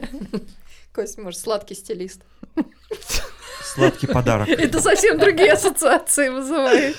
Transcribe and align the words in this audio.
Кость, 0.92 1.18
может, 1.18 1.40
сладкий 1.40 1.74
стилист. 1.74 2.22
Сладкий 3.62 4.06
подарок. 4.06 4.48
Это 4.48 4.80
совсем 4.80 5.18
другие 5.18 5.52
ассоциации 5.52 6.28
вызывает. 6.28 6.96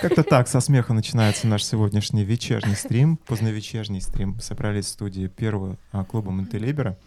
Как-то 0.00 0.24
так, 0.24 0.48
со 0.48 0.60
смеха 0.60 0.92
начинается 0.92 1.46
наш 1.46 1.64
сегодняшний 1.64 2.24
вечерний 2.24 2.74
стрим, 2.74 3.16
поздновечерний 3.16 4.00
стрим. 4.00 4.40
Собрались 4.40 4.86
в 4.86 4.88
студии 4.88 5.28
первого 5.28 5.78
а, 5.92 6.04
клуба 6.04 6.32
Монтелибера. 6.32 6.98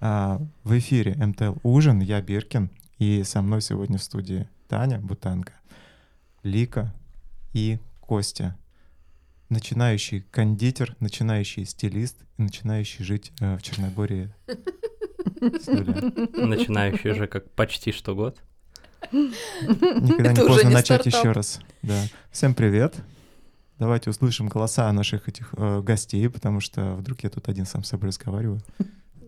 А, 0.00 0.40
в 0.62 0.78
эфире 0.78 1.16
МТЛ 1.16 1.54
«Ужин», 1.64 1.98
я 2.00 2.22
Биркин, 2.22 2.70
и 2.98 3.24
со 3.24 3.42
мной 3.42 3.62
сегодня 3.62 3.98
в 3.98 4.02
студии 4.02 4.48
Таня 4.68 5.00
Бутанка, 5.00 5.54
Лика 6.44 6.94
и 7.52 7.78
Костя. 8.00 8.56
Начинающий 9.50 10.20
кондитер, 10.30 10.96
начинающий 11.00 11.64
стилист 11.64 12.16
и 12.38 12.42
начинающий 12.42 13.04
жить 13.04 13.32
э, 13.40 13.56
в 13.56 13.62
Черногории 13.62 14.32
с 15.40 15.66
нуля. 15.66 16.12
Начинающий 16.46 17.10
уже 17.10 17.26
как 17.26 17.50
почти 17.50 17.90
что 17.90 18.14
год. 18.14 18.38
Никогда 19.10 20.30
Это 20.30 20.42
не 20.42 20.46
поздно 20.46 20.68
не 20.68 20.74
начать 20.74 21.00
стартап. 21.00 21.20
еще 21.20 21.32
раз. 21.32 21.60
Да. 21.82 22.00
Всем 22.30 22.54
привет. 22.54 22.94
Давайте 23.80 24.10
услышим 24.10 24.46
голоса 24.48 24.92
наших 24.92 25.28
этих 25.28 25.52
э, 25.56 25.80
гостей, 25.82 26.28
потому 26.30 26.60
что 26.60 26.94
вдруг 26.94 27.24
я 27.24 27.30
тут 27.30 27.48
один 27.48 27.66
сам 27.66 27.82
с 27.82 27.88
собой 27.88 28.08
разговариваю. 28.10 28.60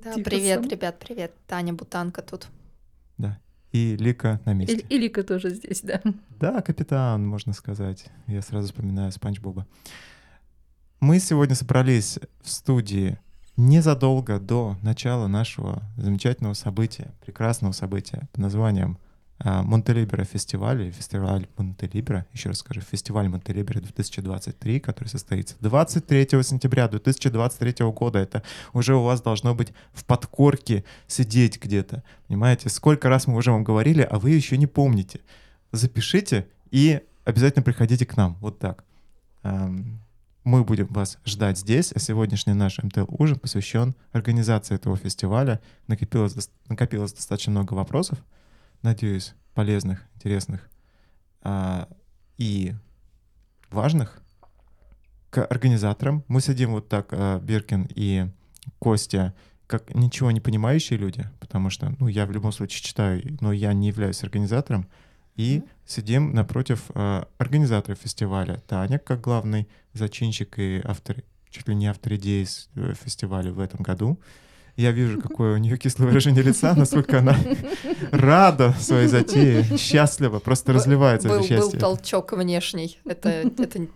Да, 0.04 0.14
Тихо 0.14 0.30
привет, 0.30 0.60
сам. 0.60 0.70
ребят, 0.70 0.98
привет. 1.00 1.32
Таня 1.48 1.72
Бутанка 1.74 2.22
тут. 2.22 2.46
И 3.72 3.96
Лика 3.96 4.38
на 4.44 4.52
месте. 4.52 4.84
И, 4.88 4.94
и 4.94 4.98
Лика 4.98 5.22
тоже 5.22 5.48
здесь, 5.48 5.80
да. 5.80 6.02
Да, 6.38 6.60
капитан, 6.60 7.26
можно 7.26 7.54
сказать. 7.54 8.04
Я 8.26 8.42
сразу 8.42 8.66
вспоминаю 8.68 9.10
Спанч 9.12 9.40
Боба. 9.40 9.66
Мы 11.02 11.18
сегодня 11.18 11.56
собрались 11.56 12.20
в 12.42 12.48
студии 12.48 13.18
незадолго 13.56 14.38
до 14.38 14.76
начала 14.82 15.26
нашего 15.26 15.82
замечательного 15.96 16.54
события, 16.54 17.10
прекрасного 17.26 17.72
события 17.72 18.28
под 18.30 18.40
названием 18.40 18.98
а, 19.40 19.64
Монтелибера 19.64 20.22
фестиваль, 20.22 20.80
или 20.80 20.90
фестиваль 20.92 21.48
Монтелибера, 21.56 22.24
еще 22.32 22.50
раз 22.50 22.58
скажу, 22.58 22.82
фестиваль 22.82 23.28
Монтелибера 23.28 23.80
2023, 23.80 24.78
который 24.78 25.08
состоится 25.08 25.56
23 25.58 26.40
сентября 26.44 26.86
2023 26.86 27.84
года. 27.86 28.20
Это 28.20 28.44
уже 28.72 28.94
у 28.94 29.02
вас 29.02 29.20
должно 29.20 29.56
быть 29.56 29.72
в 29.92 30.04
подкорке 30.04 30.84
сидеть 31.08 31.60
где-то. 31.60 32.04
Понимаете, 32.28 32.68
сколько 32.68 33.08
раз 33.08 33.26
мы 33.26 33.34
уже 33.34 33.50
вам 33.50 33.64
говорили, 33.64 34.02
а 34.08 34.20
вы 34.20 34.30
еще 34.30 34.56
не 34.56 34.68
помните. 34.68 35.18
Запишите 35.72 36.46
и 36.70 37.00
обязательно 37.24 37.64
приходите 37.64 38.06
к 38.06 38.16
нам. 38.16 38.36
Вот 38.40 38.60
так. 38.60 38.84
Мы 40.44 40.64
будем 40.64 40.86
вас 40.88 41.18
ждать 41.24 41.58
здесь, 41.58 41.92
а 41.92 42.00
сегодняшний 42.00 42.54
наш 42.54 42.78
МТЛ-ужин 42.82 43.38
посвящен 43.38 43.94
организации 44.10 44.74
этого 44.74 44.96
фестиваля. 44.96 45.60
Накопилось, 45.86 46.50
накопилось 46.68 47.12
достаточно 47.12 47.52
много 47.52 47.74
вопросов, 47.74 48.18
надеюсь, 48.82 49.34
полезных, 49.54 50.02
интересных 50.16 50.68
а, 51.42 51.88
и 52.38 52.74
важных 53.70 54.20
к 55.30 55.44
организаторам. 55.44 56.24
Мы 56.26 56.40
сидим 56.40 56.72
вот 56.72 56.88
так, 56.88 57.08
а, 57.12 57.38
Биркин 57.38 57.86
и 57.94 58.28
Костя, 58.80 59.34
как 59.68 59.94
ничего 59.94 60.32
не 60.32 60.40
понимающие 60.40 60.98
люди, 60.98 61.24
потому 61.38 61.70
что, 61.70 61.94
ну, 62.00 62.08
я 62.08 62.26
в 62.26 62.32
любом 62.32 62.50
случае 62.50 62.82
читаю, 62.82 63.22
но 63.40 63.52
я 63.52 63.72
не 63.72 63.86
являюсь 63.86 64.24
организатором, 64.24 64.88
и 65.36 65.62
сидим 65.86 66.34
напротив 66.34 66.90
э, 66.94 67.24
организатора 67.38 67.94
фестиваля. 67.94 68.62
Таня, 68.66 68.98
как 68.98 69.22
главный 69.22 69.66
зачинщик 69.94 70.58
и 70.58 70.80
автор, 70.84 71.16
чуть 71.50 71.68
ли 71.68 71.74
не 71.74 71.86
автор 71.86 72.14
идеи 72.14 72.46
э, 72.76 72.94
фестиваля 72.94 73.52
в 73.52 73.60
этом 73.60 73.80
году. 73.82 74.18
Я 74.76 74.90
вижу, 74.90 75.20
какое 75.20 75.54
у 75.54 75.58
нее 75.58 75.76
кислое 75.76 76.08
выражение 76.08 76.42
лица, 76.42 76.74
насколько 76.74 77.18
она 77.18 77.36
рада 78.10 78.72
своей 78.80 79.06
затее, 79.06 79.64
счастлива, 79.76 80.38
просто 80.38 80.72
разливается 80.72 81.28
был, 81.28 81.34
это 81.36 81.42
был 81.42 81.48
счастье. 81.48 81.78
толчок 81.78 82.32
внешний. 82.32 82.98
Это, 83.04 83.28
это 83.28 83.86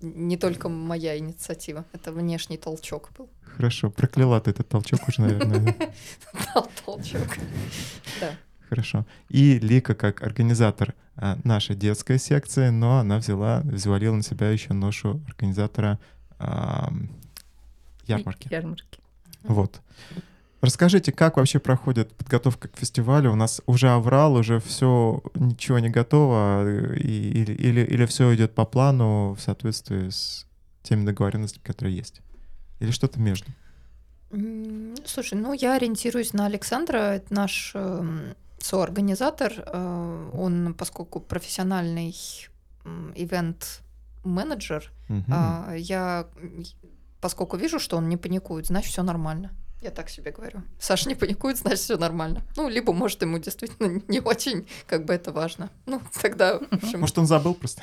не 0.00 0.36
только 0.36 0.68
моя 0.68 1.18
инициатива, 1.18 1.84
это 1.92 2.12
внешний 2.12 2.56
толчок 2.56 3.10
был. 3.16 3.28
Хорошо, 3.42 3.90
прокляла 3.90 4.40
ты 4.40 4.50
этот 4.50 4.68
толчок 4.68 5.00
уже, 5.06 5.20
наверное. 5.20 5.76
Толчок. 6.84 7.36
Да. 8.20 8.30
Хорошо. 8.68 9.06
И 9.28 9.58
Лика, 9.58 9.94
как 9.94 10.22
организатор 10.22 10.94
а, 11.22 11.38
нашей 11.44 11.76
детской 11.76 12.18
секции, 12.18 12.70
но 12.70 12.98
она 12.98 13.18
взяла, 13.18 13.60
взвалила 13.64 14.14
на 14.16 14.22
себя 14.22 14.50
еще 14.50 14.72
ношу 14.72 15.20
организатора 15.28 15.98
ам, 16.38 17.10
ярмарки. 18.06 18.48
Ярмарки. 18.50 18.98
Вот. 19.42 19.80
Расскажите, 20.62 21.12
как 21.12 21.36
вообще 21.36 21.58
проходит 21.58 22.12
подготовка 22.14 22.68
к 22.68 22.76
фестивалю? 22.78 23.32
У 23.32 23.34
нас 23.34 23.62
уже 23.66 23.88
аврал, 23.90 24.34
уже 24.34 24.60
все, 24.60 25.22
ничего 25.34 25.78
не 25.78 25.88
готово, 25.90 26.64
э, 26.66 26.96
и- 26.98 27.30
или, 27.30 27.52
или, 27.52 27.80
или 27.82 28.06
все 28.06 28.34
идет 28.34 28.54
по 28.54 28.64
плану 28.66 29.34
в 29.34 29.40
соответствии 29.40 30.08
с 30.10 30.46
теми 30.82 31.04
договоренностями, 31.06 31.62
которые 31.64 31.96
есть? 31.96 32.20
Или 32.80 32.90
что-то 32.90 33.20
между? 33.20 33.46
Слушай, 35.06 35.38
ну 35.38 35.52
я 35.52 35.74
ориентируюсь 35.76 36.32
на 36.32 36.46
Александра, 36.46 36.96
это 37.14 37.34
наш 37.34 37.72
эм, 37.74 38.34
соорганизатор. 38.60 39.52
Э, 39.66 40.30
Он, 40.34 40.74
поскольку 40.74 41.20
профессиональный 41.20 42.14
ивент-менеджер, 43.14 44.92
Мгм. 45.08 45.24
а, 45.32 45.74
я, 45.74 46.26
поскольку 47.20 47.56
вижу, 47.56 47.78
что 47.78 47.96
он 47.96 48.08
не 48.08 48.16
паникует, 48.16 48.66
значит, 48.66 48.90
все 48.92 49.02
нормально. 49.02 49.50
Я 49.80 49.90
так 49.90 50.10
себе 50.10 50.30
говорю. 50.30 50.62
Саша 50.78 51.08
не 51.08 51.14
паникует, 51.14 51.56
значит, 51.56 51.80
все 51.80 51.96
нормально. 51.96 52.42
Ну, 52.56 52.68
либо, 52.68 52.92
может, 52.92 53.22
ему 53.22 53.38
действительно 53.38 54.02
не 54.08 54.20
очень, 54.20 54.66
как 54.86 55.06
бы 55.06 55.14
это 55.14 55.32
важно. 55.32 55.70
Ну, 55.86 56.02
тогда, 56.20 56.58
в 56.58 56.72
общем, 56.72 57.00
Может, 57.00 57.18
он 57.18 57.26
забыл 57.26 57.54
просто? 57.54 57.82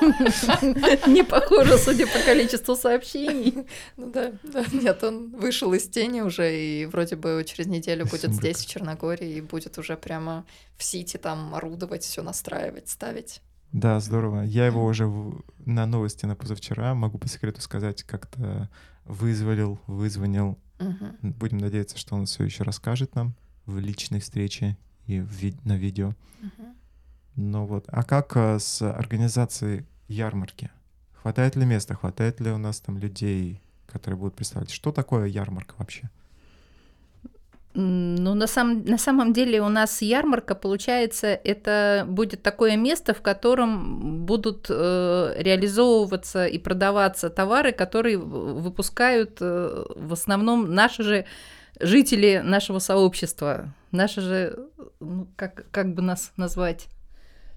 Не 1.06 1.24
похоже, 1.24 1.78
судя 1.78 2.06
по 2.06 2.18
количеству 2.20 2.76
сообщений. 2.76 3.66
Ну 3.96 4.10
да, 4.10 4.32
да. 4.42 4.64
Нет, 4.72 5.02
он 5.02 5.30
вышел 5.30 5.72
из 5.72 5.88
тени 5.88 6.20
уже, 6.20 6.54
и 6.54 6.86
вроде 6.86 7.16
бы 7.16 7.44
через 7.46 7.66
неделю 7.66 8.06
будет 8.06 8.32
здесь, 8.32 8.58
в 8.58 8.68
Черногории, 8.68 9.36
и 9.36 9.40
будет 9.40 9.78
уже 9.78 9.96
прямо 9.96 10.44
в 10.76 10.84
Сити 10.84 11.16
там 11.16 11.54
орудовать, 11.54 12.02
все 12.02 12.22
настраивать, 12.22 12.88
ставить. 12.88 13.40
Да, 13.72 13.98
здорово. 14.00 14.42
Я 14.42 14.66
его 14.66 14.84
уже 14.84 15.10
на 15.64 15.86
новости 15.86 16.26
на 16.26 16.36
позавчера, 16.36 16.94
могу 16.94 17.18
по 17.18 17.28
секрету 17.28 17.60
сказать, 17.60 18.02
как-то 18.02 18.68
вызволил, 19.04 19.78
вызвонил. 19.86 20.58
Мгм. 20.78 21.16
Будем 21.22 21.58
надеяться, 21.58 21.96
что 21.98 22.14
он 22.14 22.26
все 22.26 22.44
еще 22.44 22.62
расскажет 22.64 23.14
нам 23.14 23.34
в 23.64 23.78
личной 23.78 24.20
встрече 24.20 24.76
и 25.06 25.20
в 25.20 25.28
ви- 25.32 25.56
на 25.64 25.76
видео. 25.76 26.14
Мгм. 26.40 26.74
Ну 27.36 27.66
вот. 27.66 27.84
А 27.88 28.02
как 28.02 28.36
а, 28.36 28.58
с 28.58 28.82
организацией 28.82 29.84
ярмарки? 30.08 30.70
Хватает 31.14 31.56
ли 31.56 31.64
места? 31.66 31.94
Хватает 31.94 32.40
ли 32.40 32.50
у 32.50 32.58
нас 32.58 32.80
там 32.80 32.98
людей, 32.98 33.60
которые 33.86 34.18
будут 34.18 34.34
представлять? 34.36 34.70
Что 34.70 34.92
такое 34.92 35.26
ярмарка 35.26 35.74
вообще? 35.78 36.10
Ну, 37.78 38.32
на, 38.34 38.46
самом 38.46 38.84
на 38.86 38.96
самом 38.96 39.34
деле 39.34 39.60
у 39.60 39.68
нас 39.68 40.00
ярмарка, 40.00 40.54
получается, 40.54 41.26
это 41.26 42.06
будет 42.08 42.42
такое 42.42 42.74
место, 42.76 43.12
в 43.12 43.20
котором 43.20 44.24
будут 44.24 44.66
э, 44.70 45.34
реализовываться 45.38 46.46
и 46.46 46.58
продаваться 46.58 47.28
товары, 47.28 47.72
которые 47.72 48.16
выпускают 48.16 49.36
э, 49.42 49.84
в 49.94 50.12
основном 50.14 50.72
наши 50.74 51.02
же 51.02 51.26
жители 51.78 52.40
нашего 52.42 52.78
сообщества, 52.78 53.74
наши 53.92 54.22
же, 54.22 54.58
ну, 55.00 55.28
как, 55.36 55.66
как 55.70 55.92
бы 55.92 56.00
нас 56.00 56.32
назвать? 56.38 56.86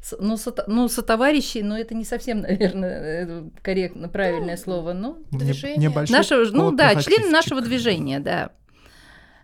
С- 0.03 0.17
Ну, 0.19 0.35
сото- 0.35 0.65
ну, 0.67 0.89
сотоварищи, 0.89 1.59
но 1.59 1.77
это 1.77 1.95
не 1.95 2.03
совсем, 2.03 2.41
наверное, 2.41 3.25
э, 3.25 3.43
корректно, 3.61 4.09
правильное 4.09 4.57
слово. 4.57 4.91
Ну, 4.91 5.23
Движение. 5.31 5.77
небольшой 5.77 6.17
Нашего, 6.17 6.43
ну 6.51 6.71
да, 6.73 7.01
члены 7.01 7.29
нашего 7.29 7.61
движения, 7.61 8.19
да. 8.19 8.49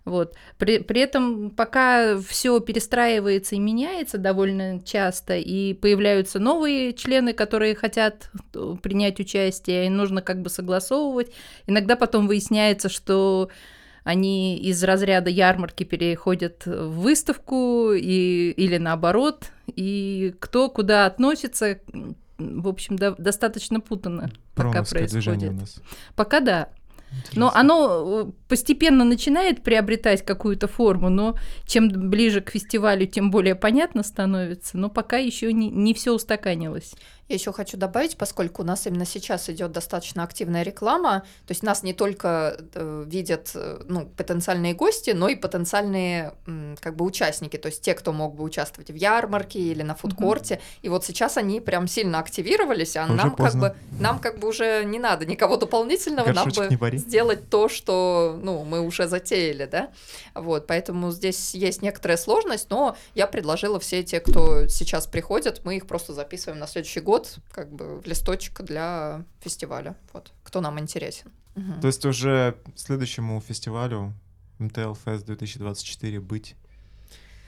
Вот. 0.06 0.36
При, 0.60 0.78
при 0.80 1.02
этом 1.02 1.50
пока 1.50 2.20
все 2.20 2.60
перестраивается 2.60 3.56
и 3.56 3.60
меняется 3.60 4.20
довольно 4.20 4.80
часто, 4.82 5.36
и 5.36 5.74
появляются 5.74 6.40
новые 6.40 6.94
члены, 6.94 7.34
которые 7.34 7.74
хотят 7.74 8.30
э, 8.54 8.76
принять 8.84 9.20
участие, 9.20 9.88
и 9.88 9.90
нужно 9.90 10.22
как 10.22 10.44
бы 10.44 10.52
согласовывать. 10.52 11.32
Иногда 11.66 11.96
потом 11.96 12.28
выясняется, 12.28 12.88
что 12.88 13.50
они 14.04 14.58
из 14.60 14.84
разряда 14.84 15.32
ярмарки 15.32 15.84
переходят 15.84 16.68
в 16.68 17.00
выставку 17.00 17.92
и, 17.92 18.52
или 18.52 18.78
наоборот, 18.78 19.48
и 19.66 20.36
кто 20.40 20.70
куда 20.70 21.08
относится, 21.08 21.80
в 22.38 22.68
общем, 22.68 22.98
до- 22.98 23.16
достаточно 23.18 23.80
путанно 23.80 24.30
пока 24.54 24.84
происходит. 24.84 25.50
у 25.50 25.54
нас. 25.54 25.82
Пока 26.16 26.40
да. 26.42 26.70
Но 27.34 27.48
Интересно. 27.48 27.60
оно 27.60 28.28
э, 28.28 28.32
постепенно 28.48 29.04
начинает 29.04 29.64
приобретать 29.64 30.26
какую-то 30.26 30.68
форму, 30.68 31.10
но 31.10 31.36
чем 31.66 31.88
ближе 31.90 32.42
к 32.42 32.52
фестивалю, 32.52 33.06
тем 33.06 33.32
более 33.32 33.56
понятно 33.56 34.04
становится, 34.04 34.78
но 34.78 34.90
пока 34.90 35.18
еще 35.18 35.52
не, 35.54 35.70
не 35.70 35.94
все 35.94 36.14
устаканилось. 36.14 36.94
Я 37.28 37.36
еще 37.36 37.52
хочу 37.52 37.76
добавить, 37.76 38.18
поскольку 38.18 38.62
у 38.62 38.66
нас 38.66 38.86
именно 38.86 39.06
сейчас 39.06 39.50
идет 39.50 39.72
достаточно 39.72 40.24
активная 40.24 40.62
реклама, 40.62 41.24
то 41.48 41.52
есть 41.52 41.64
нас 41.64 41.82
не 41.82 41.94
только 41.94 42.58
э, 42.76 43.04
видят 43.08 43.52
э, 43.56 43.82
ну, 43.88 44.06
потенциальные 44.06 44.76
гости, 44.76 45.10
но 45.10 45.28
и 45.28 45.36
потенциальные 45.36 46.34
м, 46.46 46.78
как 46.80 46.96
бы 46.96 47.04
участники, 47.04 47.58
то 47.58 47.68
есть 47.68 47.82
те, 47.82 47.96
кто 47.96 48.14
мог 48.14 48.36
бы 48.36 48.44
участвовать 48.44 48.92
в 48.92 48.96
ярмарке 48.96 49.58
или 49.60 49.82
на 49.82 49.96
фудкорте. 49.96 50.62
И 50.84 50.90
вот 50.90 51.04
сейчас 51.04 51.38
они 51.38 51.62
прям 51.62 51.88
сильно 51.88 52.20
активировались, 52.20 52.96
а 52.96 53.06
Уже 53.06 53.14
нам 53.14 53.36
как 53.36 53.56
бы 53.56 53.76
нам 54.00 54.20
как 54.20 54.38
бы 54.38 54.48
уже 54.48 54.84
не 54.86 55.00
надо 55.00 55.26
никого 55.26 55.58
дополнительного, 55.58 56.28
нам 56.32 56.46
Горшочек 56.46 56.70
не 56.70 56.78
бы 56.78 56.96
сделать 56.98 57.50
то, 57.50 57.70
что 57.70 58.40
ну 58.40 58.64
мы 58.66 58.82
уже 58.82 59.08
затеяли, 59.08 59.66
да. 59.66 59.90
Вот, 60.36 60.68
поэтому 60.68 61.12
здесь 61.12 61.56
есть 61.56 61.82
некоторая 61.82 62.18
сложность, 62.18 62.70
но 62.70 62.96
я 63.16 63.26
предложила 63.26 63.80
все 63.80 64.04
те, 64.04 64.20
кто 64.20 64.68
сейчас 64.68 65.08
приходят, 65.08 65.62
мы 65.64 65.78
их 65.78 65.88
просто 65.88 66.14
записываем 66.14 66.60
на 66.60 66.68
следующий 66.68 67.00
год, 67.00 67.15
как 67.52 67.72
бы 67.72 68.00
в 68.02 68.06
листочек 68.08 68.62
для 68.62 69.24
фестиваля. 69.42 69.96
Вот, 70.14 70.32
кто 70.44 70.62
нам 70.62 70.80
интересен. 70.80 71.32
Мгм. 71.56 71.80
То 71.82 71.88
есть 71.88 72.06
уже 72.06 72.56
следующему 72.76 73.42
фестивалю 73.42 74.14
МТЛ 74.60 74.94
Фест 75.06 75.26
2024 75.26 76.20
быть. 76.20 76.56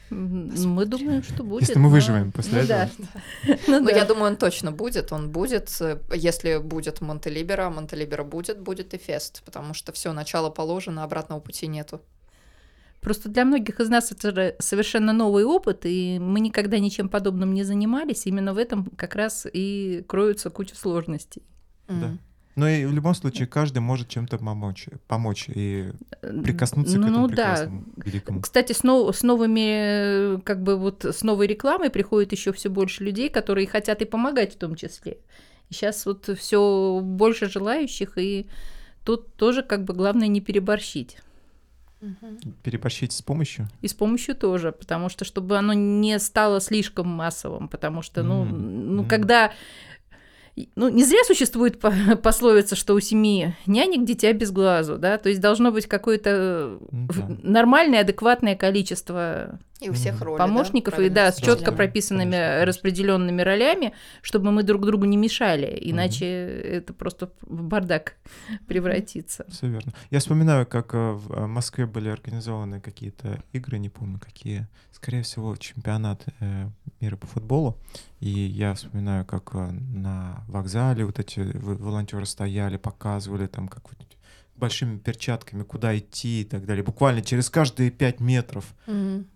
М, 0.10 0.54
Мы 0.74 0.86
думаем, 0.86 1.22
что 1.22 1.44
будет. 1.44 1.62
Если 1.68 1.80
мы 1.80 1.90
но- 1.90 1.96
выживем 1.96 2.31
после 2.31 2.54
ну 2.54 2.60
этого. 2.60 2.90
да. 2.98 3.58
Ну 3.68 3.80
Ну, 3.81 3.86
да. 3.86 3.92
я 3.92 4.06
думаю, 4.06 4.31
он 4.31 4.38
точно 4.38 4.72
будет, 4.72 5.12
он 5.12 5.30
будет. 5.31 5.69
э, 5.81 6.00
Если 6.16 6.58
будет 6.60 7.02
Монтелибера, 7.02 7.69
Монтелибера 7.69 8.24
будет, 8.24 8.60
будет 8.62 8.94
и 8.94 8.98
фест, 8.98 9.42
потому 9.46 9.74
что 9.74 9.92
все, 9.92 10.14
начало 10.14 10.50
положено, 10.50 11.04
обратного 11.04 11.42
пути 11.42 11.68
нету. 11.68 12.00
Просто 13.02 13.30
для 13.30 13.46
многих 13.46 13.80
из 13.80 13.90
нас 13.90 14.12
это 14.12 14.34
же 14.34 14.56
совершенно 14.60 15.14
новый 15.14 15.44
опыт, 15.44 15.82
и 15.86 16.20
мы 16.20 16.40
никогда 16.40 16.80
ничем 16.80 17.10
подобным 17.10 17.54
не 17.54 17.64
занимались. 17.64 18.26
Именно 18.26 18.54
в 18.54 18.58
этом 18.58 18.86
как 18.96 19.16
раз 19.16 19.48
и 19.52 20.04
кроются 20.08 20.50
куча 20.50 20.76
сложностей. 20.76 21.44
М. 21.88 22.20
Но 22.58 22.68
и 22.68 22.86
в 22.86 22.92
любом 22.92 23.14
случае 23.14 23.48
каждый 23.48 23.80
может 23.80 24.10
чем-то 24.10 24.40
помочь, 24.40 24.88
помочь 25.08 25.48
и 25.48 25.92
прикоснуться 26.22 26.96
к 26.96 27.00
ну, 27.00 27.08
этому 27.08 27.22
ну 27.22 27.28
да. 27.28 27.36
прекрасному, 27.36 27.86
великому. 27.98 28.42
Кстати, 28.42 28.74
с, 28.74 28.84
нов- 28.84 29.16
с 29.16 29.22
новыми, 29.22 30.38
э, 30.38 30.40
как 30.44 30.64
бы 30.64 30.76
вот 30.76 31.06
с 31.06 31.22
новой 31.22 31.46
рекламой 31.46 31.92
приходит 31.92 32.32
еще 32.32 32.52
все 32.54 32.70
больше 32.70 33.04
людей, 33.04 33.30
которые 33.30 33.68
хотят 33.68 34.02
и 34.02 34.06
помогать 34.06 34.56
в 34.56 34.58
том 34.58 34.76
числе. 34.76 35.20
И 35.70 35.74
сейчас 35.76 36.04
вот 36.08 36.32
все 36.36 37.00
больше 37.04 37.48
желающих, 37.48 38.18
и 38.18 38.48
тут 39.06 39.36
тоже 39.36 39.62
как 39.62 39.84
бы 39.84 39.94
главное 39.94 40.28
не 40.28 40.42
переборщить. 40.42 41.18
Мгм. 42.02 42.38
Переборщить 42.64 43.12
с 43.12 43.22
помощью. 43.22 43.68
И 43.82 43.88
с 43.88 43.94
помощью 43.94 44.36
тоже, 44.36 44.72
потому 44.72 45.10
что 45.10 45.26
чтобы 45.26 45.58
оно 45.58 45.74
не 45.74 46.20
стало 46.20 46.62
слишком 46.62 47.08
массовым, 47.08 47.68
потому 47.68 48.02
что, 48.02 48.24
ну, 48.24 48.44
М, 48.44 48.96
ну 48.96 49.06
когда... 49.06 49.52
Ну, 50.76 50.90
не 50.90 51.04
зря 51.04 51.20
существует 51.24 51.80
по- 51.80 51.92
пословица, 52.24 52.76
что 52.76 52.96
у 52.96 53.00
семьи 53.00 53.56
нянек 53.68 54.06
дитя 54.06 54.34
без 54.34 54.52
глазу, 54.52 54.98
да, 54.98 55.18
то 55.20 55.30
есть 55.30 55.40
должно 55.40 55.72
быть 55.72 55.86
какое-то 55.86 56.80
да. 56.92 57.30
нормальное, 57.44 58.02
адекватное 58.02 58.56
количество 58.56 59.60
И 59.80 59.90
у 59.90 59.94
всех 59.94 60.22
роли. 60.22 60.38
помощников, 60.38 60.94
и 60.94 60.98
правильно 60.98 61.16
да, 61.16 61.32
с 61.32 61.38
четко 61.38 61.72
прописанными 61.72 62.32
Конечно, 62.32 62.66
распределенными 62.66 63.42
ролями, 63.42 63.94
чтобы 64.22 64.52
мы 64.52 64.64
друг 64.64 64.86
другу 64.86 65.06
не 65.06 65.18
мешали, 65.18 65.78
иначе 65.82 66.26
это 66.26 66.94
просто 66.94 67.32
в 67.42 67.64
бардак 67.64 68.16
превратится. 68.68 69.46
Все 69.50 69.68
верно. 69.68 69.94
Я 70.10 70.20
вспоминаю, 70.20 70.66
как 70.66 70.94
э, 70.94 71.12
в 71.12 71.32
э, 71.32 71.48
Москве 71.48 71.86
были 71.86 72.10
организованы 72.10 72.82
какие-то 72.82 73.44
игры, 73.54 73.78
не 73.78 73.90
помню 73.90 74.20
какие, 74.20 74.68
скорее 74.92 75.22
всего, 75.24 75.56
чемпионат 75.56 76.24
э, 76.40 76.70
мира 77.00 77.16
по 77.16 77.28
футболу. 77.28 77.78
И 78.20 78.30
я 78.30 78.74
вспоминаю, 78.74 79.26
как 79.26 79.54
на 79.54 80.44
вокзале 80.48 81.06
вот 81.06 81.20
эти 81.20 81.40
в- 81.40 81.84
волонтеры 81.84 82.26
стояли, 82.26 82.78
показывали 82.78 83.48
там 83.48 83.68
как 83.68 83.84
вот 83.90 84.08
большими 84.56 84.98
перчатками, 84.98 85.64
куда 85.64 85.98
идти 85.98 86.42
и 86.42 86.44
так 86.44 86.66
далее. 86.66 86.84
Буквально 86.84 87.22
через 87.22 87.50
каждые 87.50 87.92
пять 87.92 88.20
метров. 88.20 88.66
Мгм. 88.88 89.28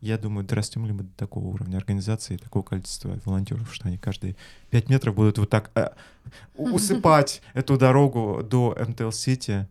Я 0.00 0.16
думаю, 0.16 0.46
дорастем 0.46 0.86
ли 0.86 0.92
мы 0.92 1.02
до 1.02 1.14
такого 1.16 1.48
уровня 1.48 1.76
организации, 1.76 2.38
такого 2.38 2.62
количества 2.62 3.18
волонтеров, 3.24 3.74
что 3.74 3.88
они 3.88 3.98
каждые 3.98 4.34
пять 4.70 4.88
метров 4.88 5.14
будут 5.14 5.38
вот 5.38 5.50
так 5.50 5.70
э, 5.74 5.90
усыпать 6.54 7.42
эту 7.52 7.76
дорогу 7.76 8.42
до 8.42 8.76
МТЛ-Сити. 8.78 9.68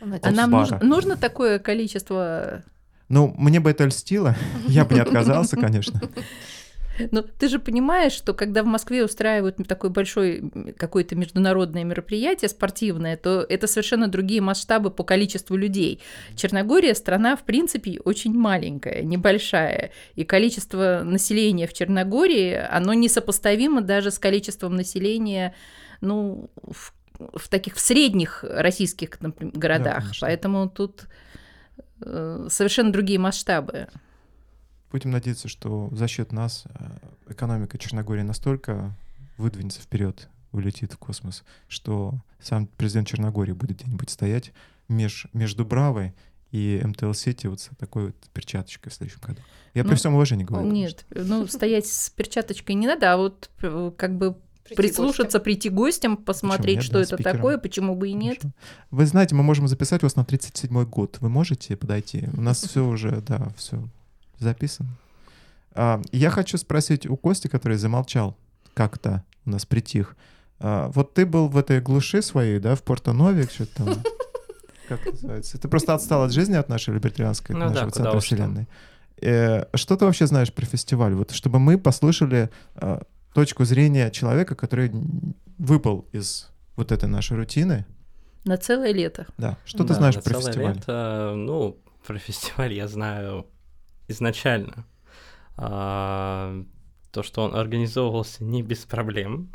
А 0.00 0.30
нам 0.30 0.50
нужно, 0.50 0.78
нужно 0.82 1.16
такое 1.16 1.58
количество 1.58 2.62
Ну, 3.08 3.34
мне 3.36 3.60
бы 3.60 3.70
это 3.70 3.84
льстило, 3.84 4.36
я 4.68 4.84
бы 4.84 4.94
не 4.94 5.00
отказался, 5.00 5.56
конечно. 5.56 6.00
Ну, 7.10 7.22
ты 7.22 7.48
же 7.48 7.58
понимаешь, 7.58 8.12
что 8.12 8.34
когда 8.34 8.62
в 8.62 8.66
Москве 8.66 9.04
устраивают 9.04 9.56
такое 9.66 9.90
большое 9.90 10.50
какое-то 10.76 11.14
международное 11.16 11.84
мероприятие 11.84 12.48
спортивное, 12.48 13.16
то 13.16 13.44
это 13.48 13.66
совершенно 13.66 14.08
другие 14.08 14.40
масштабы 14.40 14.90
по 14.90 15.04
количеству 15.04 15.56
людей. 15.56 16.00
Черногория 16.34 16.94
страна, 16.94 17.36
в 17.36 17.44
принципе, 17.44 18.00
очень 18.04 18.34
маленькая, 18.34 19.02
небольшая, 19.02 19.90
и 20.14 20.24
количество 20.24 21.02
населения 21.04 21.66
в 21.66 21.72
Черногории, 21.72 22.54
оно 22.54 22.94
несопоставимо 22.94 23.80
даже 23.80 24.10
с 24.10 24.18
количеством 24.18 24.76
населения, 24.76 25.54
ну, 26.00 26.50
в, 26.62 26.92
в 27.34 27.48
таких 27.48 27.74
в 27.76 27.80
средних 27.80 28.44
российских 28.48 29.20
например, 29.20 29.54
городах. 29.56 30.02
конечно. 30.02 30.26
Поэтому 30.26 30.68
тут 30.68 31.06
э, 32.00 32.46
совершенно 32.50 32.92
другие 32.92 33.18
масштабы. 33.18 33.88
Будем 34.90 35.10
надеяться, 35.10 35.48
что 35.48 35.88
за 35.92 36.08
счет 36.08 36.32
нас 36.32 36.64
э, 36.66 36.98
экономика 37.28 37.76
Черногории 37.78 38.22
настолько 38.22 38.96
выдвинется 39.36 39.80
вперед, 39.80 40.28
улетит 40.52 40.92
в 40.94 40.98
космос, 40.98 41.44
что 41.68 42.14
сам 42.40 42.66
президент 42.66 43.08
Черногории 43.08 43.52
будет 43.52 43.78
где-нибудь 43.82 44.08
стоять 44.10 44.52
меж, 44.88 45.26
между 45.32 45.64
Бравой 45.64 46.14
и 46.50 46.80
МТЛ-Сити 46.82 47.46
вот 47.46 47.60
с 47.60 47.68
такой 47.78 48.06
вот 48.06 48.16
перчаточкой 48.32 48.90
в 48.90 48.94
следующем 48.94 49.20
году. 49.20 49.40
Я 49.74 49.84
при 49.84 49.90
Ну, 49.90 49.96
всем 49.96 50.14
уважении 50.14 50.44
говорю. 50.44 50.70
Нет, 50.70 51.04
ну 51.10 51.46
стоять 51.46 51.86
с 51.86 52.08
перчаточкой 52.10 52.74
не 52.74 52.86
надо, 52.86 53.12
а 53.12 53.16
вот 53.18 53.50
э, 53.60 53.92
как 53.96 54.16
бы 54.16 54.36
прийти 54.64 54.76
прислушаться, 54.76 55.40
прийти 55.40 55.68
гостям, 55.68 56.16
посмотреть, 56.16 56.76
нет, 56.76 56.84
что 56.84 56.94
да, 56.94 57.00
это 57.00 57.14
спикером. 57.16 57.36
такое, 57.36 57.58
почему 57.58 57.94
бы 57.94 58.08
и 58.08 58.14
нет. 58.14 58.38
Хорошо. 58.38 58.54
Вы 58.90 59.06
знаете, 59.06 59.34
мы 59.34 59.42
можем 59.42 59.68
записать 59.68 60.02
вас 60.02 60.16
на 60.16 60.22
37-й 60.22 60.86
год. 60.86 61.18
Вы 61.20 61.28
можете 61.28 61.76
подойти? 61.76 62.28
У 62.34 62.40
нас 62.40 62.62
все 62.62 62.86
уже, 62.86 63.20
да, 63.20 63.50
все 63.56 63.82
записано. 64.38 64.88
А, 65.72 66.00
я 66.12 66.30
хочу 66.30 66.58
спросить 66.58 67.06
у 67.06 67.16
Кости, 67.16 67.48
который 67.48 67.76
замолчал 67.76 68.36
как-то, 68.74 69.24
у 69.44 69.50
нас 69.50 69.66
притих. 69.66 70.16
А, 70.60 70.88
вот 70.88 71.14
ты 71.14 71.26
был 71.26 71.48
в 71.48 71.56
этой 71.56 71.80
глуши 71.80 72.22
своей, 72.22 72.58
да, 72.58 72.74
в 72.74 72.82
Порто-Новик, 72.82 73.50
что-то 73.50 73.84
там. 73.84 74.02
Как 74.88 75.04
называется? 75.04 75.58
Ты 75.58 75.68
просто 75.68 75.94
отстал 75.94 76.22
от 76.22 76.32
жизни, 76.32 76.54
от 76.54 76.68
нашей 76.68 76.94
либертарианской, 76.94 77.54
от 77.54 77.60
Ну 77.60 77.68
нашего 77.68 77.90
центра 77.90 78.20
вселенной. 78.20 78.66
Э, 79.20 79.64
Что 79.74 79.96
ты 79.96 80.04
вообще 80.04 80.26
знаешь 80.26 80.52
про 80.52 80.64
фестиваль? 80.64 81.14
Вот 81.14 81.32
чтобы 81.32 81.58
мы 81.58 81.76
послушали 81.76 82.50
а, 82.74 83.02
точку 83.34 83.64
зрения 83.64 84.10
человека, 84.10 84.54
который 84.54 84.90
выпал 85.58 86.06
из 86.12 86.50
вот 86.76 86.92
этой 86.92 87.08
нашей 87.08 87.36
рутины. 87.36 87.84
На 88.44 88.56
целое 88.56 88.92
лето. 88.92 89.26
Да. 89.36 89.58
Что 89.64 89.84
ты 89.84 89.94
знаешь 89.94 90.16
на 90.16 90.22
про 90.22 90.34
целое 90.34 90.46
фестиваль? 90.46 90.74
лето, 90.74 91.34
ну, 91.36 91.76
про 92.06 92.18
фестиваль 92.18 92.72
я 92.72 92.88
знаю 92.88 93.46
изначально. 94.08 94.84
А, 95.56 96.64
то, 97.12 97.22
что 97.22 97.42
он 97.42 97.54
организовывался 97.54 98.44
не 98.44 98.62
без 98.62 98.84
проблем. 98.84 99.50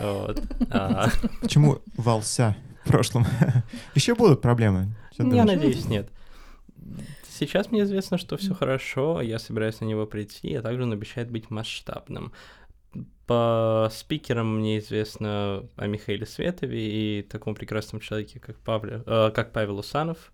Вот. 0.00 0.42
А, 0.70 1.08
Почему 1.40 1.80
вался 1.96 2.56
в 2.84 2.88
прошлом? 2.88 3.26
Еще 3.94 4.14
будут 4.14 4.40
проблемы. 4.40 4.94
Я 5.18 5.44
надеюсь, 5.44 5.86
нет. 5.86 6.10
Сейчас 7.28 7.70
мне 7.70 7.82
известно, 7.82 8.18
что 8.18 8.36
все 8.36 8.52
хорошо, 8.52 9.20
я 9.20 9.38
собираюсь 9.38 9.80
на 9.80 9.84
него 9.84 10.06
прийти, 10.06 10.54
а 10.54 10.62
также 10.62 10.82
он 10.82 10.92
обещает 10.92 11.30
быть 11.30 11.50
масштабным. 11.50 12.32
По 13.26 13.88
спикерам 13.92 14.58
мне 14.58 14.78
известно 14.78 15.62
о 15.76 15.86
Михаиле 15.86 16.26
Светове 16.26 17.20
и 17.20 17.22
таком 17.22 17.54
прекрасном 17.54 18.00
человеке, 18.00 18.40
как, 18.40 18.56
Павле, 18.56 19.02
э, 19.06 19.30
как 19.32 19.52
Павел 19.52 19.78
Усанов. 19.78 20.16
М, 20.16 20.32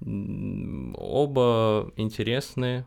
Оба 0.00 1.92
интересные. 1.96 2.86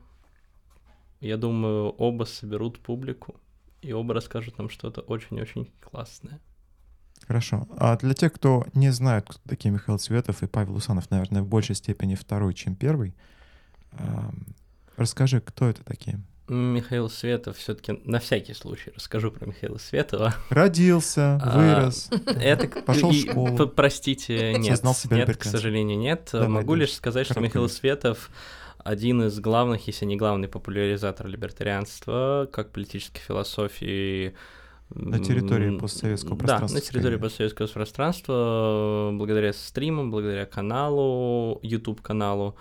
Я 1.20 1.38
думаю, 1.38 1.90
оба 1.90 2.24
соберут 2.24 2.80
публику, 2.80 3.36
и 3.82 3.94
оба 3.94 4.14
расскажут 4.14 4.58
нам 4.58 4.70
что-то 4.70 5.02
очень-очень 5.02 5.70
классное. 5.80 6.40
Хорошо. 7.28 7.68
А 7.78 7.96
для 7.98 8.14
тех, 8.14 8.34
кто 8.34 8.66
не 8.74 8.90
знает, 8.92 9.26
кто 9.26 9.40
такие 9.48 9.72
Михаил 9.72 10.00
Цветов 10.00 10.42
и 10.42 10.48
Павел 10.48 10.76
Усанов, 10.76 11.12
наверное, 11.12 11.44
в 11.44 11.48
большей 11.48 11.76
степени 11.76 12.16
второй, 12.16 12.54
чем 12.54 12.76
первый, 12.76 13.14
расскажи, 14.98 15.42
кто 15.42 15.68
это 15.68 15.84
такие? 15.84 16.20
Михаил 16.52 17.10
Светов, 17.10 17.58
все-таки 17.58 18.02
на 18.04 18.20
всякий 18.20 18.54
случай 18.54 18.92
расскажу 18.96 19.32
про 19.32 19.46
Михаила 19.46 19.78
Светова. 19.78 20.36
Родился, 20.50 21.40
А, 21.42 21.58
вырос. 21.58 22.10
Это 22.26 22.68
Пошел 22.82 23.12
в 23.12 23.16
школу. 23.16 23.68
Простите, 23.68 24.54
нет, 24.58 24.82
нет, 25.10 25.38
к 25.38 25.44
сожалению, 25.44 25.98
нет. 25.98 26.30
Давай 26.32 26.48
Могу 26.48 26.76
лишь 26.76 26.94
сказать, 26.94 27.26
что 27.26 27.40
Михаил. 27.40 27.70
Светов 27.70 28.30
один 28.84 29.24
из 29.24 29.40
главных, 29.40 29.88
если 29.88 30.06
не 30.06 30.18
главный 30.18 30.48
популяризатор 30.48 31.28
либертарианства 31.28 32.50
как 32.52 32.72
политической 32.72 33.22
философии 33.22 34.36
на 34.90 35.20
территории 35.20 35.78
постсоветского 35.78 36.36
пространства. 36.36 36.68
Да, 36.68 36.74
на 36.74 36.82
территории 36.82 37.16
скорее. 37.16 37.20
постсоветского 37.20 37.68
пространства, 37.68 39.12
благодаря 39.14 39.54
стримам, 39.54 40.12
благодаря 40.12 40.46
каналу, 40.46 41.60
YouTube-каналу, 41.64 42.56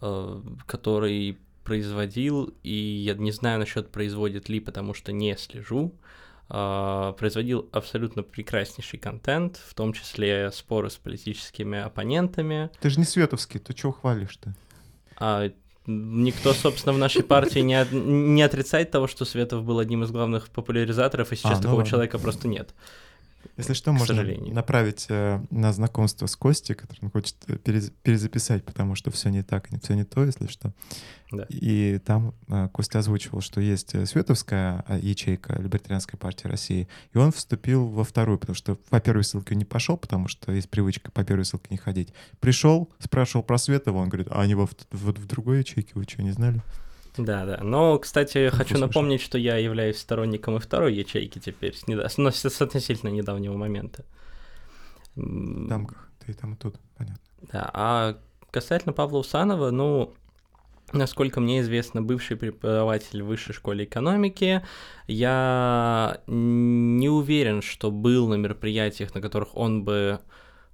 э, 0.00 0.40
который 0.66 1.38
производил, 1.70 2.52
и 2.64 2.74
я 2.74 3.14
не 3.14 3.30
знаю 3.30 3.60
насчет 3.60 3.92
производит 3.92 4.48
ли, 4.48 4.58
потому 4.58 4.92
что 4.92 5.12
не 5.12 5.36
слежу, 5.36 5.94
э, 6.48 7.14
производил 7.16 7.68
абсолютно 7.70 8.24
прекраснейший 8.24 8.98
контент, 8.98 9.60
в 9.64 9.72
том 9.74 9.92
числе 9.92 10.50
споры 10.50 10.90
с 10.90 10.96
политическими 10.96 11.78
оппонентами. 11.78 12.70
Ты 12.80 12.90
же 12.90 12.98
не 12.98 13.06
Световский, 13.06 13.60
ты 13.60 13.72
чего 13.72 13.92
хвалишь-то? 13.92 14.52
А, 15.16 15.52
Никто, 15.86 16.54
собственно, 16.54 16.92
в 16.92 16.98
нашей 16.98 17.22
партии 17.22 17.60
не, 17.60 17.86
не 17.92 18.42
отрицает 18.42 18.90
того, 18.90 19.06
что 19.06 19.24
Светов 19.24 19.62
был 19.62 19.78
одним 19.78 20.02
из 20.02 20.10
главных 20.10 20.48
популяризаторов, 20.48 21.30
и 21.30 21.36
сейчас 21.36 21.52
а, 21.52 21.54
ну 21.54 21.62
такого 21.62 21.76
ладно. 21.76 21.88
человека 21.88 22.18
просто 22.18 22.48
нет. 22.48 22.74
Если 23.56 23.74
что, 23.74 23.92
можно 23.92 24.14
сожалению. 24.14 24.54
направить 24.54 25.06
э, 25.08 25.40
на 25.50 25.72
знакомство 25.72 26.26
с 26.26 26.36
Костей, 26.36 26.74
который 26.74 26.98
он 27.02 27.10
хочет 27.10 27.36
э, 27.46 27.56
перез, 27.56 27.92
перезаписать, 28.02 28.64
потому 28.64 28.94
что 28.94 29.10
все 29.10 29.28
не 29.28 29.42
так, 29.42 29.68
все 29.82 29.94
не 29.94 30.04
то, 30.04 30.24
если 30.24 30.46
что. 30.46 30.72
Да. 31.32 31.46
И 31.48 31.98
там 32.04 32.34
э, 32.48 32.68
Костя 32.72 32.98
озвучивал, 32.98 33.40
что 33.40 33.60
есть 33.60 33.94
Световская 34.08 34.84
э, 34.88 34.98
ячейка 35.00 35.60
Либертарианской 35.60 36.18
партии 36.18 36.46
России, 36.46 36.88
и 37.12 37.18
он 37.18 37.32
вступил 37.32 37.86
во 37.86 38.04
вторую, 38.04 38.38
потому 38.38 38.56
что 38.56 38.76
по 38.76 39.00
первой 39.00 39.24
ссылке 39.24 39.54
не 39.54 39.64
пошел, 39.64 39.96
потому 39.96 40.28
что 40.28 40.52
есть 40.52 40.70
привычка 40.70 41.10
по 41.10 41.24
первой 41.24 41.44
ссылке 41.44 41.68
не 41.70 41.76
ходить. 41.76 42.12
Пришел, 42.40 42.90
спрашивал 42.98 43.44
про 43.44 43.58
Светова, 43.58 43.98
он 43.98 44.08
говорит, 44.08 44.28
а 44.30 44.40
они 44.40 44.54
во, 44.54 44.66
в, 44.66 44.74
в, 44.90 45.12
в 45.12 45.26
другой 45.26 45.58
ячейке, 45.58 45.92
вы 45.94 46.04
что, 46.04 46.22
не 46.22 46.32
знали? 46.32 46.62
Да, 47.16 47.44
да. 47.44 47.58
Но, 47.62 47.98
кстати, 47.98 48.50
ну, 48.50 48.56
хочу 48.56 48.78
напомнить, 48.78 49.20
что 49.20 49.38
я 49.38 49.56
являюсь 49.56 49.98
сторонником 49.98 50.56
и 50.56 50.60
второй 50.60 50.94
ячейки 50.94 51.38
теперь, 51.38 51.74
с, 51.74 51.86
недо... 51.86 52.08
с, 52.08 52.62
относительно 52.62 53.10
недавнего 53.10 53.56
момента. 53.56 54.04
В 55.16 55.68
дамках, 55.68 56.08
ты 56.24 56.32
там 56.34 56.54
и 56.54 56.56
тут, 56.56 56.76
понятно. 56.96 57.20
Да, 57.52 57.70
а 57.72 58.16
касательно 58.50 58.92
Павла 58.92 59.18
Усанова, 59.18 59.70
ну, 59.70 60.14
Насколько 60.92 61.40
мне 61.40 61.60
известно, 61.60 62.02
бывший 62.02 62.36
преподаватель 62.36 63.22
в 63.22 63.26
высшей 63.26 63.54
школе 63.54 63.84
экономики. 63.84 64.62
Я 65.06 66.20
не 66.26 67.08
уверен, 67.08 67.62
что 67.62 67.90
был 67.90 68.28
на 68.28 68.34
мероприятиях, 68.34 69.14
на 69.14 69.20
которых 69.20 69.56
он 69.56 69.84
бы 69.84 70.20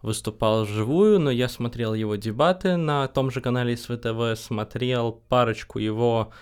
выступал 0.02 0.64
вживую, 0.64 1.18
но 1.18 1.30
я 1.30 1.48
смотрел 1.48 1.94
его 1.94 2.16
дебаты 2.16 2.76
на 2.76 3.08
том 3.08 3.30
же 3.30 3.40
канале 3.40 3.76
СВТВ, 3.76 4.38
смотрел 4.38 5.12
парочку 5.28 5.78
его 5.78 6.32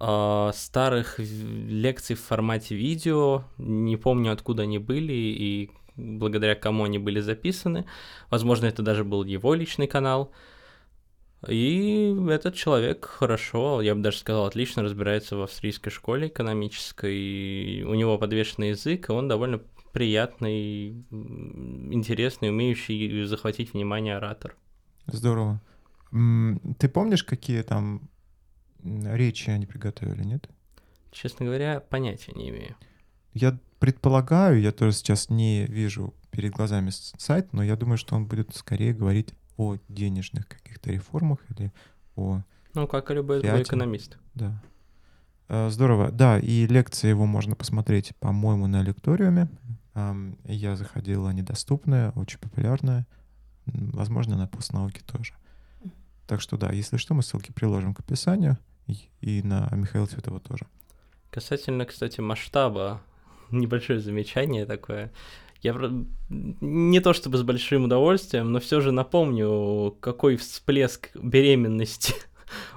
э, 0.00 0.50
старых 0.54 1.18
лекций 1.18 2.16
в 2.16 2.20
формате 2.20 2.74
видео, 2.74 3.44
не 3.56 3.96
помню, 3.96 4.32
откуда 4.32 4.64
они 4.64 4.78
были 4.78 5.12
и 5.12 5.70
благодаря 5.96 6.54
кому 6.54 6.84
они 6.84 6.98
были 6.98 7.20
записаны. 7.20 7.84
Возможно, 8.30 8.66
это 8.66 8.82
даже 8.82 9.04
был 9.04 9.24
его 9.24 9.54
личный 9.54 9.86
канал. 9.86 10.32
И 11.46 12.16
этот 12.30 12.54
человек 12.54 13.04
хорошо, 13.04 13.80
я 13.80 13.94
бы 13.94 14.00
даже 14.00 14.18
сказал, 14.18 14.46
отлично 14.46 14.82
разбирается 14.82 15.36
в 15.36 15.42
австрийской 15.42 15.92
школе 15.92 16.28
экономической. 16.28 17.82
У 17.82 17.94
него 17.94 18.18
подвешенный 18.18 18.70
язык, 18.70 19.08
и 19.08 19.12
он 19.12 19.28
довольно 19.28 19.60
приятный, 19.98 20.90
интересный, 21.10 22.50
умеющий 22.50 23.24
захватить 23.24 23.72
внимание 23.72 24.16
оратор. 24.16 24.54
Здорово. 25.08 25.60
Ты 26.12 26.88
помнишь, 26.88 27.24
какие 27.24 27.62
там 27.62 28.08
речи 28.84 29.50
они 29.50 29.66
приготовили, 29.66 30.22
нет? 30.22 30.48
Честно 31.10 31.46
говоря, 31.46 31.80
понятия 31.80 32.30
не 32.36 32.50
имею. 32.50 32.76
Я 33.34 33.58
предполагаю, 33.80 34.60
я 34.60 34.70
тоже 34.70 34.92
сейчас 34.92 35.30
не 35.30 35.66
вижу 35.66 36.14
перед 36.30 36.52
глазами 36.52 36.90
сайт, 36.92 37.52
но 37.52 37.64
я 37.64 37.74
думаю, 37.74 37.98
что 37.98 38.14
он 38.14 38.26
будет 38.26 38.54
скорее 38.54 38.94
говорить 38.94 39.34
о 39.56 39.78
денежных 39.88 40.46
каких-то 40.46 40.92
реформах 40.92 41.40
или 41.50 41.72
о... 42.14 42.42
Ну, 42.72 42.86
как 42.86 43.10
и 43.10 43.14
любой 43.14 43.42
другой 43.42 43.62
экономист. 43.64 44.16
Да. 44.34 44.62
Э, 45.48 45.70
здорово. 45.70 46.12
Да, 46.12 46.38
и 46.38 46.68
лекции 46.68 47.08
его 47.08 47.26
можно 47.26 47.56
посмотреть, 47.56 48.12
по-моему, 48.20 48.68
на 48.68 48.80
лекториуме. 48.82 49.48
Я 50.44 50.76
заходил, 50.76 51.26
они 51.26 51.42
доступные, 51.42 52.10
очень 52.10 52.38
популярные. 52.38 53.06
Возможно, 53.66 54.36
на 54.36 54.46
постнауке 54.46 55.02
тоже. 55.04 55.34
Так 56.26 56.40
что 56.40 56.56
да, 56.56 56.70
если 56.72 56.96
что, 56.96 57.14
мы 57.14 57.22
ссылки 57.22 57.52
приложим 57.52 57.94
к 57.94 58.00
описанию 58.00 58.58
и, 58.86 59.08
и 59.20 59.42
на 59.42 59.68
Михаила 59.72 60.06
Цветова 60.06 60.40
тоже. 60.40 60.66
Касательно, 61.30 61.84
кстати, 61.84 62.20
масштаба, 62.20 63.00
небольшое 63.50 64.00
замечание 64.00 64.66
такое. 64.66 65.12
Я 65.60 65.74
не 66.28 67.00
то 67.00 67.12
чтобы 67.12 67.36
с 67.36 67.42
большим 67.42 67.84
удовольствием, 67.84 68.52
но 68.52 68.60
все 68.60 68.80
же 68.80 68.92
напомню, 68.92 69.96
какой 70.00 70.36
всплеск 70.36 71.10
беременности 71.16 72.14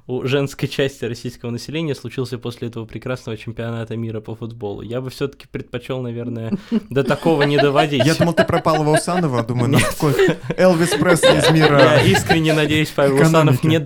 у 0.08 0.26
женской 0.26 0.68
части 0.68 1.06
российского 1.06 1.52
населения 1.52 1.96
случился 1.96 2.38
после 2.38 2.68
этого 2.68 2.86
прекрасного 2.86 3.38
чемпионата 3.38 3.96
мира 3.96 4.20
по 4.20 4.36
футболу. 4.36 4.82
Я 4.82 5.02
бы 5.02 5.10
все-таки 5.10 5.48
предпочел, 5.48 6.02
наверное, 6.02 6.54
до 6.90 7.04
такого 7.04 7.44
не 7.44 7.58
доводить. 7.58 8.06
Я 8.06 8.16
думал, 8.16 8.34
ты 8.34 8.44
про 8.44 8.62
Павла 8.62 8.96
Усанова, 8.96 9.44
думаю, 9.44 9.72
ну 9.72 9.80
какой 9.80 10.14
Элвис 10.58 10.90
Пресли 10.90 11.38
из 11.38 11.50
мира 11.52 11.80
Я 11.80 12.02
искренне 12.04 12.54
надеюсь, 12.54 12.90
Павел 12.90 13.22
Усанов 13.22 13.64
не, 13.64 13.78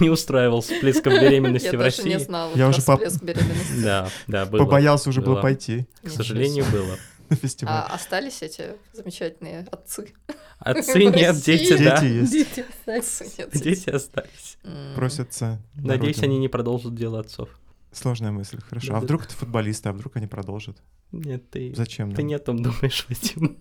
не 0.00 0.10
устраивал 0.10 0.60
всплесков 0.60 1.14
беременности 1.14 1.74
в 1.74 1.80
России. 1.80 2.08
Я 2.08 2.18
даже 2.18 2.18
не 2.18 2.24
знала 2.24 2.52
Я 2.54 2.68
уже 2.68 2.80
беременности. 3.22 3.82
Да, 3.82 4.08
да, 4.26 4.46
было. 4.46 4.58
Побоялся 4.58 5.08
уже 5.08 5.20
было 5.20 5.40
пойти. 5.40 5.86
К 6.02 6.10
сожалению, 6.10 6.64
было 6.70 6.96
на 7.34 7.40
фестиваль. 7.40 7.74
А 7.74 7.86
остались 7.86 8.42
эти 8.42 8.76
замечательные 8.92 9.66
отцы? 9.70 10.12
Отцы 10.58 10.98
нет, 11.04 11.36
дети, 11.36 11.76
да. 11.82 12.00
Дети 12.00 12.12
есть. 12.12 13.62
Дети 13.62 13.90
остались. 13.90 14.58
Просятся. 14.94 15.60
Надеюсь, 15.74 16.22
они 16.22 16.38
не 16.38 16.48
продолжат 16.48 16.94
дело 16.94 17.20
отцов. 17.20 17.48
Сложная 17.92 18.32
мысль, 18.32 18.60
хорошо. 18.60 18.96
А 18.96 19.00
вдруг 19.00 19.24
это 19.24 19.34
футболисты, 19.34 19.88
а 19.88 19.92
вдруг 19.92 20.16
они 20.16 20.26
продолжат? 20.26 20.76
Нет, 21.12 21.48
ты... 21.50 21.72
Зачем? 21.76 22.12
Ты 22.12 22.24
не 22.24 22.34
о 22.34 22.40
том 22.40 22.60
думаешь, 22.60 23.06
Вадим. 23.08 23.56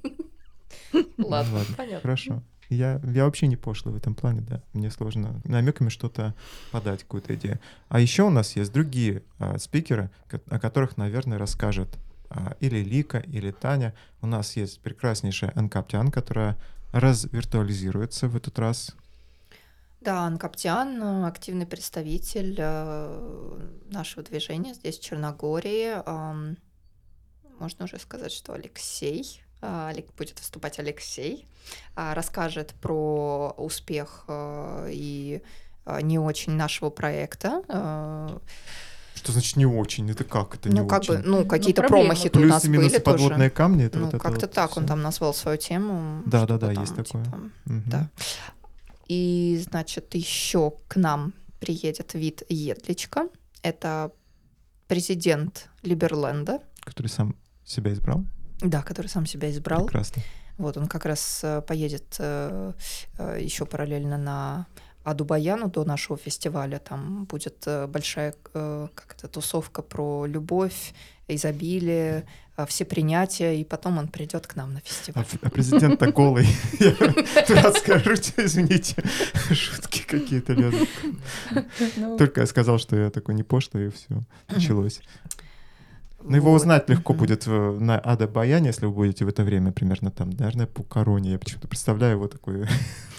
Ладно, 1.17 1.61
понятно. 1.77 2.01
Хорошо. 2.01 2.43
Я, 2.69 2.99
я 3.03 3.25
вообще 3.25 3.45
не 3.45 3.57
пошлый 3.57 3.93
в 3.93 3.97
этом 3.97 4.15
плане, 4.15 4.41
да. 4.41 4.63
Мне 4.73 4.89
сложно 4.89 5.39
намеками 5.43 5.89
что-то 5.89 6.33
подать, 6.71 7.03
какую-то 7.03 7.35
идею. 7.35 7.59
А 7.89 7.99
еще 7.99 8.23
у 8.23 8.29
нас 8.31 8.55
есть 8.55 8.73
другие 8.73 9.21
а, 9.37 9.59
спикеры, 9.59 10.09
о 10.47 10.59
которых, 10.59 10.97
наверное, 10.97 11.37
расскажет 11.37 11.99
или 12.59 12.83
Лика, 12.83 13.19
или 13.19 13.51
Таня. 13.51 13.93
У 14.21 14.27
нас 14.27 14.55
есть 14.55 14.79
прекраснейшая 14.81 15.51
Анкаптян, 15.55 16.11
которая 16.11 16.57
развиртуализируется 16.91 18.27
в 18.27 18.35
этот 18.35 18.59
раз. 18.59 18.95
Да, 20.01 20.25
Анкаптян— 20.25 21.23
активный 21.25 21.65
представитель 21.65 22.55
э, 22.57 23.69
нашего 23.89 24.21
движения 24.23 24.73
здесь, 24.73 24.99
в 24.99 25.03
Черногории. 25.03 25.95
Можно 27.59 27.85
уже 27.85 27.99
сказать, 27.99 28.31
что 28.31 28.53
Алексей, 28.53 29.41
а, 29.61 29.93
будет 30.17 30.37
выступать 30.39 30.77
Алексей, 30.79 31.47
а, 31.95 32.13
расскажет 32.13 32.73
про 32.81 33.53
успех 33.57 34.25
э, 34.27 34.89
и 34.91 35.41
э, 35.85 36.01
не 36.01 36.19
очень 36.19 36.51
нашего 36.53 36.89
проекта 36.89 37.63
что 39.23 39.31
значит 39.31 39.55
не 39.55 39.65
очень? 39.65 40.09
Это 40.11 40.25
как 40.25 40.55
это 40.55 40.69
не 40.69 40.81
ну, 40.81 40.87
как 40.87 41.01
очень? 41.01 41.13
Бы, 41.15 41.21
ну, 41.23 41.45
какие-то 41.45 41.83
ну, 41.83 41.87
промахи 41.87 42.29
тут 42.29 42.43
у 42.43 42.45
нас 42.45 42.65
минусы, 42.65 42.89
были 42.89 43.01
подводные 43.01 43.49
тоже. 43.49 43.51
камни? 43.51 43.85
Это 43.85 43.99
ну, 43.99 44.05
вот 44.05 44.21
как-то 44.21 44.41
вот 44.41 44.51
так 44.51 44.71
все. 44.71 44.79
он 44.81 44.85
там 44.85 45.01
назвал 45.01 45.33
свою 45.33 45.57
тему. 45.57 46.21
Да, 46.25 46.45
да, 46.45 46.57
да, 46.57 46.73
там, 46.73 46.83
есть 46.83 46.95
такое. 46.95 47.23
Типа, 47.23 47.37
угу. 47.65 47.81
Да. 47.85 48.09
И, 49.07 49.61
значит, 49.63 50.13
еще 50.15 50.73
к 50.87 50.97
нам 50.97 51.33
приедет 51.59 52.13
вид 52.13 52.43
Едличка. 52.49 53.29
Это 53.61 54.11
президент 54.87 55.69
Либерленда. 55.83 56.59
Который 56.81 57.07
сам 57.07 57.35
себя 57.65 57.93
избрал? 57.93 58.25
Да, 58.59 58.81
который 58.81 59.07
сам 59.07 59.25
себя 59.25 59.49
избрал. 59.49 59.85
Прекрасно. 59.85 60.21
Вот 60.57 60.77
он 60.77 60.87
как 60.87 61.05
раз 61.05 61.39
э, 61.43 61.61
поедет 61.61 62.15
э, 62.19 62.73
э, 63.17 63.37
еще 63.41 63.65
параллельно 63.65 64.17
на 64.17 64.67
а 65.03 65.13
Дубаяну 65.13 65.69
до 65.69 65.83
нашего 65.83 66.17
фестиваля 66.17 66.79
там 66.79 67.25
будет 67.25 67.63
э, 67.65 67.87
большая 67.87 68.35
э, 68.53 68.87
как 68.95 69.15
это, 69.17 69.27
тусовка 69.27 69.81
про 69.81 70.25
любовь, 70.25 70.93
изобилие, 71.27 72.25
э, 72.55 72.65
все 72.67 72.85
принятия, 72.85 73.59
и 73.59 73.65
потом 73.65 73.97
он 73.97 74.07
придет 74.07 74.47
к 74.47 74.55
нам 74.55 74.73
на 74.73 74.79
фестиваль. 74.79 75.25
А, 75.41 75.47
а 75.47 75.49
президент-то 75.49 76.11
голый. 76.11 76.47
Я 76.79 77.73
скажу, 77.73 78.13
извините, 78.37 79.03
шутки 79.51 80.03
какие-то 80.07 80.53
лезут. 80.53 80.89
Ну. 81.97 82.17
Только 82.17 82.41
я 82.41 82.47
сказал, 82.47 82.79
что 82.79 82.95
я 82.95 83.09
такой 83.09 83.35
не 83.35 83.43
пошлый, 83.43 83.87
и 83.87 83.89
все, 83.89 84.23
началось. 84.47 85.01
Но 86.21 86.37
его 86.37 86.53
узнать 86.53 86.89
легко 86.89 87.13
будет 87.13 87.45
на 87.47 87.99
Ада 87.99 88.27
Баяне, 88.27 88.67
если 88.67 88.85
вы 88.85 88.93
будете 88.93 89.25
в 89.25 89.27
это 89.27 89.43
время 89.43 89.73
примерно 89.73 90.11
там, 90.11 90.29
наверное, 90.29 90.67
по 90.67 90.83
короне. 90.83 91.31
Я 91.31 91.39
почему-то 91.39 91.67
представляю 91.67 92.13
его 92.13 92.27
такой 92.27 92.65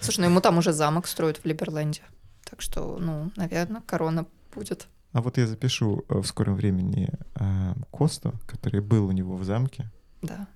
Слушай, 0.00 0.20
ну 0.20 0.26
ему 0.26 0.40
там 0.40 0.58
уже 0.58 0.72
замок 0.72 1.06
строят 1.06 1.38
в 1.38 1.44
Либерленде. 1.44 2.02
Так 2.44 2.60
что, 2.62 2.98
ну, 2.98 3.30
наверное, 3.36 3.82
корона 3.82 4.26
будет. 4.54 4.88
А 5.12 5.20
вот 5.22 5.38
я 5.38 5.46
запишу 5.46 6.04
э, 6.08 6.18
в 6.18 6.26
скором 6.26 6.54
времени 6.56 7.08
э, 7.34 7.74
Косту, 7.90 8.34
который 8.46 8.80
был 8.80 9.06
у 9.06 9.12
него 9.12 9.36
в 9.36 9.44
замке. 9.44 9.90
Да. 10.22 10.46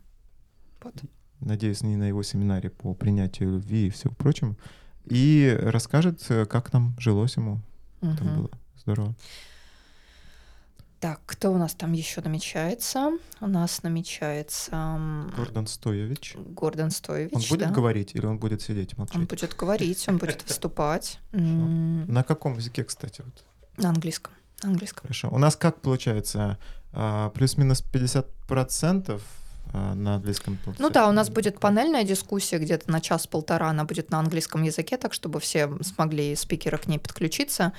Вот. 0.82 0.94
Надеюсь, 1.40 1.82
не 1.82 1.96
на 1.96 2.04
его 2.04 2.22
семинаре 2.22 2.70
по 2.70 2.94
принятию 2.94 3.52
любви 3.52 3.86
и 3.86 3.90
всего 3.90 4.14
прочему. 4.14 4.56
И 5.04 5.58
расскажет, 5.60 6.24
э, 6.28 6.44
как 6.46 6.72
нам 6.72 6.94
жилось 6.98 7.36
ему. 7.36 7.60
Там 8.00 8.10
Мгм. 8.14 8.36
было 8.36 8.50
здорово. 8.76 9.14
Так, 11.02 11.20
кто 11.26 11.50
у 11.50 11.58
нас 11.58 11.74
там 11.74 11.94
еще 11.94 12.20
намечается? 12.20 13.18
У 13.40 13.48
нас 13.48 13.82
намечается 13.82 15.00
Гордон 15.36 15.66
Стоевич. 15.66 16.36
Гордон 16.36 16.92
Стоевич. 16.92 17.32
Он 17.34 17.42
будет 17.50 17.68
да. 17.68 17.74
говорить 17.74 18.14
или 18.14 18.24
он 18.24 18.38
будет 18.38 18.62
сидеть 18.62 18.92
и 18.92 18.94
Он 18.94 19.00
молчать? 19.00 19.28
будет 19.28 19.56
говорить, 19.56 20.08
он 20.08 20.18
будет 20.18 20.44
выступать 20.48 21.18
На 21.32 22.22
каком 22.22 22.54
языке, 22.54 22.84
кстати? 22.84 23.22
Вот? 23.24 23.44
на 23.82 23.88
английском. 23.88 24.32
На 24.62 24.68
английском. 24.68 25.02
Хорошо. 25.02 25.28
У 25.32 25.38
нас 25.38 25.56
как 25.56 25.80
получается? 25.80 26.56
а, 26.92 27.30
Плюс-минус 27.30 27.82
50% 27.92 28.24
а, 28.48 29.18
на 29.72 30.16
английском? 30.16 30.58
Ну 30.78 30.90
да, 30.90 31.08
у 31.08 31.12
нас 31.12 31.30
будет 31.30 31.58
панельная 31.58 32.04
дискуссия 32.04 32.58
где-то 32.58 32.90
на 32.90 33.00
час-полтора, 33.00 33.70
она 33.70 33.84
будет 33.84 34.10
на 34.10 34.18
английском 34.18 34.62
языке, 34.62 34.96
так 34.96 35.12
чтобы 35.14 35.40
все 35.40 35.70
смогли 35.82 36.36
спикеры 36.36 36.78
к 36.78 36.86
ней 36.86 36.98
подключиться. 36.98 37.72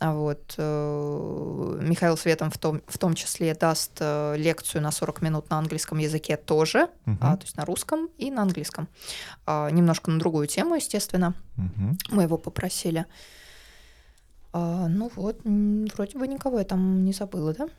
А 0.00 0.12
вот 0.14 0.54
э, 0.58 1.78
Михаил 1.82 2.16
Светом 2.16 2.50
в 2.50 2.58
том, 2.58 2.82
в 2.86 2.98
том 2.98 3.14
числе 3.14 3.54
даст 3.54 3.92
э, 3.98 4.36
лекцию 4.36 4.82
на 4.82 4.92
40 4.92 5.22
минут 5.22 5.50
на 5.50 5.58
английском 5.58 5.98
языке 5.98 6.36
тоже, 6.36 6.88
Мгм, 7.04 7.18
а, 7.20 7.36
то 7.36 7.44
есть 7.44 7.56
на 7.56 7.64
русском 7.64 8.08
и 8.16 8.30
на 8.30 8.42
английском. 8.42 8.86
А, 9.44 9.70
немножко 9.70 10.10
на 10.10 10.18
другую 10.20 10.46
тему, 10.46 10.76
естественно, 10.76 11.34
мгм. 11.56 11.98
мы 12.10 12.22
его 12.22 12.38
попросили. 12.38 13.06
А, 14.52 14.86
ну 14.88 15.10
вот, 15.16 15.40
вроде 15.44 16.18
бы 16.18 16.28
никого 16.28 16.58
я 16.58 16.64
там 16.64 17.04
не 17.04 17.12
забыла, 17.12 17.52
да? 17.54 17.66
Да, 17.66 17.72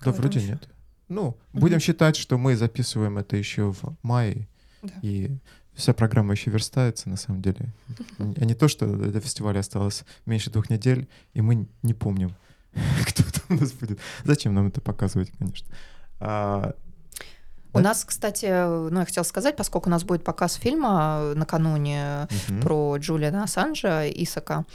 Кого 0.00 0.12
там 0.16 0.22
вроде 0.22 0.40
ещё? 0.40 0.52
нет. 0.52 0.68
Ну, 1.08 1.36
будем 1.52 1.76
Мгм. 1.76 1.80
считать, 1.80 2.16
что 2.16 2.38
мы 2.38 2.56
записываем 2.56 3.18
это 3.18 3.36
еще 3.36 3.72
в 3.72 3.80
мае, 4.02 4.48
Да. 4.82 4.92
и 5.02 5.30
вся 5.74 5.92
программа 5.92 6.32
еще 6.32 6.50
верстается, 6.50 7.08
на 7.08 7.16
самом 7.16 7.42
деле. 7.42 7.72
А 8.18 8.44
не 8.44 8.54
то, 8.54 8.68
что 8.68 8.86
до 8.86 9.20
фестиваля 9.20 9.60
осталось 9.60 10.04
меньше 10.26 10.50
двух 10.50 10.70
недель, 10.70 11.08
и 11.34 11.40
мы 11.42 11.66
не 11.82 11.94
помним, 11.94 12.34
кто 13.08 13.22
там 13.24 13.56
у 13.58 13.60
нас 13.60 13.72
будет. 13.72 13.98
Зачем 14.24 14.54
нам 14.54 14.68
это 14.68 14.80
показывать, 14.80 15.30
конечно. 15.38 15.68
А, 16.20 16.74
У 17.74 17.78
Да. 17.78 17.84
нас, 17.84 18.04
кстати, 18.04 18.44
ну, 18.90 18.98
я 19.00 19.06
хотела 19.06 19.24
сказать, 19.24 19.56
поскольку 19.56 19.88
у 19.88 19.90
нас 19.90 20.04
будет 20.04 20.24
показ 20.24 20.54
фильма 20.56 21.32
накануне 21.34 22.28
мгм. 22.48 22.60
про 22.60 22.96
Джулиана 22.98 23.44
Ассанжа, 23.44 24.06
Исака, 24.10 24.66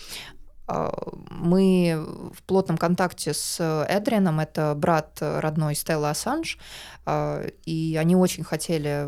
мы 0.67 2.05
в 2.33 2.43
плотном 2.43 2.77
контакте 2.77 3.33
с 3.33 3.85
Эдрианом, 3.87 4.39
это 4.39 4.73
брат 4.75 5.17
родной 5.21 5.75
Стелла 5.75 6.09
Ассанж, 6.09 6.57
а, 7.05 7.45
и 7.65 7.97
они 7.99 8.15
очень 8.15 8.43
хотели 8.43 9.07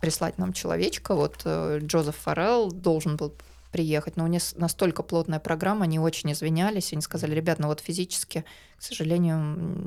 прислать 0.00 0.38
нам 0.38 0.52
человечка. 0.52 1.14
Вот 1.14 1.42
э, 1.44 1.80
Джозеф 1.82 2.16
Форелл 2.16 2.70
должен 2.70 3.16
был 3.16 3.34
приехать, 3.72 4.16
но 4.16 4.24
у 4.24 4.26
них 4.26 4.42
настолько 4.56 5.02
плотная 5.02 5.40
программа, 5.40 5.84
они 5.84 5.98
очень 5.98 6.32
извинялись, 6.32 6.92
они 6.92 7.02
сказали, 7.02 7.34
ребят, 7.34 7.58
ну 7.58 7.66
вот 7.66 7.80
физически, 7.80 8.44
к 8.78 8.82
сожалению, 8.82 9.38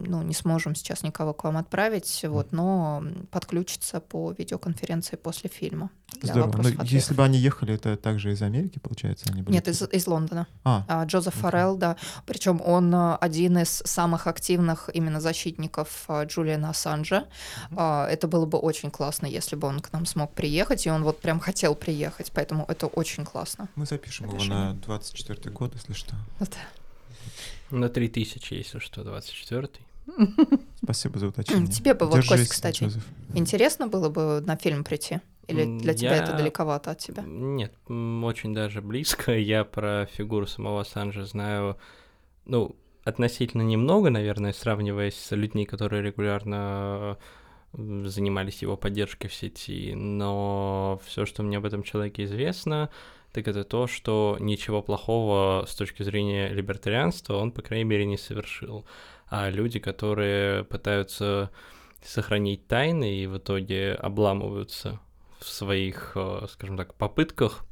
ну, 0.08 0.24
не 0.24 0.34
сможем 0.34 0.74
сейчас 0.75 1.03
никого 1.03 1.34
к 1.34 1.43
вам 1.43 1.58
отправить, 1.58 2.25
вот, 2.27 2.51
но 2.51 3.03
подключиться 3.31 4.00
по 4.00 4.31
видеоконференции 4.31 5.15
после 5.15 5.50
фильма. 5.50 5.89
Здорово. 6.22 6.39
Ну, 6.39 6.46
вопросов-ответов. 6.48 6.91
если 6.91 7.13
бы 7.13 7.24
они 7.24 7.38
ехали, 7.38 7.75
это 7.75 7.96
также 7.96 8.31
из 8.31 8.41
Америки, 8.41 8.79
получается, 8.79 9.27
они 9.29 9.43
были? 9.43 9.53
Нет, 9.53 9.67
из, 9.67 9.81
из 9.84 10.08
Лондона. 10.08 10.48
А, 10.63 10.84
А, 10.88 11.05
Джозеф 11.05 11.34
Окей. 11.34 11.41
Форелл, 11.43 11.77
да. 11.77 11.98
Причем 12.25 12.62
он 12.65 12.93
а, 12.96 13.15
один 13.17 13.60
из 13.60 13.69
самых 13.86 14.25
активных 14.25 14.89
именно 14.91 15.22
защитников 15.22 16.05
а, 16.08 16.24
Джулиана 16.25 16.72
Ассанжа. 16.72 17.27
А, 17.77 18.08
Это 18.08 18.27
было 18.27 18.48
бы 18.48 18.58
очень 18.58 18.89
классно, 18.89 19.27
если 19.27 19.55
бы 19.55 19.67
он 19.67 19.79
к 19.81 19.93
нам 19.93 20.08
смог 20.08 20.34
приехать, 20.34 20.88
и 20.88 20.89
он 20.89 21.03
вот 21.03 21.22
прям 21.22 21.39
хотел 21.39 21.75
приехать, 21.75 22.31
поэтому 22.34 22.65
это 22.67 22.88
очень 22.88 23.24
классно. 23.24 23.69
мы 23.75 23.86
запишем 23.86 24.25
его 24.25 24.36
Напишем. 24.38 24.55
на 24.55 24.74
24 24.74 25.51
год, 25.51 25.75
если 25.75 25.94
что. 25.94 26.16
Вот. 26.40 26.50
На 27.72 27.90
3000, 27.90 28.53
если 28.53 28.79
что, 28.79 29.01
24-й. 29.01 29.82
Спасибо 30.84 31.20
за 31.20 31.27
уточнение. 31.27 31.68
Тебе 31.68 31.94
бы 31.94 32.05
вот, 32.08 32.16
Кость, 32.16 32.29
Держись, 32.29 32.50
кстати. 32.50 32.84
Джозеф. 32.84 33.05
Интересно 33.34 33.88
было 33.88 34.10
бы 34.10 34.42
на 34.42 34.55
фильм 34.55 34.84
прийти? 34.84 35.20
Или 35.48 35.79
для 35.79 35.94
тебя 35.94 36.16
это 36.16 36.34
далековато 36.38 36.92
от 36.92 37.00
тебя? 37.00 37.24
Нет, 37.25 37.74
очень 37.88 38.53
даже 38.53 38.82
близко. 38.82 39.32
Я 39.38 39.64
про 39.64 40.08
фигуру 40.12 40.46
самого 40.46 40.84
Санжа 40.84 41.25
знаю, 41.25 41.77
ну, 42.46 42.75
относительно 43.03 43.64
немного, 43.64 44.10
наверное, 44.10 44.53
сравниваясь 44.53 45.16
с 45.16 45.36
людьми, 45.36 45.66
которые 45.66 46.03
регулярно 46.03 47.18
занимались 47.74 48.62
его 48.62 48.77
поддержкой 48.77 49.27
в 49.27 49.34
сети. 49.34 49.94
Но 49.96 51.00
все, 51.05 51.25
что 51.25 51.44
мне 51.44 51.58
об 51.58 51.66
этом 51.66 51.84
человеке 51.84 52.24
известно, 52.24 52.90
так 53.31 53.48
это 53.48 53.63
то, 53.63 53.87
что 53.87 54.37
ничего 54.39 54.81
плохого 54.81 55.65
с 55.68 55.75
точки 55.75 56.03
зрения 56.03 56.50
либертарианства 56.50 57.35
он, 57.35 57.51
по 57.51 57.61
крайней 57.61 57.85
мере, 57.85 58.05
не 58.05 58.18
совершил. 58.18 58.85
А 59.27 59.50
люди, 59.50 59.79
которые 59.79 60.63
пытаются 60.63 61.51
сохранить 62.03 62.68
тайны 62.68 63.18
и 63.18 63.27
в 63.27 63.37
итоге 63.37 63.94
обламываются 63.94 65.00
в 65.39 65.48
своих, 65.48 66.13
э, 66.15 66.48
скажем 66.50 66.77
так, 66.77 66.96
попытках, 66.96 67.65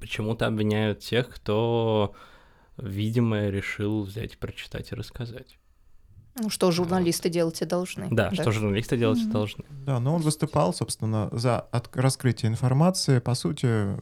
почему-то 0.00 0.46
обвиняют 0.46 1.00
тех, 1.00 1.28
кто, 1.28 2.14
видимо, 2.76 3.48
решил 3.48 4.02
взять, 4.02 4.38
прочитать 4.38 4.92
и 4.92 4.94
рассказать. 4.94 5.58
Ну, 6.36 6.50
что 6.50 6.70
журналисты 6.72 7.28
делать 7.28 7.62
и 7.62 7.64
должны. 7.64 8.08
Да, 8.10 8.32
что 8.32 8.50
журналисты 8.50 8.96
делать 8.96 9.20
Мгм. 9.20 9.30
должны. 9.30 9.64
Да, 9.86 10.00
но 10.00 10.16
он 10.16 10.22
выступал, 10.22 10.74
собственно, 10.74 11.28
за 11.32 11.60
от- 11.60 11.94
раскрытие 11.96 12.50
информации, 12.50 13.20
по 13.20 13.34
сути, 13.34 13.96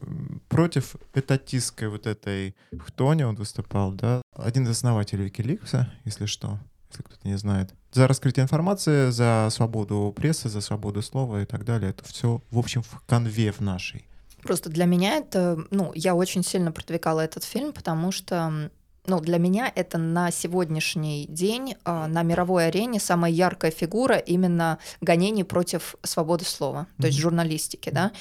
против 0.48 0.96
этатистской 1.14 1.88
вот 1.88 2.06
этой 2.06 2.54
хтони 2.78 3.24
он 3.24 3.34
выступал, 3.34 3.92
да. 3.92 4.22
Один 4.34 4.64
из 4.64 4.70
основателей 4.70 5.28
Wikileaks, 5.28 5.84
если 6.06 6.24
что, 6.26 6.58
если 6.90 7.02
кто-то 7.02 7.28
не 7.28 7.36
знает. 7.36 7.74
За 7.92 8.08
раскрытие 8.08 8.44
информации, 8.44 9.10
за 9.10 9.48
свободу 9.50 10.12
прессы, 10.16 10.48
за 10.48 10.62
свободу 10.62 11.02
слова 11.02 11.42
и 11.42 11.44
так 11.44 11.64
далее. 11.66 11.90
Это 11.90 12.04
все, 12.04 12.40
в 12.50 12.58
общем, 12.58 12.82
в 12.82 13.02
конве 13.06 13.52
в 13.52 13.60
нашей. 13.60 14.06
Просто 14.42 14.70
для 14.70 14.86
меня 14.86 15.16
это, 15.18 15.58
ну, 15.70 15.92
я 15.94 16.14
очень 16.14 16.42
сильно 16.42 16.72
продвигала 16.72 17.20
этот 17.20 17.44
фильм, 17.44 17.72
потому 17.74 18.10
что, 18.10 18.70
ну, 19.06 19.20
для 19.20 19.38
меня 19.38 19.70
это 19.74 19.98
на 19.98 20.30
сегодняшний 20.30 21.26
день 21.26 21.74
а, 21.84 22.06
на 22.06 22.22
мировой 22.22 22.68
арене 22.68 23.00
самая 23.00 23.32
яркая 23.32 23.72
фигура 23.72 24.16
именно 24.16 24.78
гонений 25.00 25.44
против 25.44 25.96
свободы 26.02 26.44
слова, 26.44 26.86
то 27.00 27.08
есть 27.08 27.18
журналистики, 27.18 27.90
да. 27.90 28.12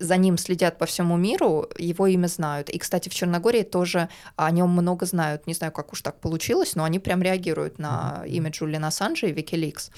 За 0.00 0.16
ним 0.16 0.38
следят 0.38 0.76
по 0.76 0.86
всему 0.86 1.16
миру, 1.16 1.68
его 1.78 2.08
имя 2.08 2.26
знают. 2.26 2.68
И, 2.68 2.78
кстати, 2.78 3.08
в 3.08 3.14
Черногории 3.14 3.62
тоже 3.62 4.08
о 4.34 4.50
нем 4.50 4.70
много 4.70 5.06
знают. 5.06 5.46
Не 5.46 5.54
знаю, 5.54 5.72
как 5.72 5.92
уж 5.92 6.02
так 6.02 6.20
получилось, 6.20 6.74
но 6.74 6.82
они 6.82 6.98
прям 6.98 7.22
реагируют 7.22 7.78
на 7.78 8.24
имя 8.26 8.50
Джулиана 8.50 8.88
Ассанжа 8.88 9.28
и 9.28 9.32
Wikileaks. 9.32 9.92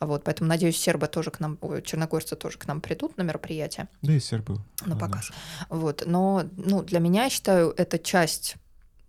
Вот, 0.00 0.24
поэтому, 0.24 0.48
надеюсь, 0.48 0.78
сербы 0.78 1.06
тоже 1.06 1.30
к 1.30 1.38
нам, 1.38 1.58
ой, 1.60 1.80
черногорцы 1.82 2.34
тоже 2.34 2.58
к 2.58 2.66
нам 2.66 2.80
придут 2.80 3.16
на 3.18 3.22
мероприятие 3.22 3.86
Да 4.02 4.12
и 4.12 4.18
серб 4.18 4.46
был. 4.46 4.60
на 4.84 4.96
Да, 4.96 5.00
показ. 5.00 5.30
Вот. 5.68 6.02
Но 6.06 6.42
ну, 6.56 6.82
для 6.82 6.98
меня, 6.98 7.24
я 7.24 7.30
считаю, 7.30 7.72
это 7.76 8.00
часть 8.00 8.56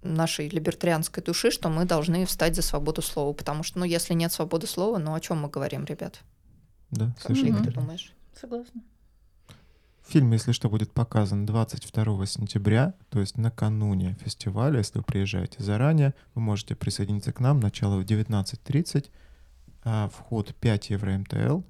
нашей 0.02 0.50
либертарианской 0.50 1.24
души, 1.24 1.52
что 1.52 1.70
мы 1.70 1.86
должны 1.86 2.26
встать 2.26 2.56
за 2.56 2.62
свободу 2.62 3.02
слова, 3.02 3.34
потому 3.34 3.64
что, 3.64 3.80
ну, 3.80 3.86
если 3.86 4.14
нет 4.14 4.32
свободы 4.32 4.68
слова, 4.68 4.98
ну, 4.98 5.14
о 5.14 5.20
чем 5.20 5.42
мы 5.42 5.50
говорим, 5.50 5.86
ребят? 5.86 6.22
Да, 6.90 7.08
Как, 7.08 7.22
совершенно 7.22 7.58
Вик, 7.58 7.66
ты 7.66 7.72
думаешь? 7.72 8.14
Согласна. 8.40 8.82
Фильм, 10.08 10.34
если 10.34 10.52
что, 10.52 10.70
будет 10.70 10.92
показан 10.92 11.46
22 11.46 12.26
сентября, 12.26 12.96
то 13.10 13.20
есть 13.20 13.38
накануне 13.38 14.18
фестиваля. 14.22 14.80
Если 14.80 14.98
вы 14.98 15.04
приезжаете 15.06 15.64
заранее, 15.64 16.14
вы 16.34 16.42
можете 16.42 16.76
присоединиться 16.76 17.32
к 17.32 17.40
нам. 17.40 17.60
Начало 17.60 17.98
в 17.98 18.04
19.30, 18.04 19.10
а 19.84 20.10
вход 20.10 20.54
5 20.56 20.90
евро 20.90 21.18
МТЛ. 21.18 21.62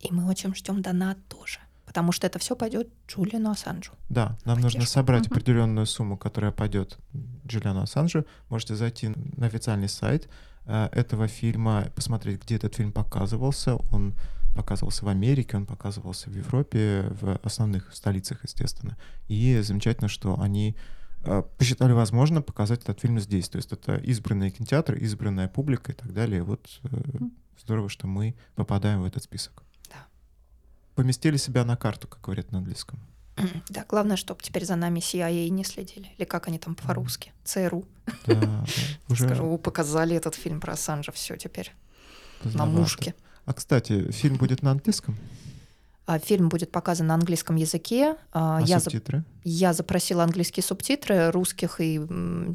И 0.00 0.12
мы 0.12 0.28
очень 0.28 0.54
ждем 0.54 0.82
донат 0.82 1.18
тоже, 1.28 1.60
потому 1.86 2.12
что 2.12 2.26
это 2.26 2.38
все 2.38 2.54
пойдет 2.56 2.88
Джулиану 3.08 3.50
Ассанжу. 3.50 3.92
Да, 4.08 4.36
нам 4.44 4.60
нужно 4.60 4.80
Поддержку. 4.80 4.92
собрать 4.92 5.26
Мгм. 5.26 5.32
определенную 5.32 5.86
сумму, 5.86 6.16
которая 6.18 6.52
пойдет 6.52 6.98
Джулиану 7.46 7.82
Ассанжу. 7.82 8.26
Можете 8.48 8.74
зайти 8.74 9.08
на 9.36 9.46
официальный 9.46 9.88
сайт 9.88 10.28
э, 10.66 10.88
этого 10.92 11.28
фильма, 11.28 11.86
посмотреть, 11.94 12.42
где 12.42 12.56
этот 12.56 12.74
фильм 12.74 12.92
показывался. 12.92 13.76
Он 13.92 14.14
показывался 14.56 15.04
в 15.04 15.08
Америке, 15.08 15.56
он 15.56 15.66
показывался 15.66 16.28
в 16.30 16.34
Европе, 16.34 17.06
в 17.20 17.38
основных 17.44 17.94
столицах, 17.94 18.42
естественно. 18.42 18.96
И 19.28 19.60
замечательно, 19.62 20.08
что 20.08 20.40
они 20.40 20.74
э, 21.24 21.42
посчитали 21.56 21.92
возможно 21.92 22.42
показать 22.42 22.82
этот 22.82 23.00
фильм 23.00 23.20
здесь. 23.20 23.48
То 23.48 23.56
есть 23.58 23.70
это 23.72 23.96
избранный 23.96 24.50
кинотеатр, 24.50 24.94
избранная 24.94 25.46
публика 25.48 25.92
и 25.92 25.94
так 25.94 26.12
далее. 26.12 26.42
Вот 26.42 26.80
э, 26.84 26.88
здорово, 27.62 27.88
что 27.88 28.06
мы 28.08 28.34
попадаем 28.56 29.02
в 29.02 29.04
этот 29.04 29.22
список. 29.22 29.62
Поместили 30.96 31.36
себя 31.36 31.64
на 31.64 31.76
карту, 31.76 32.08
как 32.08 32.20
говорят 32.22 32.50
на 32.52 32.58
английском. 32.58 32.98
Да, 33.68 33.84
главное, 33.88 34.16
чтобы 34.16 34.40
теперь 34.42 34.64
за 34.64 34.76
нами 34.76 34.98
CIA 35.00 35.48
не 35.50 35.62
следили. 35.62 36.10
Или 36.18 36.24
как 36.24 36.48
они 36.48 36.58
там 36.58 36.74
по-русски? 36.74 37.32
ЦРУ. 37.44 37.84
Да, 38.26 38.34
да, 38.34 38.64
уже 39.08 39.24
Скажу, 39.26 39.58
показали 39.58 40.16
этот 40.16 40.34
фильм 40.34 40.60
про 40.60 40.72
Ассанжа, 40.72 41.12
все 41.12 41.36
теперь 41.36 41.72
на 42.44 42.64
мушке. 42.66 43.14
А, 43.44 43.52
кстати, 43.52 44.10
фильм 44.10 44.36
будет 44.36 44.62
на 44.62 44.70
английском? 44.72 45.16
А 46.06 46.18
фильм 46.18 46.48
будет 46.48 46.70
показан 46.72 47.08
на 47.08 47.14
английском 47.14 47.56
языке. 47.56 48.16
А, 48.32 48.58
А 48.58 48.60
я, 48.62 48.78
за- 48.78 48.84
субтитры? 48.84 49.24
я 49.44 49.72
запросила 49.72 50.22
английские 50.24 50.62
субтитры, 50.64 51.30
русских 51.30 51.80
и 51.80 51.98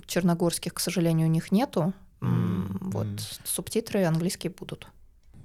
черногорских, 0.07 0.73
к 0.73 0.79
сожалению, 0.79 1.27
у 1.27 1.31
них 1.31 1.51
нету. 1.51 1.93
М, 2.21 2.77
Вот 2.81 3.07
субтитры 3.43 4.03
английские 4.05 4.51
будут. 4.51 4.87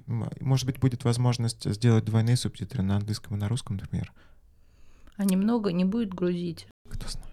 Может 0.07 0.65
быть, 0.65 0.79
будет 0.79 1.03
возможность 1.03 1.69
сделать 1.69 2.05
двойные 2.05 2.37
субтитры 2.37 2.81
на 2.81 2.95
английском 2.95 3.35
и 3.35 3.39
на 3.39 3.47
русском, 3.47 3.77
например. 3.77 4.11
А 5.17 5.25
немного 5.25 5.71
не 5.71 5.83
будет 5.83 6.13
грузить. 6.13 6.67
Кто 6.89 7.07
знает. 7.09 7.27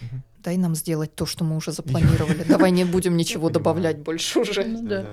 Мгм. 0.00 0.22
Дай 0.38 0.56
нам 0.56 0.74
сделать 0.74 1.14
то, 1.14 1.26
что 1.26 1.44
мы 1.44 1.56
уже 1.56 1.72
запланировали. 1.72 2.44
Давай 2.44 2.70
не 2.70 2.84
будем 2.84 3.16
ничего 3.16 3.50
добавлять 3.50 3.98
больше 3.98 4.40
уже. 4.40 4.64
Ну 4.64 4.86
да. 4.86 5.06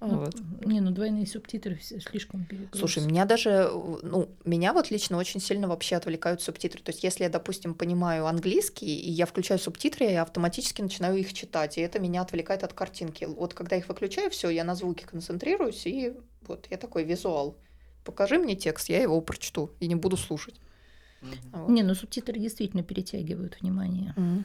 Ну, 0.00 0.16
Вот. 0.16 0.34
Не, 0.64 0.80
ну 0.80 0.90
двойные 0.92 1.26
субтитры 1.26 1.76
все 1.76 2.00
слишком 2.00 2.46
перегруз. 2.46 2.78
Слушай, 2.78 3.04
меня 3.04 3.26
даже, 3.26 3.70
ну, 4.02 4.30
меня 4.44 4.72
вот 4.72 4.90
лично 4.90 5.18
очень 5.18 5.40
сильно 5.40 5.68
вообще 5.68 5.96
отвлекают 5.96 6.40
субтитры. 6.40 6.82
То 6.82 6.90
есть, 6.90 7.04
если 7.04 7.24
я, 7.24 7.30
допустим, 7.30 7.74
понимаю 7.74 8.26
английский, 8.26 8.98
и 8.98 9.10
я 9.10 9.26
включаю 9.26 9.58
субтитры, 9.60 10.06
я 10.06 10.22
автоматически 10.22 10.80
начинаю 10.80 11.18
их 11.18 11.32
читать, 11.34 11.76
и 11.76 11.82
это 11.82 11.98
меня 11.98 12.22
отвлекает 12.22 12.64
от 12.64 12.72
картинки. 12.72 13.24
Вот 13.26 13.52
когда 13.52 13.76
их 13.76 13.88
выключаю, 13.88 14.30
все, 14.30 14.48
я 14.48 14.64
на 14.64 14.74
звуке 14.74 15.06
концентрируюсь, 15.06 15.86
и 15.86 16.14
вот 16.46 16.66
я 16.70 16.78
такой 16.78 17.04
визуал. 17.04 17.58
Покажи 18.04 18.38
мне 18.38 18.56
текст, 18.56 18.88
я 18.88 19.02
его 19.02 19.20
прочту 19.20 19.70
и 19.80 19.86
не 19.86 19.96
буду 19.96 20.16
слушать. 20.16 20.58
Вот. 21.52 21.68
Не, 21.68 21.82
ну 21.82 21.94
субтитры 21.94 22.38
действительно 22.40 22.82
перетягивают 22.82 23.60
внимание. 23.60 24.14
Мгм. 24.16 24.44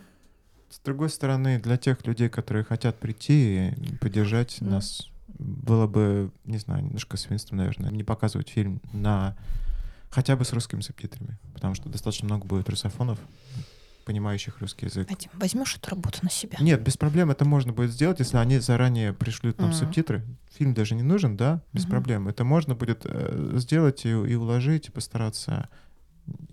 С 0.70 0.80
другой 0.80 1.10
стороны, 1.10 1.60
для 1.60 1.78
тех 1.78 2.06
людей, 2.06 2.28
которые 2.28 2.65
хотят 2.65 2.98
прийти 2.98 3.70
и 3.70 3.96
поддержать 4.02 4.58
Да. 4.60 4.72
нас, 4.72 5.10
было 5.28 5.88
бы, 5.88 6.32
не 6.46 6.58
знаю, 6.58 6.84
немножко 6.84 7.18
свинством, 7.18 7.58
наверное, 7.58 7.92
не 7.92 8.04
показывать 8.04 8.50
фильм 8.50 8.82
на 8.94 9.36
хотя 10.12 10.36
бы 10.36 10.46
с 10.46 10.54
русскими 10.54 10.82
субтитрами, 10.82 11.38
потому 11.54 11.74
что 11.76 11.90
достаточно 11.90 12.26
много 12.26 12.46
будет 12.46 12.70
русофонов, 12.70 13.20
понимающих 14.06 14.60
русский 14.62 14.86
язык. 14.86 15.10
Вадим, 15.10 15.30
возьмешь 15.34 15.76
эту 15.76 15.90
работу 15.90 16.20
на 16.22 16.30
себя? 16.30 16.58
Нет, 16.62 16.82
без 16.84 16.96
проблем 16.96 17.32
это 17.32 17.44
можно 17.44 17.74
будет 17.74 17.92
сделать, 17.92 18.20
если 18.20 18.38
они 18.38 18.60
заранее 18.60 19.14
пришлют 19.14 19.58
нам 19.58 19.70
Мгм. 19.70 19.78
субтитры. 19.80 20.24
Фильм 20.54 20.74
даже 20.76 20.94
не 20.96 21.02
нужен, 21.04 21.36
да, 21.36 21.62
без 21.74 21.84
Мгм. 21.84 21.92
проблем. 21.92 22.28
Это 22.28 22.44
можно 22.44 22.76
будет 22.76 23.02
э, 23.06 23.54
сделать 23.58 24.06
и, 24.06 24.10
и 24.10 24.36
уложить, 24.36 24.88
и 24.88 24.92
постараться. 24.92 25.70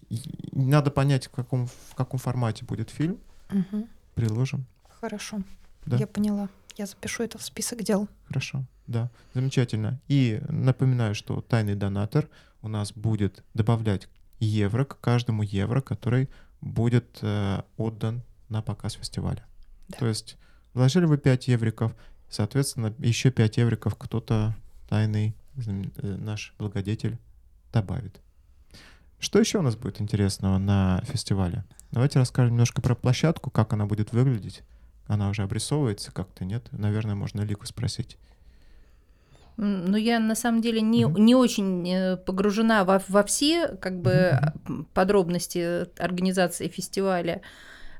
И- 0.09 0.17
и 0.17 0.59
Надо 0.59 0.91
понять, 0.91 1.27
в 1.27 1.31
каком, 1.31 1.67
в 1.67 1.95
каком 1.95 2.19
формате 2.19 2.65
будет 2.65 2.91
фильм. 2.91 3.19
Мгм. 3.51 3.87
Приложим. 4.15 4.65
Хорошо, 5.01 5.41
Да. 5.87 5.97
я 5.99 6.07
поняла. 6.07 6.49
Я 6.77 6.87
запишу 6.87 7.23
это 7.23 7.39
в 7.39 7.43
список 7.43 7.83
дел. 7.83 8.09
Хорошо, 8.25 8.65
да, 8.87 9.11
замечательно. 9.35 10.01
И 10.09 10.41
напоминаю, 10.49 11.15
что 11.15 11.41
тайный 11.41 11.75
донатор 11.75 12.29
у 12.63 12.69
нас 12.69 12.93
будет 12.93 13.45
добавлять 13.55 14.09
евро 14.41 14.85
к 14.85 15.01
каждому 15.01 15.43
евро, 15.43 15.81
который 15.81 16.29
будет 16.61 17.19
э, 17.23 17.63
отдан 17.77 18.23
на 18.49 18.63
показ 18.63 18.95
фестиваля. 18.95 19.45
Да. 19.89 19.99
То 19.99 20.07
есть 20.07 20.37
вложили 20.75 21.05
вы 21.05 21.19
5 21.19 21.49
евриков, 21.49 21.95
соответственно, 22.29 22.95
еще 22.99 23.31
5 23.31 23.57
евриков 23.59 23.97
кто-то 23.97 24.55
тайный 24.89 25.35
э, 25.57 26.17
наш 26.17 26.55
благодетель 26.59 27.19
добавит. 27.73 28.21
Что 29.19 29.39
еще 29.39 29.59
у 29.59 29.63
нас 29.63 29.77
будет 29.77 30.01
интересного 30.01 30.59
на 30.59 31.03
фестивале? 31.07 31.65
Давайте 31.93 32.19
расскажем 32.19 32.53
немножко 32.55 32.83
про 32.83 32.95
площадку, 32.95 33.51
как 33.51 33.73
она 33.73 33.87
будет 33.87 34.13
выглядеть. 34.13 34.63
Она 35.07 35.29
уже 35.29 35.43
обрисовывается 35.43 36.12
как-то, 36.12 36.45
нет? 36.45 36.67
Наверное, 36.73 37.15
можно 37.15 37.43
Лику 37.43 37.67
спросить. 37.67 38.17
Ну, 39.59 39.97
я 39.97 40.19
на 40.19 40.35
самом 40.35 40.62
деле 40.62 40.81
не, 40.81 41.07
Мгм. 41.07 41.25
не 41.25 41.35
очень 41.35 41.88
э, 41.88 42.17
погружена 42.17 42.85
во, 42.85 43.03
во 43.09 43.23
все 43.23 43.69
как 43.69 44.01
бы 44.01 44.38
м, 44.67 44.87
подробности 44.95 45.87
организации 46.03 46.69
фестиваля. 46.69 47.43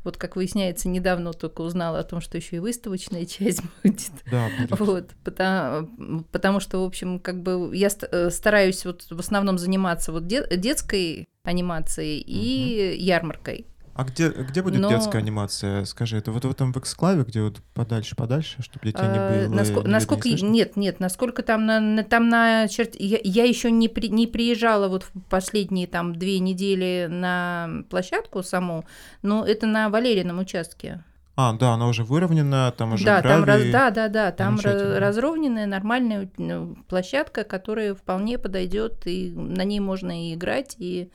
Вот 0.03 0.17
как 0.17 0.35
выясняется, 0.35 0.88
недавно 0.88 1.33
только 1.33 1.61
узнала 1.61 2.01
о 2.01 2.05
том, 2.05 2.21
что 2.21 2.38
еще 2.38 2.57
и 2.57 2.59
выставочная 2.59 3.27
часть 3.27 3.62
будет. 3.85 4.11
Да, 4.31 4.49
будет. 4.59 4.81
Вот, 4.81 5.11
потому, 5.25 6.25
потому 6.33 6.59
что, 6.61 6.79
в 6.83 6.85
общем, 6.87 7.21
как 7.21 7.43
бы 7.43 7.71
я 7.77 7.88
э, 8.11 8.31
стараюсь 8.31 8.85
вот 8.87 9.07
в 9.11 9.19
основном 9.21 9.59
заниматься 9.59 10.11
вот 10.11 10.27
де- 10.27 10.49
детской 10.57 11.29
анимацией 11.45 12.21
и 12.27 12.97
ярмаркой. 12.99 13.67
А 13.94 14.05
где, 14.05 14.31
где 14.31 14.62
будет 14.62 14.81
Но- 14.81 14.88
детская 14.88 15.18
анимация? 15.18 15.85
Скажи, 15.85 16.16
это 16.16 16.33
вот 16.33 16.44
в 16.44 16.50
этом 16.50 16.72
в 16.72 16.76
эксклаве, 16.78 17.24
где 17.24 17.42
вот 17.42 17.61
подальше-подальше, 17.74 18.62
чтобы 18.62 18.87
детей 18.87 19.02
не 19.02 19.18
А, 19.18 19.46
было? 19.46 19.55
наско- 19.55 19.68
не 19.70 19.74
видно, 19.76 19.90
насколько 19.90 20.28
не 20.31 20.40
нет, 20.42 20.76
нет, 20.76 20.98
насколько 20.98 21.42
там 21.42 21.66
на, 21.66 21.78
на- 21.78 22.02
там 22.05 22.28
на 22.28 22.68
черт, 22.68 22.94
я, 22.98 23.18
я 23.22 23.44
еще 23.44 23.70
не 23.70 23.88
при- 23.88 24.09
не 24.09 24.26
приезжала 24.26 24.88
вот 24.88 25.02
в 25.05 25.11
последние 25.28 25.87
там 25.87 26.14
две 26.16 26.38
недели 26.38 27.07
на 27.11 27.85
площадку 27.90 28.42
саму, 28.42 28.85
но 29.20 29.44
это 29.44 29.66
на 29.66 29.90
Валерином 29.90 30.38
участке. 30.38 31.05
А, 31.35 31.55
да, 31.55 31.72
она 31.72 31.87
уже 31.88 32.05
выровнена, 32.05 32.74
там 32.76 32.92
уже 32.94 33.05
да, 33.07 33.22
там 33.22 33.44
раз, 33.44 33.59
гравий. 33.59 33.72
да, 33.72 33.90
да, 33.90 34.09
да, 34.09 34.33
там 34.33 34.59
разровненная 34.62 35.66
нормальная 35.66 36.31
ну, 36.37 36.76
площадка, 36.88 37.44
которая 37.44 37.94
вполне 37.94 38.38
подойдет 38.38 39.07
и 39.07 39.31
на 39.31 39.64
ней 39.64 39.81
можно 39.81 40.28
и 40.31 40.35
играть 40.35 40.76
и 40.78 41.11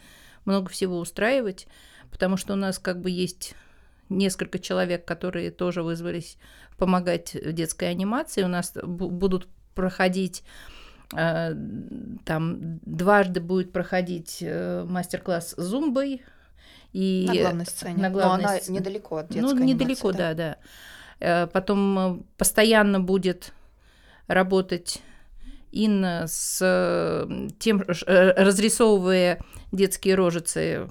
много 0.45 0.69
всего 0.69 0.97
устраивать, 0.99 1.67
потому 2.12 2.38
что 2.38 2.54
у 2.54 2.56
нас 2.58 2.80
как 2.80 3.02
бы 3.02 3.10
есть 3.10 3.56
несколько 4.10 4.60
человек, 4.60 5.06
которые 5.06 5.52
тоже 5.52 5.84
вызвались 5.84 6.38
помогать 6.78 7.34
в 7.34 7.52
детской 7.54 7.89
анимации. 7.89 8.43
У 8.43 8.48
нас 8.48 8.74
бу- 8.76 9.10
будут 9.10 9.48
проходить 9.76 10.43
э, 11.15 11.54
там 12.26 12.80
дважды 12.86 13.39
будет 13.41 13.72
проходить 13.72 14.38
э, 14.41 14.84
мастер-класс 14.88 15.56
с 15.58 15.62
зумбой 15.63 16.22
и 16.93 17.26
На 17.28 17.36
главной 17.36 17.65
сцене. 17.65 17.96
на 18.02 18.10
Но 18.10 18.13
главной 18.13 18.46
она 18.46 18.58
сцене. 18.60 18.80
недалеко 18.80 19.17
от 19.17 19.28
детской 19.30 19.41
ну, 19.41 19.50
анимации, 19.50 19.74
недалеко, 19.74 20.12
да, 20.12 20.34
да. 20.34 20.58
Э, 21.20 21.48
Потом 21.48 22.26
постоянно 22.38 23.00
будет 23.00 23.54
работать 24.28 25.02
Инна 25.72 26.26
с 26.28 26.60
тем, 27.60 27.84
разрисовывая 27.88 29.39
детские 29.71 30.15
рожицы 30.15 30.89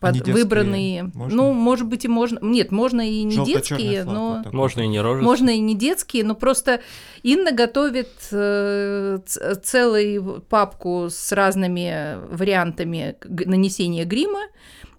под 0.00 0.14
детские 0.14 0.34
выбранные. 0.34 1.02
можно? 1.14 1.36
Ну, 1.36 1.52
может 1.52 1.86
быть, 1.86 2.04
и 2.04 2.08
можно. 2.08 2.38
Нет, 2.40 2.70
можно 2.70 3.00
и 3.00 3.22
не 3.22 3.44
детские, 3.44 4.04
но 4.04 4.28
вот 4.36 4.44
такой. 4.44 4.56
Можно 4.56 4.80
и 4.82 4.86
не 4.86 5.00
рожить. 5.00 5.24
можно 5.24 5.50
и 5.50 5.58
не 5.58 5.74
детские, 5.74 6.24
но 6.24 6.34
просто 6.34 6.80
Инна 7.22 7.52
готовит 7.52 8.10
э, 8.32 9.18
целую 9.62 10.42
папку 10.48 11.08
с 11.10 11.32
разными 11.32 12.18
вариантами 12.34 13.16
нанесения 13.24 14.04
грима, 14.04 14.40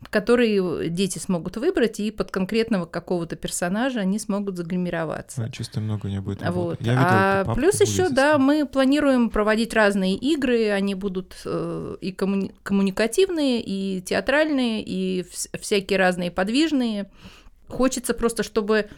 которые 0.09 0.89
дети 0.89 1.17
смогут 1.17 1.57
выбрать, 1.57 1.99
и 1.99 2.11
под 2.11 2.31
конкретного 2.31 2.85
какого-то 2.85 3.35
персонажа 3.35 4.01
они 4.01 4.19
смогут 4.19 4.55
загримироваться. 4.55 5.43
Ой, 5.43 5.51
чисто 5.51 5.79
много 5.81 6.07
не 6.07 6.21
будет 6.21 6.41
Вот. 6.49 6.79
Я 6.79 6.93
видел 6.93 7.05
А 7.05 7.39
эту 7.39 7.47
папку, 7.47 7.61
плюс 7.61 7.81
еще, 7.81 8.09
да, 8.09 8.37
мы 8.37 8.65
планируем 8.65 9.29
проводить 9.29 9.73
разные 9.73 10.15
игры, 10.15 10.69
они 10.69 10.95
будут 10.95 11.35
э, 11.45 11.95
и 12.01 12.11
коммуни- 12.11 12.53
коммуникативные, 12.63 13.15
и 13.33 14.01
театральные, 14.01 14.83
и 14.83 15.21
вс- 15.21 15.57
всякие 15.59 15.99
разные 15.99 16.31
подвижные. 16.31 17.11
Хочется 17.67 18.13
просто, 18.13 18.43
чтобы 18.43 18.89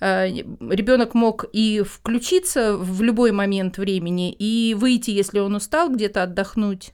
ребенок 0.00 1.14
мог 1.14 1.46
и 1.52 1.82
включиться 1.82 2.76
в 2.76 3.02
любой 3.02 3.32
момент 3.32 3.78
времени, 3.78 4.32
и 4.32 4.74
выйти, 4.74 5.10
если 5.10 5.38
он 5.38 5.54
устал, 5.54 5.90
где-то 5.90 6.24
отдохнуть, 6.24 6.92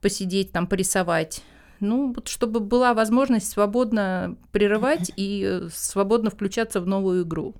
посидеть 0.00 0.52
там, 0.52 0.66
порисовать. 0.66 1.42
Ну, 1.80 2.12
вот 2.14 2.28
чтобы 2.28 2.60
была 2.60 2.94
возможность 2.94 3.50
свободно 3.50 4.36
прерывать 4.52 5.10
и 5.16 5.44
э, 5.44 5.68
свободно 5.72 6.30
включаться 6.30 6.80
в 6.80 6.86
новую 6.86 7.24
игру. 7.24 7.56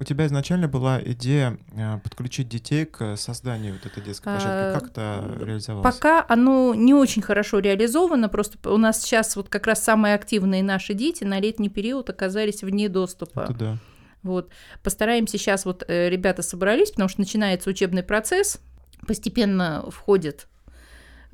У 0.00 0.04
тебя 0.04 0.24
изначально 0.26 0.66
была 0.66 0.98
идея 1.02 1.58
э, 1.76 1.98
подключить 2.02 2.48
детей 2.48 2.86
к 2.86 3.16
созданию 3.16 3.74
вот 3.74 3.84
этой 3.84 4.02
детской 4.02 4.24
площадки. 4.24 4.48
А, 4.48 4.72
Как 4.80 4.90
это 4.90 5.36
реализовалось? 5.44 5.94
Пока 5.94 6.24
оно 6.26 6.74
не 6.74 6.94
очень 6.94 7.20
хорошо 7.20 7.58
реализовано, 7.58 8.30
просто 8.30 8.70
у 8.72 8.78
нас 8.78 9.02
сейчас 9.02 9.36
вот 9.36 9.50
как 9.50 9.66
раз 9.66 9.84
самые 9.84 10.14
активные 10.14 10.62
наши 10.62 10.94
дети 10.94 11.24
на 11.24 11.38
летний 11.38 11.68
период 11.68 12.08
оказались 12.08 12.62
вне 12.62 12.88
доступа. 12.88 13.40
Это 13.40 13.52
да. 13.54 13.78
Вот. 14.22 14.48
Постараемся 14.82 15.36
сейчас, 15.36 15.66
вот 15.66 15.84
э, 15.86 16.08
ребята 16.08 16.40
собрались, 16.42 16.90
потому 16.92 17.10
что 17.10 17.20
начинается 17.20 17.68
учебный 17.68 18.02
процесс, 18.02 18.58
постепенно 19.06 19.84
входит 19.90 20.46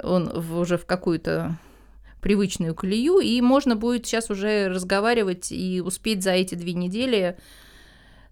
он 0.02 0.28
в- 0.28 0.58
уже 0.58 0.76
в 0.76 0.86
какую-то 0.86 1.56
привычную 2.20 2.74
колею, 2.74 3.18
и 3.20 3.40
можно 3.40 3.76
будет 3.76 4.06
сейчас 4.06 4.28
уже 4.30 4.68
разговаривать 4.68 5.52
и 5.52 5.80
успеть 5.80 6.22
за 6.24 6.32
эти 6.32 6.54
две 6.56 6.72
недели 6.74 7.38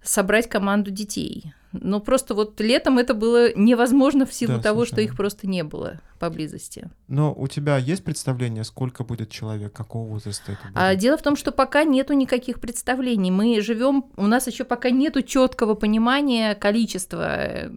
собрать 0.05 0.49
команду 0.49 0.91
детей. 0.91 1.53
Но 1.73 1.99
просто 1.99 2.35
вот 2.35 2.61
летом 2.61 2.99
это 2.99 3.15
было 3.15 3.53
невозможно 3.57 4.27
в 4.27 4.33
силу 4.33 4.59
Да, 4.59 4.63
того, 4.63 4.85
что 4.85 4.95
совершенно. 4.97 5.13
их 5.13 5.17
просто 5.17 5.47
не 5.49 5.65
было 5.65 6.01
поблизости. 6.21 6.89
Но 7.09 7.35
у 7.35 7.49
тебя 7.49 7.79
есть 7.79 8.05
представление, 8.05 8.63
сколько 8.63 9.03
будет 9.03 9.31
человек, 9.31 9.73
какого 9.73 10.07
возраста 10.09 10.53
это 10.53 10.63
будет? 10.63 10.77
А 10.77 10.95
дело 10.95 11.19
в 11.19 11.23
том, 11.23 11.35
что 11.35 11.51
пока 11.51 11.83
нету 11.83 12.13
никаких 12.13 12.61
представлений. 12.61 13.33
Мы 13.33 13.61
живем, 13.61 14.05
у 14.17 14.29
нас 14.29 14.47
еще 14.47 14.63
пока 14.63 14.91
нету 14.91 15.23
четкого 15.23 15.75
понимания 15.75 16.55
количества 16.55 17.27
э, 17.37 17.71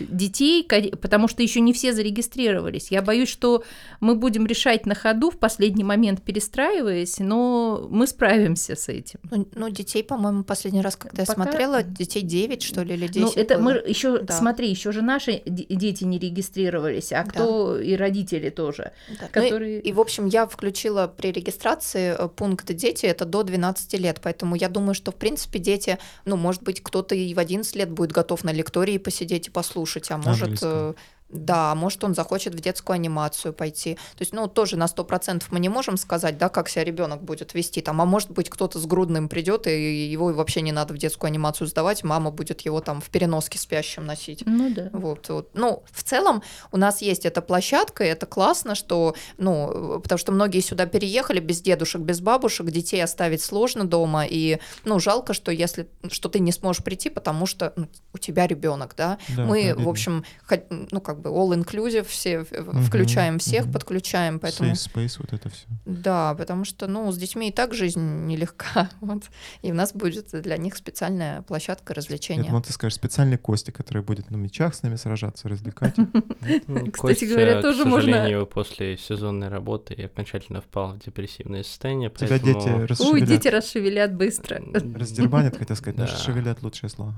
детей, 0.00 0.62
потому 1.00 1.28
что 1.28 1.42
еще 1.42 1.60
не 1.60 1.72
все 1.72 1.92
зарегистрировались. 1.92 2.90
Я 2.90 3.02
боюсь, 3.02 3.28
что 3.28 3.64
мы 4.00 4.14
будем 4.14 4.46
решать 4.46 4.86
на 4.86 4.94
ходу 4.94 5.30
в 5.30 5.38
последний 5.38 5.84
момент 5.84 6.22
перестраиваясь, 6.22 7.18
но 7.18 7.86
мы 7.90 8.06
справимся 8.06 8.74
с 8.76 8.88
этим. 8.88 9.20
Ну, 9.30 9.48
ну, 9.54 9.68
детей, 9.70 10.02
по-моему, 10.02 10.44
последний 10.44 10.80
раз, 10.82 10.96
когда 10.96 11.22
я 11.22 11.26
Пока- 11.26 11.42
смотрела, 11.44 11.82
детей 11.82 12.22
9, 12.22 12.62
что 12.62 12.82
ли, 12.82 12.94
или 12.94 13.06
10 13.08 13.36
Ну, 13.36 13.42
это 13.42 13.54
было. 13.56 13.62
мы 13.64 13.72
еще, 13.86 14.18
Да. 14.18 14.34
смотри, 14.36 14.68
еще 14.70 14.92
же 14.92 15.02
наши 15.02 15.42
де- 15.46 15.66
дети 15.68 16.04
не 16.04 16.18
регистрировались, 16.18 17.12
а 17.12 17.24
Да. 17.24 17.30
кто 17.30 17.78
и 17.80 17.94
родители 17.94 18.50
тоже, 18.50 18.92
Да. 19.08 19.14
Ну 19.34 19.40
и- 19.42 19.44
которые... 19.48 19.80
И, 19.80 19.92
в 19.92 20.00
общем, 20.00 20.26
я 20.26 20.46
включила 20.46 21.06
при 21.06 21.32
регистрации 21.32 22.14
э, 22.18 22.28
пункт 22.28 22.72
дети, 22.72 23.06
это 23.06 23.24
до 23.24 23.42
12 23.42 23.96
лет, 23.98 24.20
поэтому 24.22 24.56
я 24.56 24.68
думаю, 24.68 24.94
что, 24.94 25.10
в 25.12 25.16
принципе, 25.16 25.58
дети, 25.58 25.98
ну, 26.24 26.36
может 26.36 26.62
быть, 26.62 26.82
кто-то 26.82 27.14
и 27.14 27.32
в 27.34 27.38
11 27.38 27.76
лет 27.76 27.90
будет 27.90 28.12
готов 28.12 28.44
на 28.44 28.52
лектории 28.52 28.98
посидеть 28.98 29.48
и 29.48 29.50
послушать, 29.50 29.87
а 30.10 30.18
может... 30.18 30.62
Английском. 30.62 30.96
Да, 31.30 31.74
может, 31.74 32.02
он 32.04 32.14
захочет 32.14 32.54
в 32.54 32.60
детскую 32.60 32.94
анимацию 32.94 33.52
пойти. 33.52 33.94
То 33.94 34.22
есть, 34.22 34.32
ну, 34.32 34.46
тоже 34.46 34.76
на 34.76 34.86
100% 34.86 35.44
мы 35.50 35.60
не 35.60 35.68
можем 35.68 35.98
сказать, 35.98 36.38
да, 36.38 36.48
как 36.48 36.68
себя 36.70 36.84
ребенок 36.84 37.22
будет 37.22 37.52
вести 37.52 37.82
там. 37.82 38.00
А 38.00 38.06
может 38.06 38.30
быть, 38.30 38.48
кто-то 38.48 38.78
с 38.78 38.86
грудным 38.86 39.28
придет, 39.28 39.66
и 39.66 40.06
его 40.06 40.32
вообще 40.32 40.62
не 40.62 40.72
надо 40.72 40.94
в 40.94 40.98
детскую 40.98 41.28
анимацию 41.28 41.66
сдавать, 41.66 42.02
мама 42.02 42.30
будет 42.30 42.62
его 42.62 42.80
там 42.80 43.02
в 43.02 43.10
переноске 43.10 43.58
спящим 43.58 44.06
носить. 44.06 44.42
Ну 44.46 44.72
да. 44.74 44.88
Вот, 44.92 45.28
вот. 45.28 45.50
Ну, 45.52 45.82
в 45.90 46.02
целом 46.02 46.42
у 46.72 46.78
нас 46.78 47.02
есть 47.02 47.26
эта 47.26 47.42
площадка, 47.42 48.04
и 48.04 48.08
это 48.08 48.24
классно, 48.24 48.74
что, 48.74 49.14
ну, 49.36 50.00
потому 50.02 50.18
что 50.18 50.32
многие 50.32 50.60
сюда 50.60 50.86
переехали 50.86 51.40
без 51.40 51.60
дедушек, 51.60 52.00
без 52.00 52.20
бабушек, 52.20 52.70
детей 52.70 53.04
оставить 53.04 53.42
сложно 53.42 53.84
дома, 53.84 54.24
и, 54.26 54.60
ну, 54.84 54.98
жалко, 54.98 55.34
что 55.34 55.52
если, 55.52 55.88
что 56.10 56.30
ты 56.30 56.38
не 56.38 56.52
сможешь 56.52 56.82
прийти, 56.82 57.10
потому 57.10 57.44
что 57.44 57.74
ну, 57.76 57.88
у 58.14 58.18
тебя 58.18 58.46
ребенок, 58.46 58.94
да. 58.96 59.18
Да, 59.28 59.44
Мы, 59.44 59.74
в 59.76 59.88
общем, 59.88 60.24
ну, 60.70 61.00
как 61.00 61.17
бы 61.20 61.30
all 61.30 61.50
inclusive, 61.58 62.04
все 62.04 62.38
Мгм, 62.40 62.82
включаем 62.82 63.38
всех, 63.38 63.64
мгм. 63.64 63.72
подключаем, 63.72 64.38
поэтому... 64.40 64.70
Safe 64.72 64.92
space, 64.94 65.16
вот 65.18 65.32
это 65.32 65.48
все. 65.50 65.66
Да, 65.84 66.34
потому 66.34 66.64
что, 66.64 66.86
ну, 66.86 67.10
с 67.12 67.16
детьми 67.18 67.48
и 67.48 67.52
так 67.52 67.74
жизнь 67.74 68.00
нелегка, 68.26 68.90
вот, 69.00 69.24
и 69.62 69.70
у 69.72 69.74
нас 69.74 69.92
будет 69.92 70.30
для 70.42 70.56
них 70.56 70.76
специальная 70.76 71.42
площадка 71.42 71.92
Я 71.92 71.96
развлечения. 71.96 72.44
думал, 72.44 72.62
ты 72.62 72.72
скажешь 72.72 72.96
специальный 72.96 73.38
Костя, 73.38 73.72
который 73.72 74.02
будет 74.02 74.30
на 74.30 74.36
мечах 74.36 74.74
с 74.74 74.82
нами 74.82 74.96
сражаться, 74.96 75.48
развлекать. 75.48 75.94
Ну, 76.66 76.90
Кстати 76.90 77.24
говоря, 77.24 77.60
тоже 77.62 77.82
к 77.84 77.86
можно- 77.86 78.12
сожалению, 78.12 78.46
после 78.46 78.96
сезонной 78.96 79.48
работы 79.48 79.94
я 79.96 80.06
окончательно 80.06 80.60
впал 80.60 80.92
в 80.94 80.98
депрессивное 81.04 81.62
состояние, 81.62 82.10
Тебя 82.10 82.38
дети 82.38 82.68
расшевелят. 82.68 83.28
дети 83.28 83.48
расшевелят 83.48 84.14
быстро. 84.14 84.62
Раздербанят, 84.94 85.56
хотел 85.56 85.76
сказать, 85.76 85.98
но 85.98 86.04
расшевелят 86.04 86.62
лучшее 86.62 86.90
слово. 86.90 87.14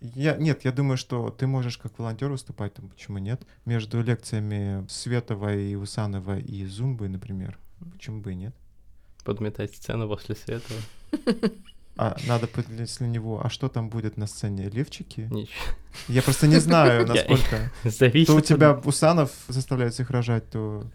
Я, 0.00 0.36
нет, 0.36 0.64
я 0.64 0.72
думаю, 0.72 0.96
что 0.96 1.30
ты 1.30 1.46
можешь 1.46 1.78
как 1.78 1.96
волонтер 1.98 2.28
выступать, 2.30 2.74
там, 2.74 2.88
почему 2.88 3.18
нет? 3.18 3.41
Между 3.64 4.02
лекциями 4.02 4.86
Светова 4.88 5.54
и 5.54 5.74
Усанова 5.74 6.38
и 6.38 6.64
Зумбы, 6.66 7.08
например. 7.08 7.58
Почему 7.92 8.20
бы 8.20 8.32
и 8.32 8.36
нет? 8.36 8.54
Подметать 9.24 9.74
сцену 9.74 10.08
после 10.08 10.34
света. 10.34 10.74
А 11.96 12.16
надо 12.26 12.46
после 12.46 13.06
него, 13.06 13.44
а 13.44 13.50
что 13.50 13.68
там 13.68 13.90
будет 13.90 14.16
на 14.16 14.26
сцене? 14.26 14.70
Левчики? 14.70 15.28
Ничего. 15.30 15.76
Я 16.08 16.22
просто 16.22 16.46
не 16.46 16.58
знаю, 16.58 17.06
насколько. 17.08 17.70
Зависит 17.84 18.28
То 18.28 18.36
у 18.36 18.40
тебя 18.40 18.72
Усанов 18.72 19.30
заставляет 19.48 19.92
всех 19.92 20.10
рожать, 20.10 20.48
то 20.50 20.86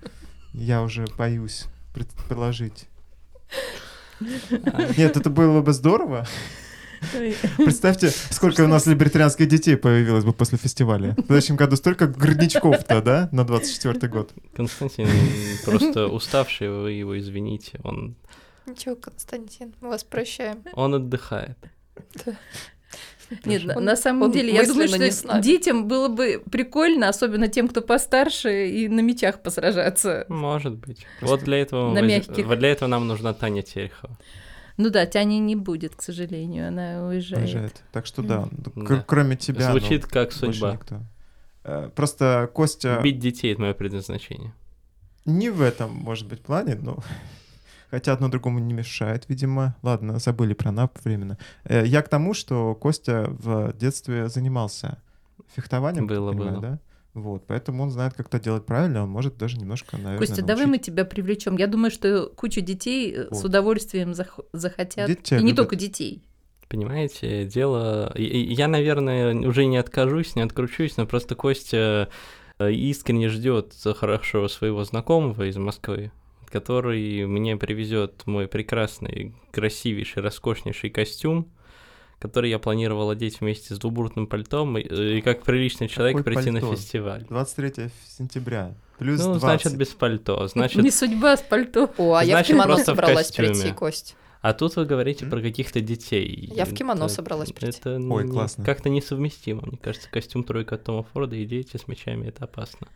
я 0.53 0.81
уже 0.81 1.05
боюсь 1.17 1.65
предположить. 1.93 2.88
Нет, 4.19 5.15
это 5.15 5.29
было 5.29 5.62
бы 5.62 5.71
здорово. 5.73 6.27
Представьте, 7.57 8.10
сколько 8.10 8.62
у 8.63 8.67
нас 8.67 8.86
либертарианских 8.86 9.47
детей 9.47 9.75
появилось 9.77 10.23
бы 10.25 10.33
после 10.33 10.57
фестиваля. 10.57 11.13
В 11.17 11.25
следующем 11.25 11.55
году 11.55 11.75
столько 11.75 12.07
грудничков-то, 12.07 13.01
да, 13.01 13.29
на 13.31 13.43
24 13.45 14.07
год. 14.12 14.31
Константин 14.55 15.07
просто 15.65 16.07
уставший, 16.07 16.69
вы 16.69 16.91
его 16.93 17.17
извините. 17.17 17.79
Он, 17.83 18.15
Ничего, 18.65 18.95
Константин, 18.95 19.73
мы 19.81 19.89
вас 19.89 20.03
прощаем. 20.03 20.63
он 20.73 20.95
отдыхает. 20.95 21.57
Нет, 23.43 23.65
на- 23.65 23.75
Он- 23.77 23.83
на 23.83 23.97
самом 23.97 24.23
он 24.23 24.31
деле, 24.31 24.53
я 24.53 24.65
думаю, 24.65 24.88
что 24.88 25.41
детям 25.41 25.88
было 25.89 26.07
бы 26.07 26.41
прикольно, 26.49 27.10
особенно 27.10 27.49
тем, 27.49 27.67
кто 27.67 27.81
постарше, 27.81 28.69
и 28.69 28.88
на 28.88 29.01
мечах 29.01 29.41
посражаться. 29.43 30.25
Может 30.29 30.75
быть. 30.75 31.05
Вот 31.21 31.43
для 31.43 31.57
этого, 31.57 31.93
на 31.93 31.99
мы- 32.01 32.07
мягких. 32.07 32.45
вот 32.45 32.60
для 32.60 32.69
этого 32.69 32.88
нам 32.88 33.05
нужна 33.07 33.33
Таня 33.33 33.63
Терехова. 33.63 34.17
Ну 34.77 34.89
да, 34.91 35.05
Тяни 35.07 35.39
не 35.39 35.55
будет, 35.55 35.95
к 35.95 36.01
сожалению, 36.01 36.67
она 36.67 37.05
уезжает. 37.07 37.43
Уезжает. 37.45 37.83
Так 37.91 38.05
что 38.05 38.21
да, 38.21 38.47
Да. 38.75 39.03
кроме 39.07 39.35
тебя. 39.35 39.71
ну, 39.73 39.79
Звучит 39.79 40.05
как 40.05 40.29
больше 40.29 40.37
судьба. 40.39 40.73
никто. 40.73 41.01
Э, 41.63 41.89
Просто 41.95 42.49
Костя 42.53 42.99
Бить 43.03 43.19
детей— 43.19 43.51
это 43.53 43.61
мое 43.61 43.73
предназначение. 43.73 44.53
не 45.25 45.49
в 45.49 45.61
этом, 45.61 45.91
может 45.93 46.27
быть, 46.27 46.41
плане, 46.41 46.75
но 46.75 46.99
хотя 47.91 48.13
одно 48.13 48.29
другому 48.29 48.59
не 48.59 48.73
мешает, 48.73 49.25
видимо. 49.29 49.75
Ладно, 49.81 50.19
забыли 50.19 50.53
про 50.53 50.71
НАП 50.71 50.99
временно. 51.03 51.37
Э, 51.63 51.83
Я 51.85 52.01
к 52.03 52.09
тому, 52.09 52.33
что 52.33 52.75
Костя 52.75 53.25
в 53.29 53.73
детстве 53.73 54.29
занимался 54.29 54.99
фехтованием, 55.55 56.07
как 56.07 56.17
Было, 56.17 56.31
понимаю, 56.31 56.51
было. 56.51 56.61
да? 56.61 56.79
Вот, 57.17 57.47
поэтому 57.47 57.82
он 57.84 57.89
знает, 57.89 58.13
как 58.13 58.27
это 58.27 58.39
делать 58.39 58.65
правильно, 58.65 59.01
он 59.03 59.10
может 59.10 59.38
даже 59.38 59.58
немножко, 59.58 59.97
наверное, 59.97 60.19
Костя, 60.19 60.43
давай 60.43 60.65
мы 60.65 60.73
научить. 60.73 60.86
тебя 60.86 61.03
привлечем. 61.03 61.58
Я 61.58 61.65
думаю, 61.65 61.89
что 61.89 62.27
куча 62.36 62.62
детей 62.62 63.12
э, 63.12 63.23
с 63.32 63.38
Вот. 63.41 63.45
удовольствием 63.45 64.12
зах- 64.12 64.45
захотят. 64.53 65.08
Дети 65.08 65.34
и 65.34 65.38
не 65.38 65.41
любят. 65.45 65.56
только 65.58 65.75
детей. 65.75 66.21
Понимаете, 66.69 67.45
дело... 67.45 68.13
Я, 68.15 68.67
наверное, 68.67 69.34
уже 69.36 69.65
не 69.65 69.77
откажусь, 69.77 70.36
не 70.36 70.43
откручусь, 70.43 70.95
но 70.97 71.08
просто 71.08 71.34
Костя 71.34 72.10
э, 72.60 72.71
искренне 72.71 73.30
ждет 73.30 73.73
хорошего 73.95 74.47
своего 74.47 74.84
знакомого 74.84 75.49
из 75.49 75.58
Москвы, 75.58 76.12
который 76.51 77.25
мне 77.25 77.58
привезет 77.58 78.23
мой 78.27 78.47
прекрасный, 78.47 79.34
красивейший, 79.51 80.21
роскошнейший 80.21 80.91
костюм, 80.91 81.47
который 82.19 82.49
я 82.49 82.60
планировал 82.60 83.10
одеть 83.10 83.41
вместе 83.41 83.75
с 83.75 83.80
двубуртным 83.80 84.27
пальтом 84.27 84.77
и, 84.77 84.82
и 85.17 85.21
как 85.21 85.43
приличный 85.43 85.88
человек 85.88 86.17
Какое 86.17 86.34
прийти 86.36 86.51
на 86.51 86.60
пальто? 86.62 86.75
фестиваль. 86.75 87.25
23 87.30 87.89
сентября, 88.17 88.73
плюс 88.97 89.19
ну, 89.19 89.34
20. 89.39 89.41
значит, 89.41 89.77
без 89.77 89.88
пальто. 89.89 90.47
Значит, 90.47 90.82
Не 90.84 90.91
судьба 90.91 91.38
с 91.38 91.41
пальто. 91.41 91.89
О, 91.97 92.13
а 92.15 92.23
я 92.23 92.41
в 92.41 92.45
кимоно 92.47 92.77
собралась 92.77 93.27
костюме. 93.27 93.49
прийти, 93.49 93.71
Кость. 93.73 94.15
А 94.41 94.53
тут 94.53 94.75
вы 94.75 94.86
говорите 94.86 95.25
М? 95.25 95.32
про 95.32 95.41
каких-то 95.41 95.82
детей. 95.82 96.51
Я 96.56 96.65
в 96.65 96.73
кимоно 96.73 97.06
Это- 97.06 97.13
собралась 97.15 97.51
прийти. 97.51 97.80
Это 97.80 97.95
Ой, 97.99 98.23
не- 98.23 98.32
классно. 98.32 98.63
как-то 98.63 98.88
несовместимо. 98.89 99.63
Мне 99.65 99.77
кажется, 99.77 100.10
костюм 100.10 100.43
тройка 100.43 100.75
от 100.75 100.84
Тома 100.84 101.03
Форда 101.13 101.36
и 101.36 101.45
дети 101.45 101.75
с 101.77 101.88
мечами 101.88 102.27
это 102.27 102.45
опасно. 102.45 102.88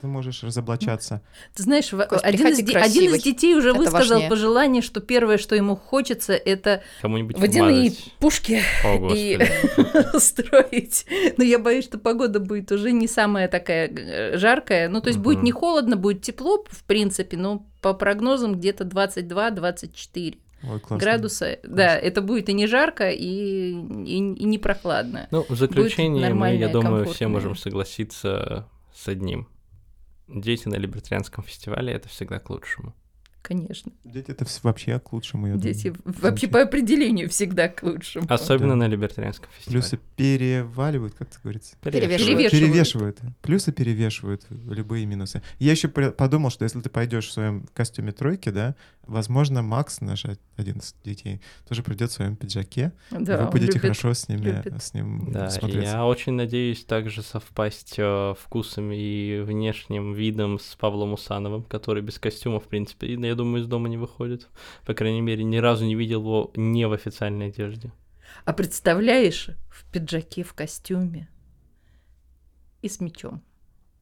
Ты 0.00 0.06
можешь 0.06 0.44
разоблачаться. 0.44 1.22
Ты 1.54 1.64
знаешь, 1.64 1.90
Кость, 1.90 2.22
один, 2.22 2.46
из, 2.48 2.58
один 2.60 3.14
из 3.14 3.22
детей 3.22 3.56
уже 3.56 3.70
Это 3.70 3.78
высказал 3.78 4.14
важнее. 4.14 4.30
пожелание, 4.30 4.80
что 4.80 5.00
первое, 5.00 5.38
что 5.38 5.56
ему 5.56 5.74
хочется, 5.74 6.34
это 6.34 6.82
Кому-нибудь 7.02 7.36
водяные 7.36 7.90
вмазать. 7.90 8.12
пушки 8.20 8.62
О, 8.84 9.12
и 9.14 9.38
строить. 10.18 11.04
Но 11.36 11.42
я 11.42 11.58
боюсь, 11.58 11.84
что 11.84 11.98
погода 11.98 12.38
будет 12.38 12.70
уже 12.70 12.92
не 12.92 13.08
самая 13.08 13.48
такая 13.48 13.88
э, 13.88 14.36
жаркая. 14.38 14.88
Ну, 14.88 15.00
то 15.00 15.08
есть 15.08 15.18
будет 15.18 15.42
не 15.42 15.50
холодно, 15.50 15.96
будет 15.96 16.22
тепло, 16.22 16.64
в 16.68 16.84
принципе, 16.84 17.36
но 17.36 17.66
по 17.82 17.92
прогнозам 17.92 18.54
где-то 18.54 18.84
22-24 18.84 20.38
Ой, 20.62 20.80
классно. 20.80 20.96
градуса. 20.96 21.58
Да, 21.64 21.96
это 21.96 22.22
будет 22.22 22.48
и 22.48 22.52
не 22.52 22.68
жарко, 22.68 23.10
и, 23.10 23.72
и, 23.72 24.16
и 24.16 24.44
не 24.44 24.58
прохладно. 24.58 25.26
Ну, 25.32 25.44
в 25.48 25.56
заключение 25.56 26.32
мы, 26.34 26.54
я 26.54 26.68
думаю, 26.68 27.06
все 27.06 27.26
можем 27.26 27.56
согласиться 27.56 28.68
с 28.94 29.08
одним. 29.08 29.48
Дети 30.28 30.68
на 30.68 30.76
либертарианском 30.76 31.42
фестивале 31.44 31.92
это 31.92 32.08
всегда 32.08 32.38
к 32.38 32.50
лучшему. 32.50 32.94
Конечно. 33.40 33.92
Дети 34.04 34.30
это 34.32 34.44
вообще 34.62 34.98
к 35.00 35.10
лучшему, 35.12 35.46
я 35.46 35.56
Дети 35.56 35.88
думаю. 35.90 36.18
вообще 36.20 36.48
по 36.48 36.60
определению 36.60 37.30
всегда 37.30 37.68
к 37.68 37.82
лучшему. 37.82 38.26
Особенно 38.28 38.70
Да. 38.70 38.76
на 38.76 38.86
либертарианском 38.88 39.48
фестивале. 39.56 39.80
Плюсы 39.80 39.98
переваливают, 40.16 41.14
как 41.14 41.28
это 41.30 41.38
говорится? 41.42 41.76
Перевешивают. 41.82 42.18
Перевешивают. 42.26 42.50
Перевешивают. 42.52 43.18
Плюсы 43.40 43.72
перевешивают 43.72 44.44
любые 44.50 45.06
минусы. 45.06 45.40
Я 45.60 45.70
еще 45.70 45.88
подумал, 45.88 46.50
что 46.50 46.64
если 46.64 46.80
ты 46.82 46.90
пойдешь 46.90 47.28
в 47.28 47.32
своем 47.32 47.66
костюме 47.72 48.12
тройки, 48.12 48.50
да, 48.50 48.74
возможно, 49.08 49.62
Макс, 49.62 50.00
наш 50.00 50.24
один 50.56 50.78
из 50.78 50.94
детей, 51.04 51.40
тоже 51.68 51.82
придет 51.82 52.10
в 52.10 52.14
своем 52.14 52.36
пиджаке. 52.36 52.92
и 53.10 53.16
Да, 53.24 53.38
вы 53.38 53.44
он 53.46 53.50
будете 53.50 53.66
любит- 53.72 53.82
хорошо 53.82 54.14
с 54.14 54.28
ними, 54.28 54.40
любит. 54.40 54.82
с 54.82 54.94
ним 54.94 55.32
Да, 55.32 55.50
смотреться. 55.50 55.90
я 55.90 56.06
очень 56.06 56.34
надеюсь 56.34 56.84
также 56.84 57.22
совпасть 57.22 57.94
э, 57.98 58.34
вкусами 58.38 58.94
и 58.96 59.40
внешним 59.40 60.12
видом 60.14 60.58
с 60.58 60.76
Павлом 60.76 61.12
Усановым, 61.14 61.64
который 61.64 62.02
без 62.02 62.18
костюма, 62.18 62.60
в 62.60 62.68
принципе, 62.68 63.06
и, 63.08 63.20
я 63.20 63.34
думаю, 63.34 63.62
из 63.62 63.66
дома 63.66 63.88
не 63.88 63.96
выходит. 63.96 64.48
По 64.86 64.94
крайней 64.94 65.20
мере, 65.22 65.42
ни 65.44 65.56
разу 65.56 65.84
не 65.84 65.94
видел 65.94 66.20
его 66.20 66.52
не 66.56 66.86
в 66.86 66.92
официальной 66.92 67.48
одежде. 67.48 67.92
А 68.44 68.52
представляешь, 68.52 69.50
в 69.70 69.90
пиджаке, 69.90 70.42
в 70.44 70.52
костюме 70.54 71.28
и 72.82 72.88
с 72.88 73.00
мечом. 73.00 73.42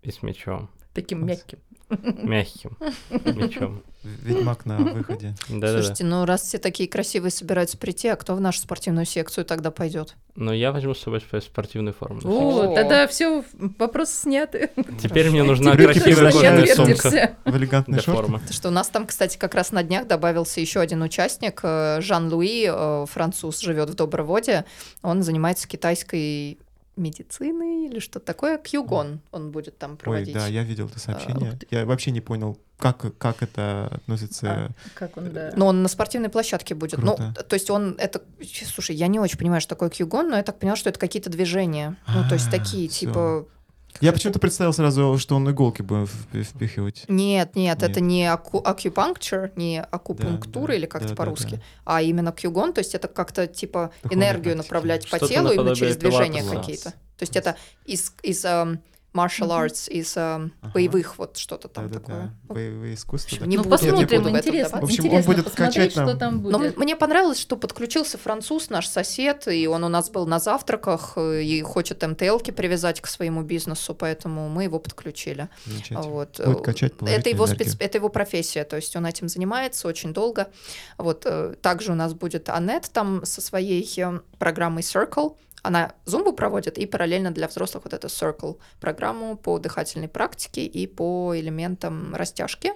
И 0.02 0.10
с 0.10 0.22
мечом. 0.22 0.68
Таким 0.96 1.26
мягким. 1.26 1.58
Мягким 1.90 2.76
мечом. 3.10 3.82
Ведьмак 4.02 4.66
на 4.66 4.78
выходе. 4.78 5.34
Да-да-да. 5.48 5.82
Слушайте, 5.82 6.04
ну 6.04 6.24
раз 6.24 6.42
все 6.42 6.58
такие 6.58 6.88
красивые 6.88 7.30
собираются 7.30 7.76
прийти, 7.76 8.08
а 8.08 8.16
кто 8.16 8.34
в 8.34 8.40
нашу 8.40 8.60
спортивную 8.60 9.04
секцию 9.04 9.44
тогда 9.44 9.70
пойдет? 9.70 10.14
Но 10.36 10.52
я 10.54 10.72
возьму 10.72 10.94
с 10.94 11.00
собой 11.00 11.20
свою 11.20 11.42
спортивную 11.42 11.92
форму. 11.92 12.20
О, 12.24 12.74
тогда 12.74 13.06
все, 13.06 13.44
вопросы 13.78 14.22
сняты. 14.22 14.70
Теперь 15.02 15.30
мне 15.30 15.42
нужна 15.42 15.76
красивая 15.76 16.32
кожаная 16.32 16.74
сумка 16.74 17.36
В 17.44 17.56
элегантной. 17.56 17.98
Потому 17.98 18.40
что 18.50 18.68
у 18.68 18.72
нас 18.72 18.88
там, 18.88 19.06
кстати, 19.06 19.36
как 19.36 19.54
раз 19.54 19.72
на 19.72 19.82
днях 19.82 20.06
добавился 20.06 20.60
еще 20.60 20.80
один 20.80 21.02
участник, 21.02 21.60
э, 21.62 22.00
Жан-Луи, 22.00 22.68
э, 22.68 23.06
француз, 23.06 23.60
живет 23.60 23.90
в 23.90 23.94
Доброводе. 23.94 24.64
Он 25.02 25.22
занимается 25.22 25.68
китайской 25.68 26.58
медициной 26.96 27.86
или 27.86 27.98
что-то 27.98 28.26
такое. 28.26 28.58
Кьюгон 28.58 29.20
он 29.32 29.50
будет 29.50 29.78
там 29.78 29.92
Ой, 29.92 29.96
проводить. 29.98 30.34
да, 30.34 30.46
я 30.46 30.62
видел 30.64 30.86
это 30.86 30.98
сообщение. 30.98 31.52
ух 31.52 31.58
ты. 31.58 31.66
Я 31.70 31.84
вообще 31.86 32.10
не 32.10 32.20
понял, 32.20 32.58
как, 32.78 33.16
как 33.18 33.42
это 33.42 33.88
относится. 33.92 34.46
А, 34.50 34.70
как 34.94 35.16
он, 35.16 35.32
да. 35.32 35.52
Но 35.56 35.66
он 35.66 35.82
на 35.82 35.88
спортивной 35.88 36.28
площадке 36.28 36.74
будет. 36.74 37.00
Круто. 37.00 37.34
Ну, 37.36 37.44
то 37.44 37.54
есть 37.54 37.70
он 37.70 37.94
это... 37.98 38.22
Слушай, 38.66 38.96
я 38.96 39.06
не 39.06 39.20
очень 39.20 39.38
понимаю, 39.38 39.60
что 39.60 39.70
такое 39.70 39.90
кьюгон, 39.90 40.30
но 40.30 40.36
я 40.36 40.42
так 40.42 40.58
поняла, 40.58 40.76
что 40.76 40.88
это 40.90 40.98
какие-то 40.98 41.30
движения. 41.30 41.96
Ну, 42.08 42.26
то 42.28 42.34
есть 42.34 42.48
А, 42.48 42.50
такие, 42.50 42.88
всё. 42.88 43.06
типа... 43.06 43.46
Я 44.00 44.12
почему-то 44.12 44.38
представил 44.38 44.72
сразу, 44.72 45.16
что 45.18 45.36
он 45.36 45.50
иголки 45.50 45.82
будет 45.82 46.08
вп- 46.08 46.42
впихивать. 46.42 47.04
Нет, 47.08 47.56
нет, 47.56 47.80
Нет. 47.80 47.90
это 47.90 48.00
не 48.00 48.24
аку- 48.24 48.62
акупунктур, 48.64 49.50
не 49.56 49.82
акупунктура 49.82 50.68
да, 50.68 50.74
или 50.74 50.86
как-то 50.86 51.10
да, 51.10 51.14
по-русски, 51.14 51.56
да. 51.56 51.62
а 51.84 52.02
именно 52.02 52.32
кьюгон, 52.32 52.72
то 52.72 52.80
есть 52.80 52.94
это 52.94 53.08
как-то 53.08 53.46
типа 53.46 53.90
Духовной 54.02 54.26
энергию 54.26 54.56
направлять 54.56 55.08
по 55.08 55.18
телу 55.18 55.50
именно 55.50 55.74
через 55.74 55.96
движения 55.96 56.42
какие-то. 56.42 56.90
То 56.90 57.22
есть 57.22 57.36
это 57.36 57.56
из, 57.86 58.12
из 58.22 58.44
эм, 58.44 58.80
martial 59.16 59.48
arts, 59.50 59.88
из 59.90 60.16
эм, 60.16 60.52
Ага. 60.62 60.72
боевых 60.74 61.18
вот 61.18 61.36
что-то 61.36 61.68
там 61.68 61.88
такое. 61.90 62.00
Да-да-да. 62.16 62.30
Ну, 62.48 62.54
Боевые 62.54 62.94
искусства. 62.94 63.28
общем, 63.28 63.40
да. 63.40 63.46
не 63.46 63.56
ну, 63.56 63.62
буду- 63.64 63.70
посмотрим, 63.76 64.22
буду 64.22 64.34
в 64.34 64.38
интересно. 64.38 64.68
вдаваться. 64.68 64.80
В 64.80 64.84
общем, 64.84 65.04
он 65.04 65.06
интересно 65.06 65.32
будет 65.32 65.44
посмотреть, 65.44 65.74
качать 65.76 65.92
что 65.92 66.04
нам- 66.06 66.18
там 66.18 66.42
Но 66.50 66.58
будет. 66.58 66.74
м- 66.74 66.80
мне 66.82 66.96
понравилось, 66.96 67.38
что 67.38 67.56
подключился 67.56 68.18
француз, 68.18 68.70
наш 68.70 68.86
сосед, 68.88 69.48
и 69.48 69.66
он 69.66 69.84
у 69.84 69.88
нас 69.88 70.10
был 70.10 70.26
на 70.26 70.38
завтраках, 70.38 71.12
э, 71.16 71.42
и 71.42 71.62
хочет 71.62 72.02
МТЛки 72.02 72.50
привязать 72.50 73.00
к 73.00 73.06
своему 73.06 73.42
бизнесу, 73.42 73.94
поэтому 73.94 74.48
мы 74.48 74.64
его 74.64 74.78
подключили. 74.78 75.48
Вот. 75.90 76.40
Будет 76.44 76.60
качать 76.62 76.92
Это 77.00 77.28
его, 77.30 77.44
энергию. 77.46 77.66
спец... 77.70 77.76
это 77.80 77.98
его 77.98 78.08
профессия, 78.08 78.64
то 78.64 78.76
есть 78.76 78.94
он 78.96 79.06
этим 79.06 79.28
занимается 79.28 79.88
очень 79.88 80.12
долго. 80.12 80.48
Вот. 80.98 81.22
э, 81.24 81.54
Также 81.62 81.92
у 81.92 81.94
нас 81.94 82.12
будет 82.14 82.48
Анет 82.48 82.90
там 82.92 83.24
со 83.24 83.40
своей 83.40 83.82
э, 83.98 84.20
программой 84.38 84.82
Circle. 84.82 85.36
Она 85.66 85.94
зумбу 86.04 86.32
проводит 86.32 86.78
и 86.78 86.86
параллельно 86.86 87.30
для 87.32 87.48
взрослых 87.48 87.84
вот 87.84 87.92
эту 87.92 88.06
Circle 88.06 88.58
программу 88.80 89.36
по 89.36 89.58
дыхательной 89.58 90.08
практике 90.08 90.64
и 90.64 90.86
по 90.86 91.32
элементам 91.36 92.14
растяжки. 92.14 92.72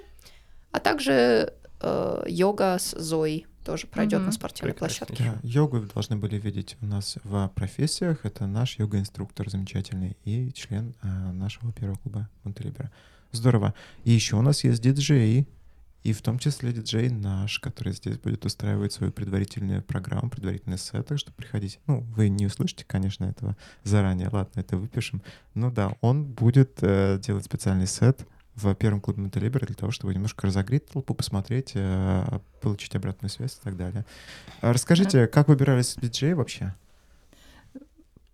А 0.72 0.80
также 0.80 1.54
э, 1.80 2.24
йога 2.26 2.78
с 2.80 2.90
Зоей 2.98 3.46
тоже 3.64 3.86
пройдет 3.86 4.18
Мгм. 4.20 4.26
на 4.26 4.32
спортивной 4.32 4.72
Прекраснейший. 4.72 5.06
площадке. 5.16 5.40
Да, 5.42 5.48
йогу 5.48 5.78
вы 5.78 5.86
должны 5.86 6.16
были 6.16 6.36
видеть 6.38 6.76
у 6.80 6.86
нас 6.86 7.16
в 7.22 7.48
профессиях. 7.54 8.24
Это 8.24 8.46
наш 8.46 8.78
йога-инструктор 8.78 9.48
замечательный 9.48 10.16
и 10.24 10.50
член 10.52 10.94
э, 11.02 11.06
нашего 11.32 11.72
первого 11.72 11.96
клуба 11.98 12.28
Монтелибера. 12.42 12.90
Здорово. 13.32 13.74
И 14.02 14.10
еще 14.10 14.34
у 14.36 14.42
нас 14.42 14.64
есть 14.64 14.82
диджей, 14.82 15.46
и 16.02 16.12
в 16.12 16.22
том 16.22 16.38
числе 16.38 16.72
диджей 16.72 17.10
наш, 17.10 17.58
который 17.58 17.92
здесь 17.92 18.18
будет 18.18 18.44
устраивать 18.44 18.92
свою 18.92 19.12
предварительную 19.12 19.82
программу, 19.82 20.30
предварительный 20.30 20.78
сет, 20.78 21.06
так 21.06 21.18
что 21.18 21.32
приходите. 21.32 21.78
Ну, 21.86 22.00
вы 22.00 22.28
не 22.28 22.46
услышите, 22.46 22.84
конечно, 22.86 23.24
этого 23.24 23.56
заранее, 23.84 24.28
ладно, 24.32 24.60
это 24.60 24.76
выпишем. 24.76 25.22
Ну 25.54 25.70
да, 25.70 25.92
он 26.00 26.24
будет 26.24 26.78
э, 26.80 27.18
делать 27.22 27.44
специальный 27.44 27.86
сет 27.86 28.26
в 28.54 28.74
первом 28.74 29.00
клубе 29.00 29.22
Монтелибера 29.22 29.66
для 29.66 29.74
того, 29.74 29.92
чтобы 29.92 30.14
немножко 30.14 30.46
разогреть 30.46 30.86
толпу, 30.86 31.14
посмотреть, 31.14 31.72
э, 31.74 32.38
получить 32.62 32.94
обратную 32.94 33.30
связь 33.30 33.58
и 33.60 33.64
так 33.64 33.76
далее. 33.76 34.06
А 34.62 34.72
Расскажите, 34.72 35.26
как 35.26 35.48
выбирались 35.48 35.96
диджеи 35.96 36.32
вообще? 36.32 36.74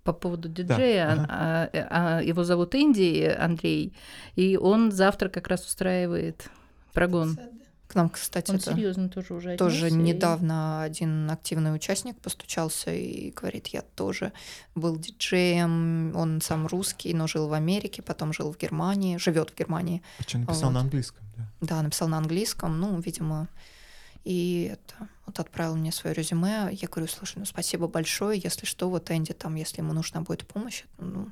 По 0.04 0.12
поводу 0.12 0.48
диджея, 0.48 1.10
ага. 1.10 1.26
а, 1.28 1.68
а, 1.72 2.22
его 2.22 2.44
зовут 2.44 2.76
Инди, 2.76 3.24
Андрей, 3.24 3.92
и 4.36 4.56
он 4.56 4.92
завтра 4.92 5.28
как 5.28 5.48
раз 5.48 5.66
устраивает 5.66 6.48
прогон. 6.96 7.38
К 7.86 7.94
нам, 7.94 8.08
кстати, 8.10 8.50
Он 8.50 8.56
это 8.56 8.72
серьезно 8.72 9.08
тоже 9.08 9.32
уже 9.34 9.56
тоже 9.56 9.88
и- 9.88 9.92
недавно 9.92 10.82
один 10.82 11.30
активный 11.30 11.72
участник 11.72 12.18
постучался 12.20 12.90
и 12.92 13.30
говорит, 13.30 13.68
я 13.68 13.82
тоже 13.82 14.32
был 14.74 14.96
диджеем, 14.96 16.12
он 16.16 16.40
сам 16.40 16.66
русский, 16.66 17.14
но 17.14 17.28
жил 17.28 17.46
в 17.48 17.52
Америке, 17.52 18.02
потом 18.02 18.32
жил 18.32 18.52
в 18.52 18.58
Германии, 18.58 19.18
живет 19.18 19.50
в 19.50 19.54
Германии. 19.56 20.02
Причем 20.18 20.40
написал 20.40 20.64
Вот. 20.70 20.74
на 20.74 20.80
английском, 20.80 21.24
да. 21.36 21.44
Да, 21.60 21.82
написал 21.82 22.08
на 22.08 22.18
английском, 22.18 22.80
ну, 22.80 22.98
видимо, 22.98 23.46
и 24.24 24.72
это, 24.72 25.08
вот 25.26 25.38
отправил 25.38 25.76
мне 25.76 25.92
свое 25.92 26.12
резюме. 26.12 26.68
Я 26.72 26.88
говорю, 26.88 27.06
слушай, 27.08 27.38
ну 27.38 27.44
спасибо 27.44 27.86
большое, 27.86 28.40
если 28.42 28.66
что, 28.66 28.90
вот 28.90 29.12
Энди 29.12 29.32
там, 29.32 29.54
если 29.54 29.80
ему 29.82 29.92
нужна 29.92 30.22
будет 30.22 30.44
помощь, 30.46 30.82
ну, 30.98 31.28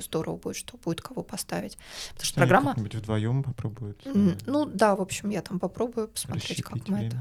здорово 0.00 0.36
будет, 0.36 0.56
что 0.56 0.76
будет 0.78 1.00
кого 1.00 1.22
поставить. 1.22 1.78
Потому 2.10 2.24
что 2.24 2.40
Они 2.40 2.48
программа... 2.48 2.70
как-нибудь 2.74 2.94
вдвоем 2.94 3.42
попробуют. 3.42 4.02
Ну 4.04 4.64
да, 4.66 4.96
в 4.96 5.00
общем, 5.00 5.30
я 5.30 5.42
там 5.42 5.58
попробую 5.58 6.08
посмотреть, 6.08 6.62
как 6.62 6.88
мы 6.88 7.04
это. 7.06 7.18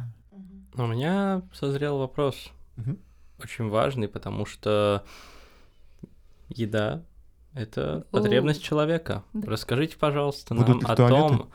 У 0.75 0.87
меня 0.87 1.43
созрел 1.53 1.99
вопрос, 1.99 2.49
Мгм. 2.77 2.97
очень 3.43 3.69
важный, 3.69 4.07
потому 4.07 4.47
что 4.47 5.05
еда— 6.49 7.03
это 7.53 7.97
О. 7.97 8.01
потребность 8.17 8.63
человека. 8.63 9.23
Да. 9.33 9.51
Расскажите, 9.51 9.97
пожалуйста, 9.97 10.55
Будут 10.55 10.81
нам 10.81 10.91
о 10.91 10.95
туалеты? 10.95 11.19
том... 11.37 11.51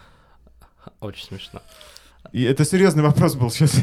Очень 1.01 1.27
смешно. 1.27 1.61
И 2.33 2.43
это 2.45 2.65
серьезный 2.65 3.03
вопрос 3.03 3.35
был 3.35 3.51
сейчас. 3.51 3.75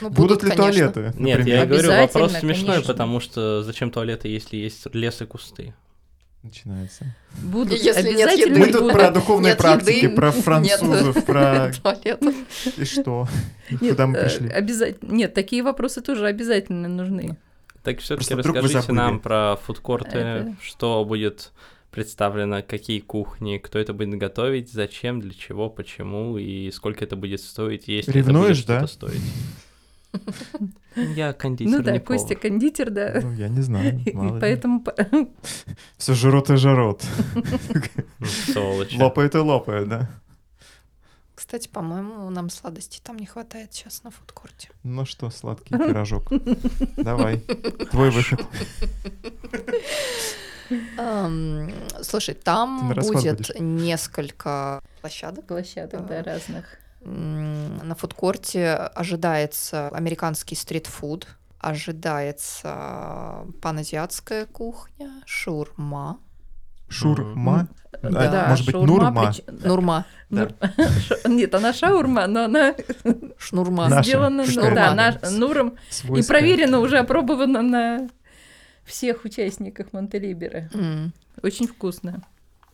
Ну, 0.00 0.10
Будут 0.10 0.42
ли 0.42 0.50
конечно. 0.50 0.90
туалеты? 0.92 1.00
Нет, 1.18 1.38
например? 1.38 1.46
я 1.60 1.66
говорю, 1.66 1.88
вопрос 1.90 2.32
смешной, 2.32 2.74
конечно. 2.74 2.92
потому 2.92 3.20
что 3.20 3.62
зачем 3.62 3.90
туалеты, 3.90 4.28
если 4.28 4.56
есть 4.56 4.86
лес 4.94 5.20
и 5.22 5.26
кусты? 5.26 5.74
Начинается. 6.42 7.04
Будут 7.42 7.72
Если 7.78 8.12
нет 8.12 8.28
обязательно 8.28 8.56
еды, 8.56 8.66
Мы 8.66 8.72
тут 8.72 8.92
про 8.92 9.10
духовные 9.10 9.50
нет 9.50 9.58
практики, 9.58 10.04
еды, 10.04 10.14
про 10.16 10.26
нет 10.32 10.42
французов, 10.44 11.24
про... 11.26 11.72
туалетов. 11.72 12.34
И 12.78 12.84
что? 12.84 13.28
Нет, 13.70 13.90
Куда 13.90 14.06
мы 14.06 14.16
э, 14.16 14.22
пришли? 14.24 14.48
обязательно. 14.48 15.12
Нет, 15.12 15.34
такие 15.34 15.62
вопросы 15.62 16.00
тоже 16.00 16.26
обязательно 16.26 16.88
нужны. 16.88 17.36
Так 17.82 17.98
все-таки 18.00 18.34
расскажите 18.34 18.92
нам 18.92 19.20
про 19.20 19.56
фудкорты, 19.56 20.18
Это- 20.18 20.56
что 20.62 21.04
будет 21.04 21.52
представлено, 21.90 22.62
какие 22.66 23.00
кухни, 23.00 23.58
кто 23.58 23.78
это 23.78 23.92
будет 23.92 24.16
готовить, 24.18 24.72
зачем, 24.72 25.20
для 25.20 25.34
чего, 25.34 25.68
почему 25.68 26.38
и 26.38 26.70
сколько 26.70 27.04
это 27.04 27.16
будет 27.16 27.40
стоить, 27.40 27.88
если 27.88 28.12
Ревнуешь, 28.12 28.60
это 28.60 28.66
будет 28.74 28.80
да? 28.80 28.86
что-то 28.86 28.92
стоить. 29.12 29.22
Я 30.96 31.32
кондитер, 31.32 31.78
Ну 31.78 31.82
да, 31.84 31.92
не 31.92 32.00
Костя 32.00 32.28
повар. 32.28 32.40
кондитер, 32.42 32.90
да. 32.90 33.20
Ну, 33.22 33.32
я 33.32 33.48
не 33.48 33.62
знаю, 33.62 34.00
мало. 34.12 34.40
Поэтому 34.40 34.80
по- 34.82 34.94
Все 35.96 36.14
жрут 36.14 36.50
и 36.50 36.56
жрут. 36.56 37.02
Ну. 38.18 38.84
Лопает 38.98 39.34
и 39.34 39.38
лопает, 39.38 39.88
да? 39.88 40.10
Кстати, 41.34 41.68
по-моему, 41.68 42.28
нам 42.30 42.50
сладостей 42.50 43.00
там 43.02 43.16
не 43.18 43.26
хватает 43.26 43.72
сейчас 43.72 44.02
на 44.04 44.10
фудкорте. 44.10 44.68
Ну 44.82 45.06
что, 45.06 45.30
сладкий 45.30 45.74
пирожок. 45.78 46.30
Давай, 46.96 47.40
твой 47.90 48.10
выход. 48.10 48.44
Слушай, 52.02 52.34
там 52.34 52.92
будет 52.94 53.58
несколько 53.60 54.82
площадок. 55.00 55.46
площадок, 55.46 56.06
да, 56.06 56.22
разных. 56.22 56.78
На 57.02 57.94
фудкорте 57.94 58.72
ожидается 58.74 59.88
американский 59.88 60.54
стритфуд, 60.54 61.26
ожидается 61.58 63.46
паназиатская 63.62 64.46
кухня, 64.46 65.10
шурма. 65.26 66.18
Шурма? 66.88 67.68
А, 68.02 68.08
Да, 68.10 68.46
Может 68.48 68.66
быть, 68.66 68.72
шаурма, 68.74 68.86
нурма? 68.96 69.22
прич- 69.30 69.44
да, 69.46 69.68
Нурма. 69.68 70.06
нур- 70.28 70.52
Нет, 71.28 71.54
она 71.54 71.72
шаурма, 71.72 72.26
но 72.26 72.44
она 72.44 72.74
Шнурма. 73.38 73.88
Наша, 73.88 74.02
сделана 74.08 74.44
ну, 74.44 74.50
шаурма. 74.50 74.74
да, 74.74 74.94
наш- 74.94 75.30
нуром 75.30 75.76
и 76.16 76.22
проверена, 76.22 76.80
уже 76.80 76.98
опробована 76.98 77.62
на 77.62 78.08
всех 78.84 79.24
участниках 79.24 79.92
Монтелибера. 79.92 80.68
Очень 81.42 81.68
вкусно. 81.68 82.22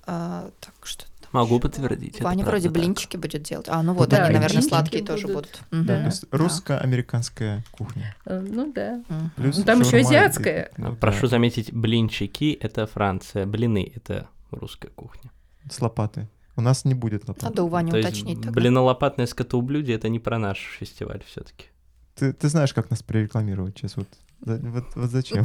а, 0.07 0.51
Так, 0.61 0.75
что? 0.85 1.05
Могу 1.33 1.61
подтвердить. 1.61 2.15
это 2.17 2.25
Ваня 2.25 2.45
вроде 2.45 2.65
так. 2.69 2.73
блинчики 2.73 3.17
будет 3.17 3.43
делать. 3.43 3.67
А, 3.69 3.83
ну 3.83 3.93
вот, 3.95 4.09
Да, 4.09 4.25
они, 4.27 4.35
наверное, 4.39 4.63
сладкие 4.63 5.05
тоже 5.05 5.27
будут. 5.27 5.37
будут. 5.37 5.61
Мгм. 5.73 5.87
Да. 5.87 5.99
То 6.01 6.05
есть 6.07 6.25
русско-американская 6.31 7.65
кухня. 7.73 8.15
Э, 8.25 8.41
Ну 8.41 8.73
да. 8.73 9.03
Плюс 9.37 9.59
Ну, 9.59 9.65
там 9.65 9.81
еще 9.81 9.91
шаурма 9.91 10.13
и- 10.13 10.17
азиатская. 10.17 10.71
ну 10.77 10.91
да, 10.91 10.97
Прошу 10.97 11.27
заметить, 11.27 11.73
блинчики— 11.73 12.57
это 12.61 12.87
Франция, 12.87 13.47
блины— 13.47 13.91
это 13.95 14.29
русская 14.51 14.89
кухня. 14.89 15.31
С 15.71 15.81
лопаты. 15.81 16.29
У 16.57 16.61
нас 16.63 16.85
не 16.85 16.95
будет 16.95 17.29
лопаты. 17.29 17.47
Надо 17.47 17.63
у 17.65 17.69
Вани 17.69 17.91
То 17.91 17.99
есть 17.99 18.09
уточнить 18.09 18.39
тогда. 18.41 18.53
блинолопатное 18.53 19.27
скотоублюдие— 19.27 19.97
это 19.99 20.09
не 20.09 20.19
про 20.19 20.39
наш 20.39 20.59
фестиваль 20.79 21.23
все 21.27 21.43
таки 21.43 21.67
Ты, 22.15 22.33
ты 22.33 22.49
знаешь, 22.49 22.73
как 22.73 22.89
нас 22.91 23.03
прорекламировать 23.03 23.77
сейчас 23.77 23.97
вот. 23.97 24.09
Вот, 24.45 24.85
вот 24.95 25.11
зачем? 25.11 25.45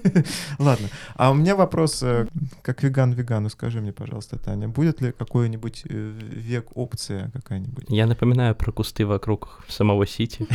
Ладно. 0.58 0.88
А 1.14 1.30
у 1.30 1.34
меня 1.34 1.54
вопрос, 1.54 2.02
э, 2.02 2.26
как 2.62 2.82
веган 2.82 3.12
вегану, 3.12 3.50
скажи 3.50 3.80
мне, 3.80 3.92
пожалуйста, 3.92 4.38
Таня, 4.38 4.68
будет 4.68 5.00
ли 5.00 5.12
какой-нибудь 5.12 5.82
э, 5.88 6.18
век 6.20 6.68
опция 6.74 7.30
какая-нибудь? 7.32 7.84
Я 7.88 8.06
напоминаю 8.06 8.54
про 8.54 8.72
кусты 8.72 9.06
вокруг 9.06 9.62
самого 9.68 10.06
Сити. 10.06 10.46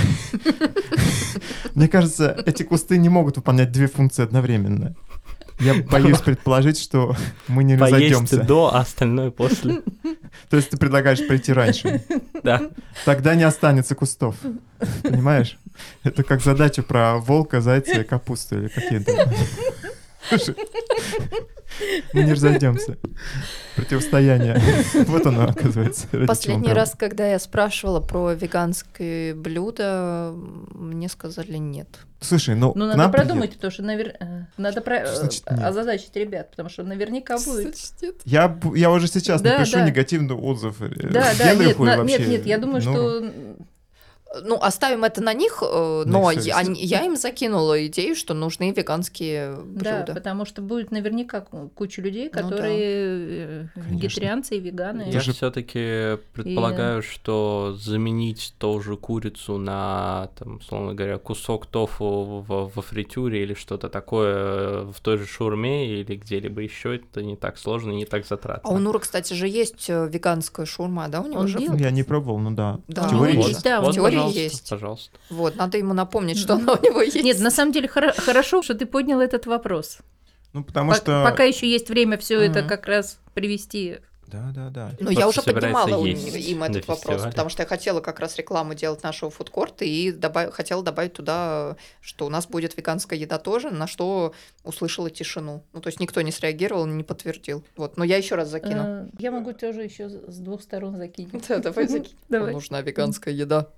Мне 1.75 1.87
кажется, 1.87 2.35
эти 2.45 2.63
кусты 2.63 2.97
не 2.97 3.09
могут 3.09 3.37
выполнять 3.37 3.71
две 3.71 3.87
функции 3.87 4.23
одновременно. 4.23 4.95
Я 5.59 5.73
боюсь 5.83 6.19
предположить, 6.19 6.79
что 6.79 7.15
мы 7.47 7.63
не 7.63 7.77
Поесть 7.77 7.95
разойдемся. 7.95 8.43
до, 8.43 8.73
а 8.73 8.81
остальное 8.81 9.31
после. 9.31 9.81
То 10.49 10.57
есть 10.57 10.69
ты 10.69 10.77
предлагаешь 10.77 11.25
прийти 11.25 11.51
раньше. 11.51 12.03
Да. 12.43 12.69
Тогда 13.05 13.33
не 13.33 13.43
останется 13.43 13.95
кустов. 13.95 14.35
Понимаешь? 15.03 15.57
Это 16.03 16.23
как 16.23 16.41
задача 16.41 16.83
про 16.83 17.17
волка, 17.17 17.61
зайца 17.61 18.01
и 18.01 18.03
капусту 18.03 18.57
или 18.57 18.67
какие-то. 18.67 19.29
Мы 22.13 22.23
не 22.23 22.33
разойдемся. 22.33 22.97
Противостояние. 23.75 24.59
Вот 25.05 25.25
оно, 25.25 25.43
оказывается. 25.49 26.07
Последний 26.25 26.73
раз, 26.73 26.93
когда 26.97 27.27
я 27.27 27.39
спрашивала 27.39 27.99
про 27.99 28.33
веганские 28.33 29.35
блюда, 29.35 30.33
мне 30.73 31.09
сказали 31.09 31.57
нет. 31.57 31.87
Слушай, 32.19 32.55
ну, 32.55 32.73
Ну, 32.75 32.87
надо 32.87 33.09
продумать, 33.09 33.53
потому 33.53 33.69
что 33.69 33.83
э, 33.83 34.45
надо 34.57 34.81
про... 34.81 35.01
Э, 35.01 35.15
значит 35.15 35.43
озадачить 35.47 36.15
ребят, 36.15 36.49
потому 36.49 36.67
что 36.69 36.81
наверняка 36.81 37.37
будет. 37.37 37.75
Я, 38.25 38.59
я 38.73 38.89
уже 38.89 39.07
сейчас 39.07 39.39
Да, 39.41 39.59
напишу 39.59 39.73
да. 39.73 39.85
негативный 39.87 40.35
отзыв 40.35 40.81
э, 40.81 40.89
Да, 41.11 41.31
да, 41.37 41.53
нет, 41.53 41.77
на- 41.77 42.01
нет, 42.03 42.27
нет, 42.27 42.45
я 42.47 42.57
думаю, 42.57 42.83
ну, 42.83 42.91
что 42.91 43.23
Ну, 44.43 44.55
оставим 44.61 45.03
это 45.05 45.21
на 45.21 45.33
них, 45.33 45.63
э, 45.65 46.03
На 46.05 46.11
но 46.19 46.31
я, 46.31 46.61
я 46.61 47.05
им 47.05 47.15
закинула 47.15 47.85
идею, 47.87 48.15
что 48.15 48.33
нужны 48.33 48.71
веганские 48.71 49.55
Да, 49.65 49.99
блюда. 49.99 50.13
потому 50.13 50.45
что 50.45 50.61
будет 50.61 50.91
наверняка 50.91 51.41
ку- 51.41 51.69
куча 51.73 52.01
людей, 52.01 52.29
Ну 52.33 52.41
да. 52.41 52.49
которые 52.49 52.79
э, 52.79 53.67
Конечно. 53.73 53.93
вегетарианцы 53.95 54.57
и 54.57 54.59
веганы. 54.59 55.03
Я 55.07 55.13
Даже- 55.13 55.31
все-таки 55.33 56.17
предполагаю, 56.33 57.01
что 57.03 57.75
заменить 57.79 58.53
тоже 58.59 58.97
курицу 58.97 59.57
на, 59.57 60.29
там, 60.37 60.57
условно 60.57 60.93
говоря, 60.93 61.17
кусок 61.17 61.65
тофу 61.65 62.43
во, 62.47 62.65
во 62.67 62.81
фритюре 62.81 63.43
или 63.43 63.53
что-то 63.53 63.87
такое 63.89 64.81
в 64.91 64.99
той 65.01 65.17
же 65.17 65.25
шаурме 65.25 65.87
или 65.87 66.15
где-либо 66.15 66.61
еще, 66.61 66.97
это 66.97 67.23
не 67.23 67.35
так 67.37 67.57
сложно 67.57 67.91
и 67.91 67.95
не 67.95 68.05
так 68.05 68.25
затратно. 68.27 68.69
А 68.69 68.73
у 68.73 68.77
Нура, 68.77 68.99
кстати, 68.99 69.33
же 69.33 69.47
есть 69.47 69.89
э, 69.89 70.07
веганская 70.11 70.65
шурма, 70.65 71.07
да, 71.07 71.21
у 71.21 71.27
него 71.27 71.39
Он 71.39 71.47
же? 71.47 71.57
делает? 71.59 71.81
Я 71.81 71.91
не 71.91 72.03
пробовал, 72.03 72.39
ну 72.39 72.51
да. 72.51 72.79
Да, 72.87 73.03
В 73.03 73.11
теории 73.11 73.37
вот. 73.37 73.47
есть. 73.47 73.63
Да, 73.63 73.81
в 73.81 73.85
он- 73.85 73.93
теории 73.93 74.16
пожалуйста, 74.17 74.39
есть. 74.39 74.69
Пожалуйста. 74.69 75.17
Вот, 75.29 75.55
надо 75.55 75.77
ему 75.77 75.93
напомнить, 75.93 76.37
что 76.37 76.53
она 76.53 76.73
у 76.73 76.83
него 76.83 77.01
есть. 77.01 77.15
Нет, 77.23 77.39
на 77.39 77.51
самом 77.51 77.71
деле 77.71 77.87
хоро- 77.87 78.19
хорошо, 78.19 78.61
что 78.61 78.73
ты 78.73 78.85
поднял 78.85 79.19
этот 79.21 79.45
вопрос. 79.45 79.99
Ну, 80.53 80.63
потому 80.63 80.91
Пок- 80.91 80.95
что... 80.97 81.23
Пока 81.29 81.43
еще 81.43 81.69
есть 81.69 81.89
время 81.89 82.17
все 82.17 82.39
это 82.41 82.63
как 82.63 82.87
раз 82.87 83.19
привести. 83.33 83.97
Да, 84.27 84.51
да, 84.53 84.69
да. 84.69 84.91
Но 84.99 85.09
я 85.09 85.25
уже 85.29 85.41
поднимала 85.41 85.87
им 86.05 86.61
этот 86.63 86.85
вопрос, 86.87 86.99
фестивале. 86.99 87.31
потому 87.31 87.49
что 87.49 87.63
я 87.63 87.67
хотела 87.67 88.01
как 88.01 88.19
раз 88.19 88.35
рекламу 88.35 88.73
делать 88.73 89.01
нашего 89.01 89.31
фудкорта 89.31 89.85
и 89.85 90.11
добав- 90.11 90.51
хотела 90.51 90.83
добавить 90.83 91.13
туда, 91.13 91.77
что 92.01 92.25
у 92.25 92.29
нас 92.29 92.45
будет 92.45 92.75
веганская 92.75 93.17
еда 93.17 93.37
тоже, 93.37 93.69
на 93.71 93.87
что 93.87 94.33
услышала 94.65 95.09
тишину. 95.09 95.63
Ну, 95.71 95.79
то 95.79 95.87
есть 95.87 96.01
никто 96.01 96.21
не 96.21 96.33
среагировал, 96.33 96.85
не 96.87 97.03
подтвердил. 97.03 97.63
Вот, 97.77 97.95
но 97.95 98.03
я 98.03 98.17
еще 98.17 98.35
раз 98.35 98.49
закину. 98.49 98.81
Э, 98.83 99.07
Я 99.17 99.31
могу 99.31 99.53
тоже 99.53 99.83
еще 99.83 100.09
с 100.09 100.37
двух 100.39 100.61
сторон 100.61 100.97
закинуть. 100.97 101.47
Да, 101.47 101.59
давай 101.59 101.87
закинь. 101.87 102.17
Давай. 102.27 102.51
Нужна 102.51 102.81
веганская 102.81 103.33
еда. 103.33 103.69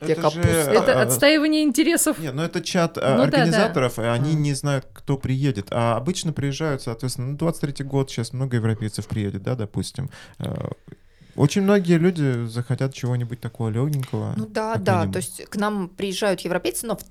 Где 0.00 0.12
Это 0.12 0.30
же? 0.30 0.40
Это 0.42 1.00
а, 1.00 1.02
отстаивание 1.02 1.62
интересов. 1.62 2.18
Нет, 2.18 2.34
ну 2.34 2.42
это 2.42 2.60
чат 2.62 2.98
а, 2.98 3.00
Ну 3.00 3.06
да, 3.06 3.16
да. 3.16 3.22
организаторов, 3.24 3.98
и 3.98 4.02
они 4.02 4.34
не 4.34 4.52
знают, 4.52 4.86
кто 4.92 5.16
приедет. 5.16 5.68
А 5.70 5.96
обычно 5.96 6.32
приезжают, 6.32 6.82
соответственно, 6.82 7.28
ну, 7.28 7.36
23-й 7.36 7.84
год, 7.84 8.10
сейчас 8.10 8.32
много 8.34 8.56
европейцев 8.56 9.06
приедет, 9.06 9.42
да, 9.42 9.54
допустим. 9.54 10.10
Э, 10.38 10.68
Очень 11.34 11.62
многие 11.62 11.98
люди 11.98 12.46
захотят 12.46 12.94
чего-нибудь 12.94 13.40
такого 13.40 13.68
легенького. 13.70 14.34
Ну 14.36 14.46
да, 14.46 14.76
да, 14.76 15.06
то 15.06 15.16
есть 15.16 15.44
к 15.46 15.56
нам 15.56 15.88
приезжают 15.88 16.40
европейцы, 16.42 16.86
но 16.86 16.96
в, 16.96 17.02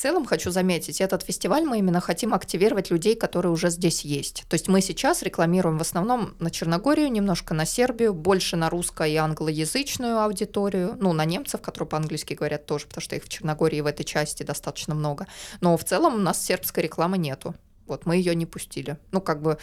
в 0.00 0.02
целом 0.02 0.24
хочу 0.24 0.50
заметить, 0.50 1.02
этот 1.02 1.22
фестиваль 1.22 1.64
мы 1.66 1.78
именно 1.78 2.00
хотим 2.00 2.32
активировать 2.32 2.90
людей, 2.90 3.14
которые 3.14 3.52
уже 3.52 3.68
здесь 3.68 4.00
есть. 4.00 4.44
То 4.48 4.54
есть 4.54 4.66
мы 4.66 4.80
сейчас 4.80 5.22
рекламируем 5.22 5.76
в 5.76 5.82
основном 5.82 6.32
на 6.38 6.50
Черногорию, 6.50 7.12
немножко 7.12 7.52
на 7.52 7.66
Сербию, 7.66 8.14
больше 8.14 8.56
на 8.56 8.70
русско- 8.70 9.06
и 9.06 9.16
англоязычную 9.16 10.18
аудиторию, 10.18 10.96
ну, 10.98 11.12
на 11.12 11.26
немцев, 11.26 11.60
которые 11.60 11.86
по-английски 11.86 12.32
говорят 12.32 12.64
тоже, 12.64 12.86
потому 12.86 13.02
что 13.02 13.16
их 13.16 13.24
в 13.24 13.28
Черногории 13.28 13.82
в 13.82 13.86
этой 13.86 14.04
части 14.04 14.42
достаточно 14.42 14.94
много. 14.94 15.26
Но 15.60 15.76
в 15.76 15.84
целом 15.84 16.14
у 16.14 16.18
нас 16.18 16.42
сербской 16.42 16.82
рекламы 16.84 17.18
нету. 17.18 17.54
Вот 17.86 18.06
мы 18.06 18.16
ее 18.16 18.34
не 18.34 18.46
пустили. 18.46 18.96
Ну, 19.12 19.20
как 19.20 19.42
бы 19.42 19.58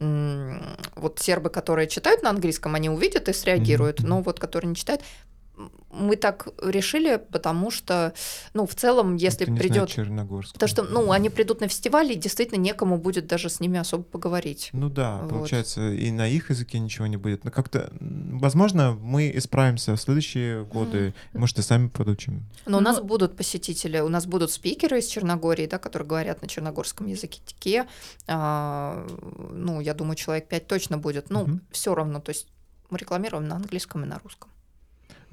вот 0.00 1.20
сербы, 1.20 1.48
которые 1.48 1.86
читают 1.86 2.22
на 2.22 2.30
английском, 2.30 2.74
они 2.74 2.90
увидят 2.90 3.28
и 3.28 3.32
среагируют, 3.32 4.00
но 4.00 4.20
вот 4.20 4.40
которые 4.40 4.68
не 4.70 4.74
читают, 4.74 5.02
мы 5.90 6.16
так 6.16 6.48
решили, 6.62 7.16
потому 7.32 7.70
что, 7.70 8.12
ну, 8.52 8.66
в 8.66 8.74
целом, 8.74 9.16
если 9.16 9.46
придет, 9.46 9.88
Черногорск. 9.88 10.52
потому 10.52 10.68
что, 10.68 10.82
ну, 10.82 11.10
они 11.10 11.30
придут 11.30 11.60
на 11.60 11.68
фестиваль, 11.68 12.12
и 12.12 12.14
действительно 12.14 12.58
некому 12.60 12.98
будет 12.98 13.26
даже 13.26 13.48
с 13.48 13.60
ними 13.60 13.78
особо 13.78 14.04
поговорить. 14.04 14.68
Ну 14.72 14.90
да, 14.90 15.18
Вот. 15.22 15.30
получается, 15.30 15.90
и 15.92 16.10
на 16.10 16.28
их 16.28 16.50
языке 16.50 16.78
ничего 16.78 17.06
не 17.06 17.16
будет. 17.16 17.44
Но 17.44 17.50
как-то, 17.50 17.90
возможно, 18.00 18.92
мы 19.00 19.32
исправимся 19.34 19.96
в 19.96 20.00
следующие 20.00 20.64
годы. 20.64 21.14
Может, 21.32 21.58
и 21.58 21.62
сами 21.62 21.88
подучим. 21.88 22.44
Но 22.66 22.78
у 22.78 22.80
нас 22.82 22.98
Ну- 22.98 23.04
будут 23.04 23.36
посетители, 23.36 23.98
у 24.00 24.08
нас 24.10 24.26
будут 24.26 24.50
спикеры 24.50 24.98
из 24.98 25.06
Черногории, 25.06 25.66
да, 25.66 25.78
которые 25.78 26.06
говорят 26.08 26.42
на 26.42 26.48
черногорском 26.48 27.06
языке. 27.06 27.86
А, 28.26 29.06
ну, 29.50 29.80
я 29.80 29.94
думаю, 29.94 30.16
человек 30.16 30.48
пять 30.48 30.66
точно 30.66 30.98
будет. 30.98 31.30
Ну, 31.30 31.42
Мгм. 31.44 31.60
все 31.70 31.94
равно, 31.94 32.20
то 32.20 32.30
есть 32.30 32.48
мы 32.90 32.98
рекламируем 32.98 33.48
на 33.48 33.56
английском 33.56 34.04
и 34.04 34.06
на 34.06 34.18
русском. 34.18 34.50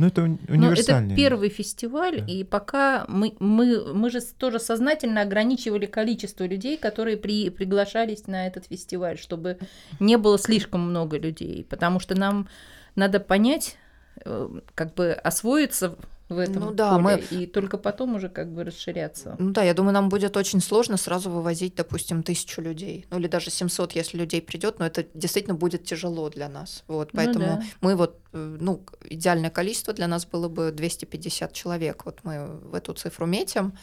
Ну, 0.04 0.08
это 0.10 0.22
уни- 0.22 0.38
Но 0.47 0.54
это 0.54 0.54
универсальный. 0.54 1.16
первый 1.16 1.49
фестиваль, 1.49 2.20
Да. 2.20 2.26
и 2.26 2.43
пока 2.43 3.06
мы, 3.08 3.36
мы, 3.39 3.93
мы 3.93 4.10
же 4.10 4.20
тоже 4.22 4.60
сознательно 4.60 5.22
ограничивали 5.22 5.86
количество 5.86 6.43
людей, 6.45 6.78
которые 6.78 7.16
при, 7.18 7.49
приглашались 7.49 8.28
на 8.28 8.47
этот 8.47 8.66
фестиваль, 8.66 9.18
чтобы 9.18 9.58
не 9.99 10.18
было 10.18 10.38
слишком 10.38 10.82
много 10.82 11.18
людей, 11.18 11.66
потому 11.70 11.99
что 11.99 12.16
нам 12.20 12.47
надо 12.95 13.20
понять, 13.20 13.78
э, 14.26 14.49
как 14.76 14.93
бы 14.93 15.12
освоиться 15.14 15.95
в 16.30 16.38
этом 16.38 16.64
Ну 16.64 16.72
да, 16.72 16.92
поле, 16.98 17.04
мы- 17.04 17.38
и 17.38 17.46
только 17.46 17.78
потом 17.78 18.16
уже 18.16 18.30
как 18.30 18.52
бы 18.52 18.64
расширяться. 18.64 19.36
Ну 19.40 19.52
да, 19.52 19.64
я 19.64 19.74
думаю, 19.74 19.94
нам 19.94 20.10
будет 20.10 20.38
очень 20.38 20.62
сложно 20.62 20.98
сразу 20.98 21.30
вывозить, 21.30 21.76
допустим, 21.76 22.24
тысячу 22.24 22.62
людей. 22.62 23.06
Ну 23.10 23.20
или 23.20 23.28
даже 23.28 23.52
700, 23.52 23.92
если 23.94 24.18
людей 24.18 24.42
придет, 24.42 24.80
но 24.80 24.86
это 24.86 25.06
действительно 25.14 25.56
будет 25.56 25.84
тяжело 25.84 26.30
для 26.30 26.50
нас. 26.50 26.84
Вот, 26.88 27.14
Ну 27.14 27.18
поэтому 27.18 27.46
да. 27.46 27.64
мы 27.82 27.96
вот, 27.96 28.20
э, 28.32 28.58
ну, 28.60 28.84
идеальное 29.10 29.50
количество 29.50 29.94
для 29.94 30.08
нас 30.08 30.26
было 30.26 30.48
бы 30.50 30.72
250 30.72 31.54
человек. 31.54 32.06
Вот 32.06 32.20
мы 32.24 32.48
в 32.64 32.74
эту 32.74 32.94
цифру 32.94 33.26
метим. 33.26 33.74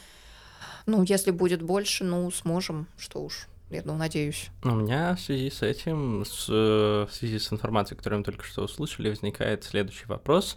Ну, 0.86 1.02
если 1.02 1.30
будет 1.30 1.62
больше, 1.62 2.04
ну, 2.04 2.30
сможем, 2.30 2.86
что 2.96 3.22
уж. 3.22 3.46
Я 3.68 3.82
ну, 3.84 3.94
надеюсь. 3.94 4.48
У 4.64 4.70
меня 4.70 5.14
в 5.14 5.20
связи 5.20 5.48
с 5.48 5.62
этим, 5.62 6.24
с, 6.26 6.46
э, 6.48 7.06
в 7.08 7.14
связи 7.14 7.38
с 7.38 7.52
информацией, 7.52 7.96
которую 7.96 8.18
мы 8.20 8.24
только 8.24 8.44
что 8.44 8.62
услышали, 8.64 9.10
возникает 9.10 9.62
следующий 9.62 10.06
вопрос. 10.06 10.56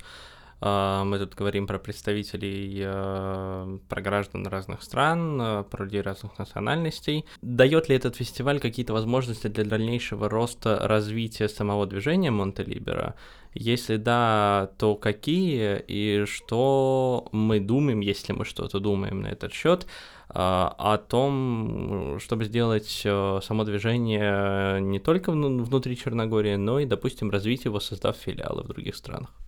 А, 0.65 1.03
Мы 1.03 1.19
тут 1.19 1.35
говорим 1.35 1.67
про 1.67 1.77
представителей, 1.77 2.79
э, 2.85 3.77
про 3.89 4.01
граждан 4.01 4.47
разных 4.47 4.81
стран, 4.81 5.41
э, 5.41 5.63
про 5.63 5.83
людей 5.83 5.99
разных 5.99 6.39
национальностей. 6.39 7.25
Дает 7.41 7.89
ли 7.89 7.97
этот 7.97 8.15
фестиваль 8.15 8.61
какие-то 8.61 8.93
возможности 8.93 9.47
для 9.47 9.65
дальнейшего 9.65 10.29
роста, 10.29 10.79
развития 10.87 11.49
самого 11.49 11.85
движения 11.85 12.31
Монтелибера? 12.31 13.15
Если 13.53 13.97
да, 13.97 14.69
то 14.77 14.95
какие 14.95 15.83
и 15.85 16.25
что 16.25 17.27
мы 17.33 17.59
думаем, 17.59 17.99
если 17.99 18.31
мы 18.31 18.45
что-то 18.45 18.79
думаем 18.79 19.21
на 19.21 19.27
этот 19.27 19.51
счет, 19.51 19.85
а, 20.29 20.73
о 20.77 20.97
том, 20.97 22.19
чтобы 22.19 22.45
сделать 22.45 23.01
э, 23.03 23.39
само 23.43 23.65
движение 23.65 24.79
не 24.79 24.99
только 24.99 25.33
вну- 25.33 25.61
внутри 25.61 25.97
Черногории, 25.97 26.55
но 26.55 26.79
и, 26.79 26.85
допустим, 26.85 27.31
развить 27.31 27.65
его, 27.65 27.81
создав 27.81 28.15
филиалы 28.15 28.63
в 28.63 28.67
других 28.67 28.95
странах. 28.95 29.42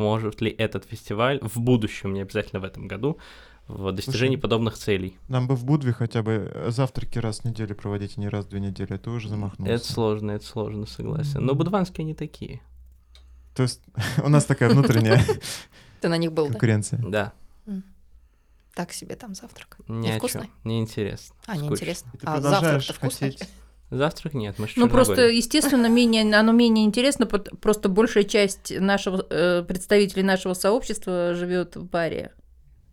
Может 0.00 0.40
ли 0.40 0.50
этот 0.50 0.86
фестиваль 0.86 1.38
в 1.42 1.60
будущем, 1.60 2.14
не 2.14 2.22
обязательно 2.22 2.60
в 2.60 2.64
этом 2.64 2.88
году, 2.88 3.18
в 3.68 3.92
достижении 3.92 4.36
Слушай, 4.36 4.42
подобных 4.42 4.78
целей? 4.78 5.18
Нам 5.28 5.46
бы 5.46 5.54
в 5.54 5.64
Будве 5.64 5.92
хотя 5.92 6.22
бы 6.22 6.64
завтраки 6.68 7.18
раз 7.18 7.40
в 7.40 7.44
неделю 7.44 7.74
проводить, 7.76 8.14
а 8.16 8.20
не 8.20 8.28
раз 8.30 8.46
в 8.46 8.48
две 8.48 8.60
недели. 8.60 8.94
Это 8.94 9.10
уже 9.10 9.28
замахнулся. 9.28 9.74
Это 9.74 9.84
сложно, 9.84 10.30
это 10.32 10.46
сложно, 10.46 10.86
согласен. 10.86 11.44
Но 11.44 11.54
будванские 11.54 12.04
они 12.04 12.14
такие. 12.14 12.62
То 13.54 13.62
есть 13.64 13.82
у 14.24 14.28
нас 14.30 14.46
такая 14.46 14.70
внутренняя 14.70 15.22
Ты 16.00 16.08
на 16.08 16.16
них 16.16 16.32
был, 16.32 16.46
да? 16.46 16.52
конкуренция. 16.52 17.00
Да, 17.06 17.32
Так 18.74 18.92
себе 18.94 19.16
там 19.16 19.34
завтрак. 19.34 19.76
ни 19.86 20.08
о 20.08 20.14
Невкусный? 20.14 20.44
чём, 20.46 20.50
неинтересно. 20.64 21.36
А, 21.46 21.56
неинтересно. 21.58 22.10
А 22.22 22.40
завтрак-то 22.40 22.94
вкусный? 22.94 23.36
Завтрак 23.90 24.34
нет, 24.34 24.56
мы 24.58 24.68
Ну, 24.76 24.88
просто, 24.88 25.14
Черногории. 25.14 25.36
естественно, 25.36 25.86
менее, 25.88 26.34
оно 26.38 26.52
менее 26.52 26.84
интересно, 26.84 27.26
просто 27.26 27.88
большая 27.88 28.24
часть 28.24 28.72
нашего, 28.78 29.26
э, 29.30 29.64
представителей 29.66 30.22
нашего 30.22 30.54
сообщества 30.54 31.34
живет 31.34 31.74
в 31.76 31.84
баре. 31.84 32.30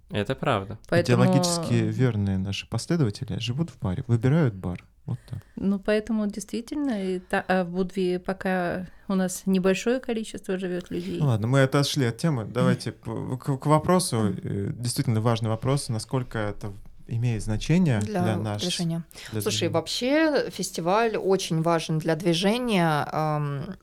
Это 0.09 0.35
правда. 0.35 0.79
Поэтому, 0.89 1.23
Идеологически 1.25 1.73
верные 1.73 2.37
наши 2.37 2.67
последователи 2.67 3.37
живут 3.39 3.69
в 3.69 3.79
баре, 3.79 4.03
выбирают 4.07 4.53
бар. 4.55 4.83
Вот 5.05 5.19
так. 5.29 5.39
ну, 5.55 5.79
поэтому 5.79 6.27
действительно, 6.27 7.01
и 7.01 7.19
та- 7.19 7.45
а 7.47 7.63
в 7.63 7.69
Будве 7.69 8.19
пока 8.19 8.87
у 9.07 9.15
нас 9.15 9.43
небольшое 9.45 10.01
количество 10.01 10.57
живет 10.57 10.91
людей. 10.91 11.17
Ну 11.21 11.27
ладно, 11.27 11.47
мы 11.47 11.61
отошли 11.63 12.05
от 12.05 12.17
темы. 12.17 12.43
Давайте 12.43 12.91
к 12.91 13.65
вопросу. 13.67 14.33
э, 14.43 14.71
Действительно 14.73 15.21
важный 15.21 15.49
вопрос, 15.49 15.87
насколько 15.87 16.37
это 16.39 16.73
имеет 17.07 17.43
значение 17.43 17.99
для, 17.99 18.21
Для 18.21 18.35
нас. 18.37 18.61
движения. 18.61 19.03
для 19.31 19.41
Слушай, 19.41 19.55
движения. 19.55 19.73
вообще 19.73 20.49
фестиваль 20.49 21.17
очень 21.17 21.61
важен 21.61 21.99
для 21.99 22.15
движения. 22.15 23.07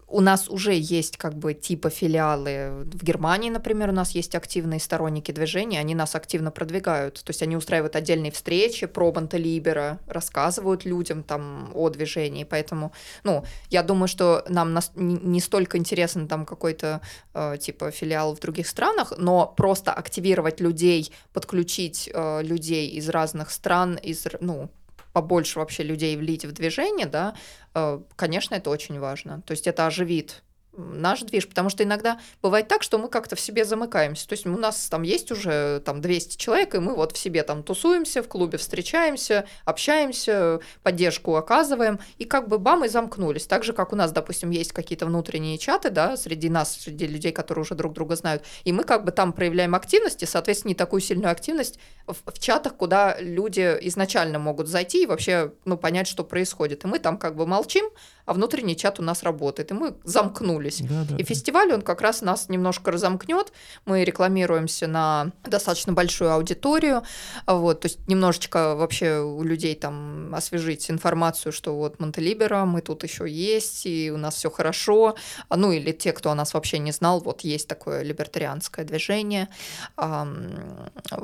У 0.08 0.20
нас 0.20 0.48
уже 0.48 0.74
есть 0.74 1.16
как 1.16 1.34
бы 1.34 1.54
типа 1.54 1.90
филиалы. 1.90 2.84
В 2.92 3.02
Германии, 3.02 3.50
например, 3.50 3.88
у 3.88 3.92
нас 3.92 4.10
есть 4.12 4.34
активные 4.34 4.80
сторонники 4.80 5.32
движения, 5.32 5.80
они 5.80 5.94
нас 5.94 6.14
активно 6.14 6.50
продвигают. 6.50 7.22
То 7.24 7.30
есть 7.30 7.42
они 7.42 7.56
устраивают 7.56 7.96
отдельные 7.96 8.30
встречи, 8.30 8.86
пробанта 8.86 9.36
либера, 9.36 9.98
рассказывают 10.06 10.84
людям 10.84 11.22
там 11.22 11.70
о 11.74 11.88
движении. 11.88 12.44
Поэтому, 12.44 12.92
ну, 13.24 13.44
я 13.70 13.82
думаю, 13.82 14.08
что 14.08 14.44
нам 14.48 14.78
не 14.96 15.40
столько 15.40 15.78
интересен 15.78 16.28
там 16.28 16.46
какой-то 16.46 17.00
э, 17.34 17.56
типа 17.60 17.90
филиал 17.90 18.34
в 18.34 18.40
других 18.40 18.68
странах, 18.68 19.12
но 19.18 19.52
просто 19.56 19.92
активировать 19.92 20.60
людей, 20.60 21.12
подключить 21.32 22.10
э, 22.12 22.42
людей 22.42 22.88
из 22.90 23.08
разных 23.14 23.50
стран, 23.50 23.96
из, 23.96 24.26
ну, 24.40 24.70
побольше 25.12 25.58
вообще 25.58 25.82
людей 25.82 26.16
влить 26.16 26.44
в 26.44 26.52
движение, 26.52 27.06
да, 27.06 27.34
э, 27.74 28.00
конечно, 28.16 28.54
это 28.54 28.70
очень 28.70 29.00
важно. 29.00 29.42
То 29.42 29.52
есть 29.52 29.66
это 29.66 29.86
оживит 29.86 30.42
наш 30.76 31.20
движ, 31.22 31.48
потому 31.48 31.68
что 31.68 31.82
иногда 31.84 32.20
бывает 32.42 32.68
так, 32.68 32.82
что 32.82 32.98
мы 32.98 33.08
как-то 33.08 33.36
в 33.36 33.40
себе 33.40 33.64
замыкаемся. 33.64 34.28
То 34.28 34.32
есть 34.34 34.46
у 34.46 34.56
нас 34.56 34.88
там 34.88 35.02
есть 35.02 35.30
уже 35.30 35.80
там 35.84 36.00
200 36.00 36.36
человек, 36.36 36.74
и 36.74 36.78
мы 36.78 36.94
вот 36.94 37.12
в 37.12 37.18
себе 37.18 37.42
там 37.42 37.62
тусуемся, 37.62 38.22
в 38.22 38.28
клубе 38.28 38.58
встречаемся, 38.58 39.46
общаемся, 39.64 40.60
поддержку 40.82 41.36
оказываем, 41.36 41.98
и 42.18 42.24
как 42.24 42.48
бы 42.48 42.58
бам, 42.58 42.84
и 42.84 42.88
замкнулись. 42.88 43.46
Так 43.46 43.64
же, 43.64 43.72
как 43.72 43.92
у 43.92 43.96
нас, 43.96 44.12
допустим, 44.12 44.50
есть 44.50 44.72
какие-то 44.72 45.06
внутренние 45.06 45.58
чаты, 45.58 45.90
да, 45.90 46.16
среди 46.16 46.48
нас, 46.48 46.80
среди 46.80 47.06
людей, 47.06 47.32
которые 47.32 47.62
уже 47.62 47.74
друг 47.74 47.92
друга 47.92 48.16
знают, 48.16 48.44
и 48.64 48.72
мы 48.72 48.84
как 48.84 49.04
бы 49.04 49.12
там 49.12 49.32
проявляем 49.32 49.74
активность, 49.74 50.22
и, 50.22 50.26
соответственно, 50.26 50.70
не 50.70 50.74
такую 50.74 51.00
сильную 51.00 51.30
активность 51.30 51.78
в, 52.06 52.16
в 52.26 52.38
чатах, 52.38 52.76
куда 52.76 53.16
люди 53.20 53.78
изначально 53.82 54.38
могут 54.38 54.68
зайти 54.68 55.02
и 55.02 55.06
вообще, 55.06 55.52
ну, 55.64 55.76
понять, 55.76 56.06
что 56.06 56.24
происходит. 56.24 56.84
И 56.84 56.86
мы 56.86 56.98
там 56.98 57.18
как 57.18 57.36
бы 57.36 57.46
молчим, 57.46 57.84
а 58.26 58.32
внутренний 58.32 58.76
чат 58.76 58.98
у 59.00 59.02
нас 59.02 59.22
работает, 59.22 59.70
и 59.70 59.74
мы 59.74 59.96
замкнулись. 60.04 60.63
Да, 60.88 61.04
да, 61.08 61.16
И 61.16 61.18
да. 61.18 61.24
фестиваль, 61.24 61.72
он 61.72 61.82
как 61.82 62.00
раз 62.00 62.22
нас 62.22 62.48
немножко 62.48 62.90
разомкнет. 62.90 63.52
Мы 63.84 64.04
рекламируемся 64.04 64.86
на 64.86 65.32
достаточно 65.44 65.92
большую 65.92 66.32
аудиторию. 66.32 67.02
Вот, 67.46 67.80
то 67.80 67.86
есть 67.86 68.06
немножечко 68.08 68.74
вообще 68.74 69.20
у 69.20 69.42
людей 69.42 69.74
там 69.74 70.34
освежить 70.34 70.90
информацию, 70.90 71.52
что 71.52 71.74
вот 71.76 72.00
Монтелибера, 72.00 72.64
мы 72.64 72.80
тут 72.80 73.02
еще 73.04 73.28
есть, 73.28 73.86
и 73.86 74.10
у 74.10 74.16
нас 74.16 74.34
все 74.36 74.50
хорошо. 74.50 75.16
А, 75.48 75.56
Ну 75.56 75.72
или 75.72 75.92
те, 75.92 76.12
кто 76.12 76.30
о 76.30 76.34
нас 76.34 76.54
вообще 76.54 76.78
не 76.78 76.92
знал, 76.92 77.20
вот 77.20 77.42
есть 77.42 77.68
такое 77.68 78.02
либертарианское 78.02 78.84
движение, 78.84 79.48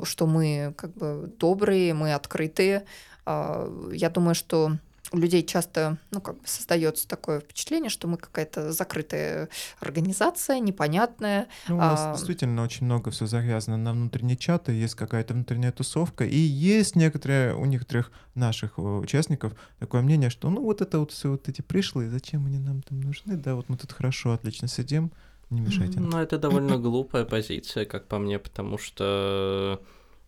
что 0.03 0.25
мы 0.27 0.73
как 0.77 0.93
бы 0.93 1.31
добрые, 1.39 1.93
мы 1.93 2.13
открытые. 2.13 2.85
А, 3.25 3.69
Я 3.91 4.09
думаю, 4.09 4.35
что 4.35 4.77
у 5.11 5.17
людей 5.17 5.43
часто, 5.43 5.97
ну, 6.11 6.21
как 6.21 6.35
бы 6.35 6.41
создается 6.47 7.07
такое 7.07 7.41
впечатление, 7.41 7.89
что 7.89 8.07
мы 8.07 8.17
какая-то 8.17 8.71
закрытая 8.71 9.49
организация, 9.79 10.59
непонятная. 10.59 11.47
Ну, 11.67 11.75
у 11.75 11.79
нас 11.79 11.99
а, 12.01 12.13
действительно 12.13 12.63
очень 12.63 12.85
много 12.85 13.11
все 13.11 13.25
завязано 13.25 13.77
на 13.77 13.91
внутренние 13.91 14.37
чаты, 14.37 14.71
есть 14.71 14.95
какая-то 14.95 15.33
внутренняя 15.33 15.71
тусовка, 15.71 16.25
и 16.25 16.37
есть 16.37 16.95
некоторые, 16.95 17.55
у 17.55 17.65
некоторых 17.65 18.11
наших 18.35 18.77
э, 18.77 18.81
участников 18.81 19.53
такое 19.79 20.01
мнение, 20.01 20.29
что 20.29 20.49
ну 20.49 20.61
вот 20.63 20.81
это 20.81 20.99
вот 20.99 21.11
все 21.11 21.31
вот 21.31 21.49
эти 21.49 21.61
пришлые, 21.61 22.09
зачем 22.09 22.45
они 22.45 22.59
нам 22.59 22.81
там 22.81 23.01
нужны, 23.01 23.35
да, 23.35 23.55
вот 23.55 23.67
мы 23.67 23.77
тут 23.77 23.91
хорошо, 23.91 24.31
отлично 24.31 24.69
сидим, 24.69 25.11
не 25.49 25.59
мешайте 25.59 25.99
нам. 25.99 26.09
Ну, 26.09 26.17
это 26.19 26.37
довольно 26.37 26.77
глупая 26.77 27.25
позиция, 27.25 27.85
как 27.85 28.07
по 28.07 28.17
мне, 28.17 28.39
потому 28.39 28.77
что 28.77 29.81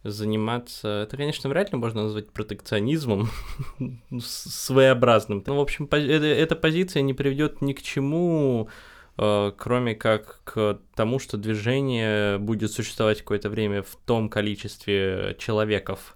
заниматься... 0.04 1.04
Это, 1.08 1.18
конечно, 1.18 1.50
вряд 1.50 1.72
ли 1.72 1.78
можно 1.78 2.04
назвать 2.04 2.30
протекционизмом 2.30 3.30
своеобразным. 4.20 5.44
Ну, 5.46 5.56
в 5.56 5.60
общем, 5.62 5.86
пози- 5.86 6.10
э- 6.10 6.42
эта 6.42 6.56
позиция 6.56 7.02
не 7.02 7.14
приведет 7.14 7.62
ни 7.62 7.74
к 7.74 7.82
чему, 7.82 8.70
э, 9.18 9.52
кроме 9.58 9.96
как 9.96 10.42
к 10.44 10.80
тому, 10.96 11.20
что 11.20 11.38
движение 11.38 12.38
будет 12.38 12.72
существовать 12.72 13.20
какое-то 13.20 13.50
время 13.50 13.82
в 13.84 13.96
том 14.06 14.30
количестве 14.30 15.36
человеков, 15.40 16.16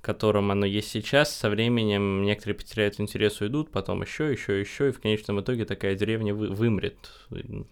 которым 0.00 0.50
оно 0.50 0.66
есть 0.66 0.90
сейчас, 0.90 1.34
со 1.34 1.50
временем 1.50 2.22
некоторые 2.22 2.56
потеряют 2.56 2.98
интерес, 2.98 3.40
уйдут, 3.40 3.70
потом 3.70 4.02
еще, 4.02 4.30
еще, 4.32 4.58
еще, 4.58 4.88
и 4.88 4.92
в 4.92 5.00
конечном 5.00 5.40
итоге 5.40 5.64
такая 5.64 5.94
деревня 5.94 6.34
вы- 6.34 6.48
вымрет, 6.48 6.96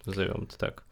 назовем 0.05 0.43
это 0.43 0.57
так. 0.57 0.83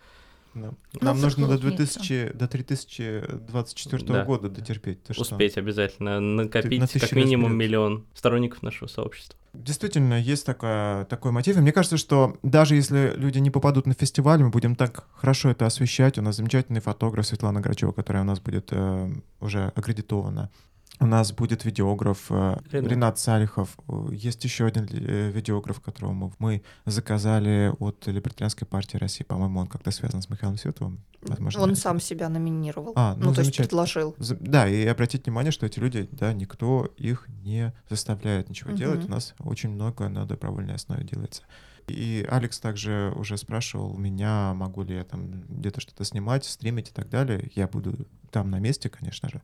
Да. 0.55 0.71
Ну, 0.93 0.99
Нам 1.01 1.21
нужно 1.21 1.47
до 1.47 1.53
разумеется. 1.55 1.99
2000, 1.99 2.31
до 2.33 2.47
2024 2.47 4.03
Да. 4.05 4.23
года 4.25 4.49
дотерпеть. 4.49 5.03
Ты 5.03 5.13
что? 5.13 5.21
Успеть 5.23 5.57
обязательно 5.57 6.19
накопить 6.19 6.79
на 6.79 6.87
как 6.87 6.95
лет 6.95 7.11
минимум 7.11 7.51
вперед. 7.51 7.59
миллион 7.59 8.05
сторонников 8.13 8.63
нашего 8.63 8.87
сообщества. 8.87 9.37
Действительно, 9.53 10.19
есть 10.19 10.45
такая, 10.45 11.05
такой 11.05 11.31
мотив. 11.31 11.57
И 11.57 11.61
мне 11.61 11.71
кажется, 11.71 11.97
что 11.97 12.37
даже 12.43 12.75
если 12.75 13.13
люди 13.15 13.39
не 13.39 13.51
попадут 13.51 13.85
на 13.85 13.93
фестиваль, 13.93 14.41
мы 14.41 14.49
будем 14.49 14.75
так 14.75 15.05
хорошо 15.13 15.49
это 15.49 15.65
освещать. 15.65 16.17
У 16.17 16.21
нас 16.21 16.35
замечательный 16.37 16.81
фотограф 16.81 17.25
Светлана 17.27 17.61
Грачева, 17.61 17.91
которая 17.91 18.23
у 18.23 18.25
нас 18.25 18.39
будет 18.39 18.69
э, 18.71 19.11
уже 19.39 19.71
аккредитована. 19.75 20.51
У 20.99 21.05
нас 21.05 21.33
будет 21.33 21.65
видеограф 21.65 22.27
э, 22.29 22.57
Ренат. 22.71 22.91
Ренат 22.91 23.19
Салихов. 23.19 23.77
Есть 24.11 24.43
еще 24.45 24.65
один 24.65 24.87
э, 24.89 25.29
видеограф, 25.31 25.81
которого 25.81 26.31
мы, 26.39 26.61
заказали 26.85 27.73
от 27.79 28.07
Либертарианской 28.07 28.65
партии 28.65 28.97
России. 28.97 29.23
По-моему, 29.25 29.59
он 29.59 29.67
как-то 29.67 29.91
связан 29.91 30.21
с 30.21 30.29
Михаилом 30.29 30.57
Световым. 30.57 31.03
Возможно, 31.21 31.61
Он 31.63 31.71
это- 31.71 31.79
сам 31.81 31.99
себя 31.99 32.29
номинировал. 32.29 32.93
А, 32.95 33.15
ну, 33.17 33.25
ну, 33.25 33.33
то 33.33 33.41
есть 33.41 33.57
предложил. 33.57 34.15
Да, 34.19 34.67
и 34.69 34.85
обратить 34.85 35.25
внимание, 35.25 35.51
что 35.51 35.65
эти 35.65 35.79
люди, 35.79 36.07
да, 36.11 36.31
никто 36.33 36.85
их 36.97 37.27
не 37.43 37.73
заставляет 37.89 38.47
ничего 38.49 38.69
Мгм. 38.71 38.77
делать. 38.79 39.05
У 39.05 39.09
нас 39.11 39.33
очень 39.39 39.69
много 39.71 40.07
на 40.07 40.25
добровольной 40.25 40.75
основе 40.75 41.03
делается. 41.03 41.43
И 41.87 42.25
Алекс 42.31 42.59
также 42.59 43.13
уже 43.15 43.37
спрашивал 43.37 43.95
меня, 43.97 44.53
могу 44.55 44.83
ли 44.83 44.95
я 44.95 45.03
там 45.03 45.43
где-то 45.49 45.81
что-то 45.81 46.03
снимать, 46.03 46.45
стримить 46.45 46.89
и 46.89 46.91
так 46.91 47.09
далее. 47.09 47.51
Я 47.55 47.67
буду 47.67 48.07
там 48.31 48.49
на 48.49 48.59
месте, 48.59 48.89
конечно 48.89 49.29
же. 49.29 49.41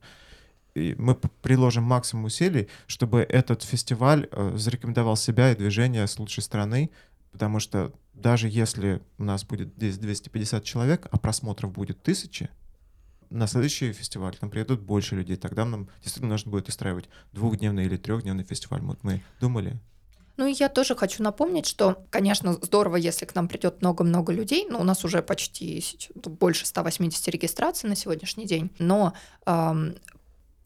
И 0.74 0.94
мы 0.98 1.14
приложим 1.14 1.84
максимум 1.84 2.26
усилий, 2.26 2.68
чтобы 2.86 3.20
этот 3.20 3.62
фестиваль 3.62 4.28
э, 4.30 4.52
зарекомендовал 4.56 5.16
себя 5.16 5.52
и 5.52 5.56
движение 5.56 6.06
с 6.06 6.18
лучшей 6.18 6.42
стороны, 6.42 6.90
потому 7.30 7.60
что 7.60 7.92
даже 8.14 8.48
если 8.48 9.02
у 9.18 9.24
нас 9.24 9.44
будет 9.44 9.74
здесь 9.76 9.98
250 9.98 10.64
человек, 10.64 11.06
а 11.10 11.18
просмотров 11.18 11.72
будет 11.72 12.02
тысячи, 12.02 12.48
на 13.32 13.46
следующий 13.46 13.92
фестиваль 13.92 14.36
к 14.36 14.42
нам 14.42 14.50
приедут 14.50 14.80
больше 14.80 15.16
людей. 15.16 15.36
Тогда 15.36 15.64
нам 15.64 15.88
действительно 16.02 16.32
нужно 16.32 16.50
будет 16.50 16.68
устраивать 16.68 17.08
двухдневный 17.32 17.86
или 17.86 17.96
трехдневный 17.96 18.44
фестиваль. 18.44 18.82
Вот 18.82 19.02
мы 19.02 19.22
думали. 19.40 19.80
Ну 20.36 20.46
и 20.46 20.52
я 20.52 20.68
тоже 20.68 20.94
хочу 20.94 21.22
напомнить, 21.22 21.66
что, 21.66 22.04
конечно, 22.10 22.54
здорово, 22.54 22.96
если 22.96 23.26
к 23.26 23.34
нам 23.34 23.48
придет 23.48 23.80
много-много 23.80 24.32
людей. 24.32 24.66
Ну, 24.68 24.80
у 24.80 24.84
нас 24.84 25.04
уже 25.04 25.22
почти 25.22 25.84
больше 26.14 26.66
180 26.66 27.28
регистраций 27.28 27.88
на 27.88 27.96
сегодняшний 27.96 28.46
день. 28.46 28.70
Но 28.78 29.12
ам, 29.44 29.94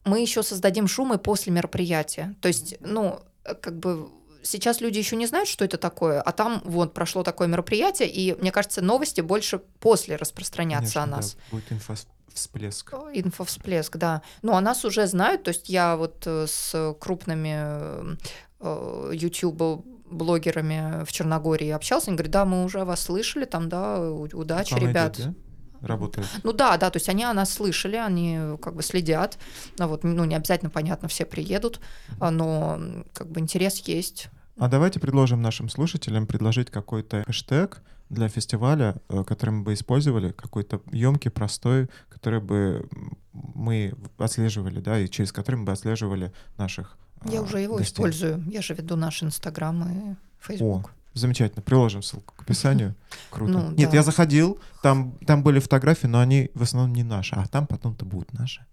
мы 0.07 0.21
еще 0.21 0.43
создадим 0.43 0.87
шум 0.87 1.13
и 1.13 1.17
после 1.17 1.51
мероприятия. 1.51 2.35
То 2.41 2.47
есть, 2.47 2.75
ну, 2.79 3.19
э, 3.43 3.53
как 3.55 3.77
бы 3.77 4.09
сейчас 4.43 4.81
люди 4.81 4.97
еще 4.97 5.15
не 5.15 5.27
знают, 5.27 5.49
что 5.49 5.65
это 5.65 5.77
такое, 5.77 6.21
а 6.21 6.31
там 6.31 6.61
вот 6.65 6.93
прошло 6.93 7.23
такое 7.23 7.47
мероприятие, 7.47 8.09
и 8.09 8.33
мне 8.39 8.51
кажется, 8.51 8.81
новости 8.81 9.21
больше 9.21 9.59
после 9.79 10.15
распространятся 10.15 10.95
Конечно, 10.95 11.03
о 11.03 11.07
да, 11.07 11.15
нас. 11.17 11.37
будет 11.51 11.71
инфовсплеск. 11.71 12.93
Инфовсплеск, 13.13 13.97
да. 13.97 14.21
Ну, 14.41 14.53
о 14.53 14.61
нас 14.61 14.85
уже 14.85 15.05
знают, 15.07 15.43
то 15.43 15.49
есть 15.49 15.69
я 15.69 15.95
вот 15.95 16.23
э, 16.25 16.45
с 16.47 16.95
крупными 16.99 18.17
э, 18.59 19.11
YouTube 19.13 19.85
блогерами 20.09 21.03
в 21.03 21.11
Черногории 21.11 21.69
общался, 21.69 22.07
они 22.07 22.17
говорят, 22.17 22.31
да, 22.31 22.45
мы 22.45 22.63
уже 22.63 22.85
вас 22.85 23.01
слышали, 23.01 23.45
там, 23.45 23.67
да, 23.69 23.99
удачи, 23.99 24.73
Реклама 24.73 24.89
ребят. 24.89 25.19
идет, 25.19 25.27
да? 25.27 25.46
Работает. 25.81 26.27
Ну 26.43 26.53
да, 26.53 26.77
да, 26.77 26.89
то 26.89 26.97
есть 26.97 27.09
они 27.09 27.23
о 27.23 27.33
нас 27.33 27.53
слышали, 27.53 27.95
они 27.95 28.57
как 28.61 28.75
бы 28.75 28.83
следят, 28.83 29.37
ну, 29.77 29.87
вот, 29.87 30.03
ну 30.03 30.25
не 30.25 30.35
обязательно, 30.35 30.69
понятно, 30.69 31.07
все 31.07 31.25
приедут, 31.25 31.79
а, 32.19 32.31
но 32.31 32.79
как 33.13 33.29
бы 33.29 33.39
интерес 33.39 33.79
есть. 33.79 34.29
А 34.57 34.67
давайте 34.67 34.99
предложим 34.99 35.41
нашим 35.41 35.69
слушателям 35.69 36.25
предложить 36.25 36.71
какой-то 36.71 37.23
хэштег 37.27 37.81
для 38.09 38.27
фестиваля, 38.27 38.95
э, 39.09 39.23
который 39.23 39.51
мы 39.51 39.63
бы 39.63 39.73
использовали, 39.73 40.31
какой-то 40.31 40.81
емкий, 40.91 41.29
простой, 41.29 41.89
который 42.09 42.39
бы 42.39 42.87
мы 43.33 43.93
отслеживали, 44.17 44.79
да, 44.79 44.99
и 44.99 45.07
через 45.09 45.31
который 45.31 45.57
мы 45.57 45.65
бы 45.65 45.71
отслеживали 45.73 46.31
наших 46.57 46.97
Я 47.25 47.39
а, 47.39 47.43
уже 47.43 47.59
его 47.59 47.77
гостей. 47.77 47.93
использую, 47.93 48.43
я 48.49 48.61
же 48.61 48.73
веду 48.73 48.95
наш 48.95 49.21
Инстаграм 49.23 49.83
и 49.83 50.15
Фейсбук. 50.39 50.91
Замечательно, 51.17 51.61
приложим 51.61 52.01
ссылку 52.03 52.33
к 52.35 52.41
описанию. 52.43 52.95
Круто. 53.29 53.51
Ну, 53.53 53.71
Нет, 53.71 53.89
да. 53.91 53.97
я 53.97 54.03
заходил, 54.03 54.59
там, 54.81 55.17
там 55.25 55.43
были 55.43 55.59
фотографии, 55.59 56.07
но 56.07 56.19
они 56.19 56.51
в 56.53 56.63
основном 56.63 56.93
не 56.93 57.03
наши, 57.03 57.35
а 57.35 57.45
там 57.47 57.67
потом-то 57.67 58.05
будут 58.05 58.33
наши. 58.33 58.65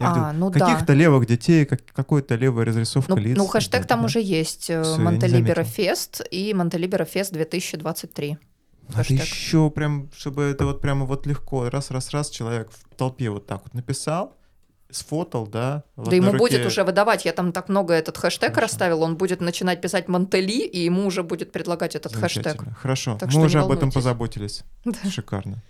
Я 0.00 0.10
А, 0.10 0.14
говорю, 0.14 0.38
ну 0.38 0.50
да. 0.50 0.58
каких-то 0.58 0.92
левых 0.92 1.26
детей, 1.26 1.64
как, 1.66 1.84
какой-то 1.92 2.34
левая 2.34 2.64
разрисовка 2.66 3.14
Ну, 3.14 3.20
лиц. 3.20 3.36
ну, 3.36 3.46
хэштег 3.46 3.72
далее, 3.72 3.86
там 3.88 4.00
да. 4.00 4.06
уже 4.06 4.20
есть. 4.20 4.68
э, 4.68 4.82
Монтелибера. 4.98 5.62
Фест 5.62 6.20
и 6.32 6.52
Монтелибера 6.52 7.04
Фест 7.04 7.32
2023. 7.32 8.38
Надо 8.88 8.96
хэштег. 8.98 9.20
еще 9.24 9.70
прям, 9.70 10.10
чтобы 10.16 10.42
это 10.42 10.64
вот 10.66 10.80
прямо 10.80 11.06
вот 11.06 11.26
легко, 11.26 11.70
раз-раз-раз 11.70 12.30
человек 12.30 12.70
в 12.72 12.94
толпе 12.96 13.30
вот 13.30 13.46
так 13.46 13.62
вот 13.64 13.72
написал, 13.74 14.36
сфотал, 14.94 15.46
да. 15.46 15.82
Да 15.96 16.14
ему 16.14 16.28
одной 16.28 16.38
будет 16.38 16.58
руке- 16.58 16.66
уже 16.66 16.84
выдавать. 16.84 17.24
Я 17.24 17.32
там 17.32 17.52
так 17.52 17.68
много 17.68 17.94
этот 17.94 18.16
хэштег 18.16 18.54
Хорошо. 18.54 18.60
расставил. 18.62 19.02
Он 19.02 19.16
будет 19.16 19.40
начинать 19.40 19.80
писать 19.80 20.08
Монтели, 20.08 20.64
и 20.66 20.80
ему 20.84 21.06
уже 21.06 21.22
будет 21.22 21.52
предлагать 21.52 21.94
этот 21.96 22.14
хэштег. 22.14 22.62
Хорошо, 22.78 23.16
Так 23.18 23.32
мы 23.32 23.42
уже 23.44 23.60
об 23.60 23.70
этом 23.70 23.90
позаботились. 23.90 24.62
Да. 24.84 25.10
Шикарно. 25.10 25.62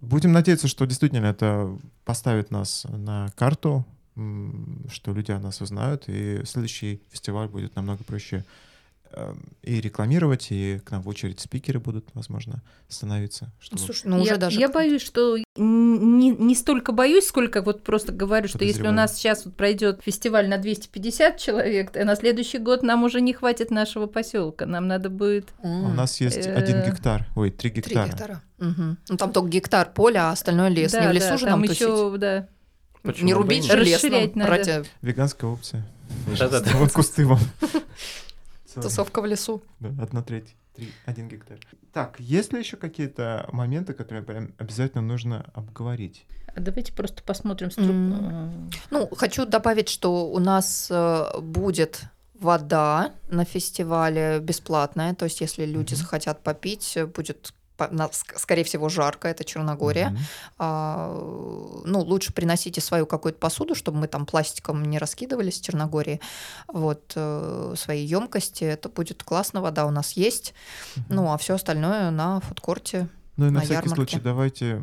Будем 0.00 0.32
надеяться, 0.32 0.68
что 0.68 0.84
действительно 0.86 1.26
это 1.26 1.76
поставит 2.04 2.50
нас 2.50 2.84
на 2.88 3.28
карту, 3.34 3.84
что 4.14 5.12
люди 5.12 5.30
о 5.30 5.38
нас 5.38 5.60
узнают, 5.60 6.04
и 6.06 6.42
следующий 6.44 7.02
фестиваль 7.10 7.48
будет 7.48 7.76
намного 7.76 8.04
проще 8.04 8.44
и 9.62 9.80
рекламировать, 9.80 10.48
и 10.50 10.78
к 10.84 10.90
нам 10.90 11.02
в 11.02 11.08
очередь 11.08 11.40
спикеры 11.40 11.80
будут, 11.80 12.08
возможно, 12.14 12.62
становиться. 12.88 13.50
чтобы- 13.58 13.80
Слушай, 13.82 14.02
ну 14.08 14.20
уже 14.20 14.32
я, 14.32 14.36
даже... 14.36 14.60
я 14.60 14.68
боюсь, 14.68 15.02
что 15.02 15.36
не, 15.56 16.30
не 16.30 16.54
столько 16.54 16.92
боюсь, 16.92 17.26
сколько 17.26 17.62
вот 17.62 17.82
просто 17.82 18.12
говорю, 18.12 18.46
что 18.48 18.62
если 18.64 18.86
у 18.86 18.92
нас 18.92 19.16
сейчас 19.16 19.44
вот 19.46 19.56
пройдет 19.56 20.00
фестиваль 20.04 20.48
на 20.48 20.58
250 20.58 21.38
человек, 21.38 21.90
то 21.92 22.04
на 22.04 22.14
следующий 22.16 22.58
год 22.58 22.82
нам 22.82 23.04
уже 23.04 23.20
не 23.20 23.32
хватит 23.32 23.70
нашего 23.70 24.06
поселка. 24.06 24.66
Нам 24.66 24.86
надо 24.86 25.08
будет. 25.08 25.48
М, 25.62 25.84
У 25.90 25.94
нас 25.94 26.20
есть 26.20 26.46
один 26.46 26.76
Э, 26.76 26.90
гектар, 26.90 27.26
ой, 27.36 27.50
три 27.50 27.70
Три 27.70 27.80
гектара. 27.82 28.08
гектара. 28.08 28.42
Мгм. 28.58 28.98
Ну 29.08 29.16
там 29.16 29.32
только 29.32 29.48
гектар 29.48 29.90
поля, 29.92 30.28
а 30.28 30.32
остальное 30.32 30.68
лес. 30.68 30.92
Да, 30.92 31.00
не 31.00 31.06
в 31.06 31.08
да, 31.08 31.12
лесу 31.14 31.38
же 31.38 31.46
там 31.46 31.60
нам 31.60 31.68
тусить. 31.68 31.80
еще, 31.80 32.16
да. 32.18 32.48
Почему 33.02 33.26
Не 33.26 33.34
рубить 33.34 33.64
же 33.64 33.82
лес 33.82 34.02
нам 34.02 34.30
надо. 34.34 34.84
Веганская 35.00 35.50
опция. 35.50 35.86
Да-да-да. 36.38 36.70
Вот 36.76 36.92
кусты 36.92 37.26
вам. 37.26 37.38
тусовка 38.82 39.20
в 39.20 39.26
лесу. 39.26 39.62
Да, 39.80 39.88
одна 40.02 40.22
треть, 40.22 40.54
три, 40.74 40.90
один 41.04 41.28
гектар. 41.28 41.58
Так, 41.92 42.20
есть 42.20 42.52
ли 42.52 42.58
еще 42.58 42.76
какие-то 42.76 43.48
моменты, 43.52 43.92
которые 43.94 44.22
прям 44.24 44.52
обязательно 44.58 45.02
нужно 45.02 45.50
обговорить? 45.54 46.26
Давайте 46.56 46.92
просто 46.92 47.22
посмотрим. 47.22 47.68
стру- 47.68 48.70
э, 48.70 48.70
Ну, 48.90 49.08
хочу 49.14 49.44
добавить, 49.46 49.88
что 49.88 50.30
у 50.30 50.38
нас 50.38 50.88
э, 50.90 51.40
будет 51.40 52.02
вода 52.34 53.12
на 53.28 53.44
фестивале 53.44 54.40
бесплатная. 54.40 55.14
То 55.14 55.24
есть, 55.24 55.40
если 55.40 55.64
люди 55.64 55.94
Мгм. 55.94 56.02
захотят 56.02 56.42
попить, 56.42 56.96
будет 57.14 57.52
скорее 58.36 58.64
всего, 58.64 58.88
жарко, 58.88 59.28
это 59.28 59.44
Черногория. 59.44 60.10
Мгм. 60.10 60.18
А, 60.58 61.82
ну, 61.84 62.00
лучше 62.00 62.32
приносите 62.32 62.80
свою 62.80 63.06
какую-то 63.06 63.38
посуду, 63.38 63.74
чтобы 63.74 63.98
мы 63.98 64.08
там 64.08 64.26
пластиком 64.26 64.84
не 64.84 64.98
раскидывались 64.98 65.60
в 65.60 65.64
Черногории. 65.64 66.20
Вот, 66.68 67.12
э, 67.14 67.74
свои 67.76 68.04
емкости. 68.04 68.64
Это 68.64 68.88
будет 68.88 69.22
классно, 69.22 69.60
вода 69.60 69.86
у 69.86 69.90
нас 69.90 70.12
есть. 70.12 70.54
Мгм. 70.96 71.04
Ну, 71.10 71.32
а 71.32 71.38
все 71.38 71.54
остальное 71.54 72.10
на 72.10 72.40
фудкорте. 72.40 73.08
Ну 73.36 73.46
и 73.46 73.50
на, 73.50 73.56
на 73.56 73.60
всякий 73.60 73.74
ярмарке. 73.74 73.94
случай 73.94 74.20
давайте 74.20 74.82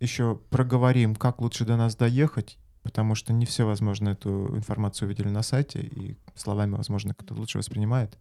еще 0.00 0.38
проговорим, 0.50 1.14
как 1.14 1.40
лучше 1.40 1.64
до 1.64 1.76
нас 1.76 1.96
доехать, 1.96 2.58
потому 2.82 3.14
что 3.14 3.32
не 3.32 3.46
все, 3.46 3.66
возможно, 3.66 4.10
эту 4.10 4.54
информацию 4.54 5.06
увидели 5.06 5.28
на 5.28 5.42
сайте, 5.42 5.80
и 5.80 6.16
словами, 6.34 6.76
возможно, 6.76 7.14
кто 7.14 7.34
лучше 7.34 7.58
воспринимает. 7.58 8.18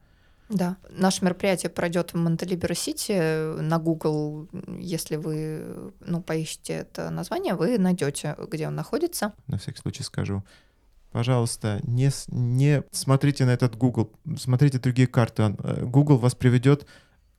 Да. 0.49 0.77
Наше 0.89 1.23
мероприятие 1.23 1.69
пройдет 1.69 2.11
в 2.11 2.17
Монтелиберо-Сити. 2.17 3.59
На 3.61 3.79
Google, 3.79 4.47
если 4.77 5.15
вы 5.15 5.91
ну, 5.99 6.21
поищете 6.21 6.73
это 6.73 7.09
название, 7.09 7.55
вы 7.55 7.77
найдете, 7.77 8.35
где 8.49 8.67
он 8.67 8.75
находится. 8.75 9.33
На 9.47 9.57
всякий 9.57 9.79
случай 9.79 10.03
скажу. 10.03 10.43
Пожалуйста, 11.11 11.79
не, 11.83 12.11
не 12.27 12.83
смотрите 12.91 13.45
на 13.45 13.51
этот 13.51 13.77
Google, 13.77 14.11
смотрите 14.37 14.79
другие 14.79 15.07
карты. 15.07 15.55
Э, 15.59 15.85
Google 15.85 16.17
вас 16.17 16.35
приведет 16.35 16.85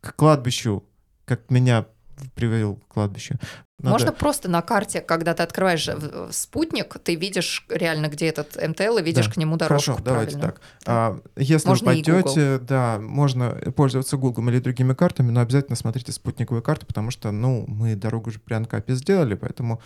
к 0.01 0.17
кладбищу, 0.17 0.83
как 1.27 1.51
меня 1.51 1.87
привел 2.35 2.77
к 2.77 2.89
кладбищу. 2.89 3.35
Надо- 3.79 3.91
Можно 3.93 4.12
просто 4.12 4.49
на 4.49 4.62
карте, 4.62 5.01
когда 5.03 5.35
ты 5.35 5.43
открываешь 5.43 5.87
э, 5.89 6.29
спутник, 6.33 6.97
ты 7.05 7.14
видишь 7.14 7.67
реально, 7.69 8.09
где 8.09 8.27
этот 8.29 8.57
МТЛ, 8.57 8.99
и 8.99 9.03
видишь 9.03 9.27
Да. 9.27 9.33
к 9.33 9.37
нему 9.37 9.57
дорожку 9.59 9.93
Хорошо, 9.93 10.05
давайте 10.05 10.33
правильную. 10.39 10.53
так. 10.55 10.61
А, 10.87 11.21
если 11.37 11.69
Можно 11.69 11.87
вы 11.91 11.95
пойдете, 12.03 12.59
да, 12.59 12.99
можно 12.99 13.51
пользоваться 13.77 14.17
Google 14.17 14.49
или 14.49 14.61
другими 14.61 14.95
картами, 14.95 15.31
но 15.31 15.41
обязательно 15.41 15.77
смотрите 15.77 16.12
спутниковые 16.12 16.62
карты, 16.62 16.87
потому 16.87 17.11
что, 17.11 17.31
ну, 17.33 17.64
мы 17.69 17.97
дорогу 17.97 18.31
же 18.31 18.39
при 18.39 18.55
Анкапе 18.55 18.95
сделали, 18.95 19.35
поэтому 19.35 19.83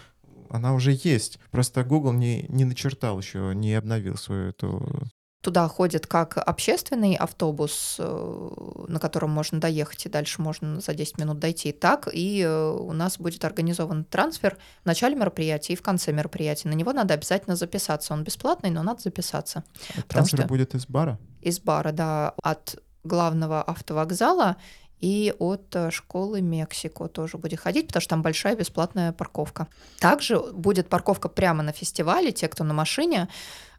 она 0.50 0.72
уже 0.74 0.92
есть. 1.02 1.40
Просто 1.50 1.82
Google 1.82 2.12
не, 2.12 2.44
не 2.48 2.64
начертал 2.64 3.18
еще, 3.18 3.52
не 3.54 3.74
обновил 3.74 4.16
свою 4.16 4.50
эту... 4.50 5.02
Туда 5.42 5.68
ходит 5.68 6.06
как 6.06 6.36
общественный 6.36 7.14
автобус, 7.14 7.96
э, 7.98 8.50
на 8.88 8.98
котором 9.00 9.30
можно 9.30 9.58
доехать, 9.58 10.04
и 10.04 10.10
дальше 10.10 10.42
можно 10.42 10.80
за 10.80 10.92
10 10.92 11.16
минут 11.16 11.38
дойти, 11.38 11.72
так 11.72 12.08
и 12.12 12.42
э, 12.42 12.70
у 12.70 12.92
нас 12.92 13.18
будет 13.18 13.42
организован 13.46 14.04
трансфер 14.04 14.58
в 14.82 14.86
начале 14.86 15.16
мероприятия 15.16 15.72
и 15.72 15.76
в 15.76 15.82
конце 15.82 16.12
мероприятия. 16.12 16.68
На 16.68 16.74
него 16.74 16.92
надо 16.92 17.14
обязательно 17.14 17.56
записаться. 17.56 18.12
Он 18.12 18.22
бесплатный, 18.22 18.68
но 18.68 18.82
надо 18.82 19.00
записаться. 19.00 19.64
Трансфер 20.08 20.40
что- 20.40 20.48
будет 20.48 20.74
из 20.74 20.86
бара. 20.86 21.18
Из 21.40 21.58
бара, 21.58 21.92
да, 21.92 22.34
от 22.42 22.76
главного 23.02 23.62
автовокзала 23.62 24.56
и 25.00 25.34
от 25.38 25.74
э, 25.74 25.90
школы 25.90 26.42
Мексико 26.42 27.08
тоже 27.08 27.38
будет 27.38 27.60
ходить, 27.60 27.86
потому 27.86 28.02
что 28.02 28.10
там 28.10 28.22
большая 28.22 28.56
бесплатная 28.56 29.12
парковка. 29.12 29.68
Также 29.98 30.38
будет 30.38 30.90
парковка 30.90 31.30
прямо 31.30 31.62
на 31.62 31.72
фестивале. 31.72 32.30
Те, 32.32 32.48
кто 32.48 32.62
на 32.64 32.74
машине, 32.74 33.28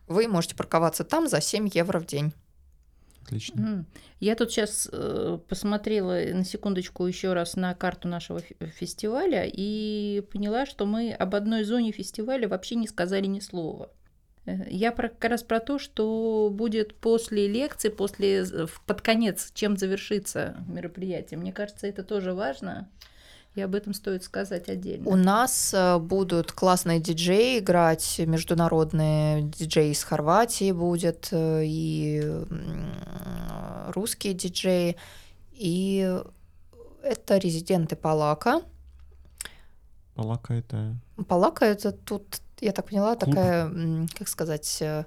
вы 0.08 0.28
можете 0.28 0.56
парковаться 0.56 1.04
там 1.04 1.28
за 1.28 1.42
7 1.42 1.70
евро 1.74 2.00
в 2.00 2.06
день. 2.06 2.34
Отлично. 3.24 3.86
Я 4.20 4.36
тут 4.36 4.52
сейчас 4.52 4.90
посмотрела 5.48 6.20
на 6.34 6.44
секундочку 6.44 7.06
еще 7.06 7.34
раз 7.34 7.56
на 7.56 7.74
карту 7.76 8.08
нашего 8.08 8.40
фе- 8.40 8.56
фестиваля 8.76 9.46
и 9.46 10.22
поняла, 10.32 10.66
что 10.66 10.86
мы 10.86 11.14
об 11.14 11.36
одной 11.36 11.64
зоне 11.64 11.92
фестиваля 11.92 12.48
вообще 12.48 12.76
не 12.76 12.88
сказали 12.88 13.28
ни 13.28 13.40
слова. 13.40 13.90
Э, 14.46 14.68
Я 14.70 14.92
про, 14.92 15.10
как 15.10 15.30
раз 15.32 15.44
про 15.44 15.60
то, 15.60 15.78
что 15.78 16.50
будет 16.52 16.96
после 16.96 17.48
лекции, 17.48 17.90
после 17.90 18.46
под 18.88 19.02
конец, 19.02 19.52
чем 19.54 19.78
завершится 19.78 20.58
мероприятие. 20.68 21.40
Мне 21.40 21.54
кажется, 21.54 21.86
это 21.88 22.04
тоже 22.04 22.34
важно, 22.34 22.90
и 23.56 23.62
об 23.62 23.76
этом 23.76 23.94
стоит 23.94 24.24
сказать 24.24 24.70
отдельно. 24.70 25.10
У 25.10 25.16
нас 25.16 25.74
э, 25.74 25.98
будут 25.98 26.52
классные 26.52 27.00
диджеи 27.00 27.60
играть, 27.60 28.20
международные 28.20 29.44
диджеи 29.44 29.92
из 29.92 30.04
Хорватии 30.04 30.72
будет, 30.72 31.30
э, 31.32 31.64
и 31.66 32.24
русские 33.88 34.34
диджеи, 34.34 34.96
и 35.52 36.22
это 37.04 37.38
резиденты 37.38 37.96
Палака. 37.96 38.62
Палака 40.16 40.54
это... 40.54 40.96
Палака 41.28 41.66
это 41.66 41.92
тут, 41.92 42.42
я 42.62 42.72
так 42.72 42.88
поняла, 42.88 43.16
Клуб? 43.16 43.36
такая, 43.36 44.08
как 44.18 44.28
сказать, 44.30 44.82
э, 44.82 45.04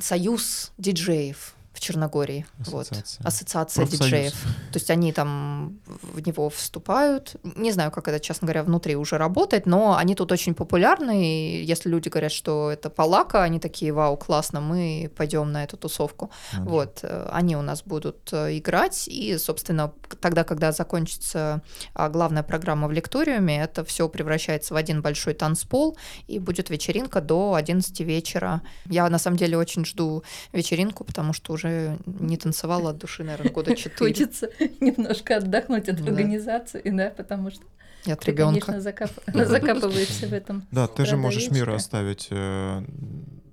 союз 0.00 0.72
диджеев 0.78 1.54
в 1.72 1.80
Черногории. 1.80 2.46
Вот. 2.58 2.90
Ассоциация. 2.90 3.26
Ассоциация 3.26 3.86
Профсоюз. 3.86 4.10
диджеев. 4.10 4.32
То 4.72 4.78
есть 4.78 4.90
они 4.90 5.12
там 5.12 5.78
в 5.86 6.26
него 6.26 6.50
вступают. 6.50 7.36
Не 7.56 7.72
знаю, 7.72 7.90
как 7.90 8.08
это, 8.08 8.18
честно 8.18 8.46
говоря, 8.46 8.64
внутри 8.64 8.96
уже 8.96 9.18
работает, 9.18 9.66
но 9.66 9.96
они 9.96 10.14
тут 10.14 10.32
очень 10.32 10.54
популярны. 10.54 11.24
И 11.24 11.64
если 11.64 11.88
люди 11.88 12.08
говорят, 12.08 12.32
что 12.32 12.70
это 12.70 12.90
палака, 12.90 13.42
они 13.42 13.60
такие, 13.60 13.92
вау, 13.92 14.16
классно, 14.16 14.60
мы 14.60 15.10
пойдем 15.16 15.52
на 15.52 15.62
эту 15.64 15.76
тусовку. 15.76 16.30
Же. 16.52 16.62
Вот, 16.62 17.00
э, 17.02 17.28
они 17.32 17.56
у 17.56 17.62
нас 17.62 17.82
будут 17.82 18.28
э, 18.32 18.58
играть, 18.58 19.06
и, 19.06 19.38
собственно, 19.38 19.92
тогда, 20.20 20.44
когда 20.44 20.72
закончится 20.72 21.62
а, 21.94 22.08
главная 22.08 22.42
программа 22.42 22.88
в 22.88 22.92
лекториуме, 22.92 23.62
это 23.62 23.84
все 23.84 24.08
превращается 24.08 24.74
в 24.74 24.76
один 24.76 25.02
большой 25.02 25.34
танцпол, 25.34 25.96
и 26.26 26.38
будет 26.38 26.70
вечеринка 26.70 27.20
до 27.20 27.54
11 27.54 28.00
вечера. 28.00 28.62
Я, 28.86 29.08
на 29.08 29.18
самом 29.18 29.36
деле, 29.36 29.56
очень 29.56 29.84
жду 29.84 30.24
вечеринку, 30.52 31.04
потому 31.04 31.32
что 31.32 31.52
уже 31.52 31.59
не 31.68 32.36
танцевала 32.36 32.90
от 32.90 32.98
души, 32.98 33.24
наверное, 33.24 33.52
года 33.52 33.74
4. 33.76 33.96
Хочется 33.96 34.50
немножко 34.80 35.36
отдохнуть 35.36 35.88
от 35.88 35.96
Да. 35.96 36.04
организации, 36.04 36.82
да, 36.84 37.10
потому 37.10 37.50
что 37.50 37.62
Я 38.04 38.14
от 38.14 38.24
ребенка. 38.26 38.66
конечно, 38.66 38.90
закап- 38.90 39.22
закапываешься 39.46 40.26
в 40.28 40.32
этом. 40.32 40.66
Да, 40.70 40.86
ты 40.86 41.04
же 41.06 41.16
можешь 41.16 41.50
миру 41.50 41.72
Продавечка. 41.72 41.76
оставить 41.76 42.28
э, 42.30 42.82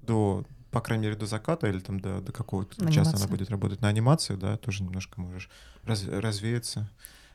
до, 0.03 0.43
по 0.71 0.81
крайней 0.81 1.03
мере, 1.07 1.15
до 1.17 1.25
заката 1.25 1.67
или 1.67 1.79
там 1.79 1.99
до, 1.99 2.21
до 2.21 2.31
какого-то 2.31 2.91
часа 2.91 3.17
она 3.17 3.27
будет 3.27 3.49
работать 3.49 3.81
на 3.81 3.87
анимацию, 3.89 4.37
да, 4.37 4.57
тоже 4.57 4.83
немножко 4.83 5.19
можешь 5.21 5.49
раз- 5.83 6.07
развеяться. 6.07 6.89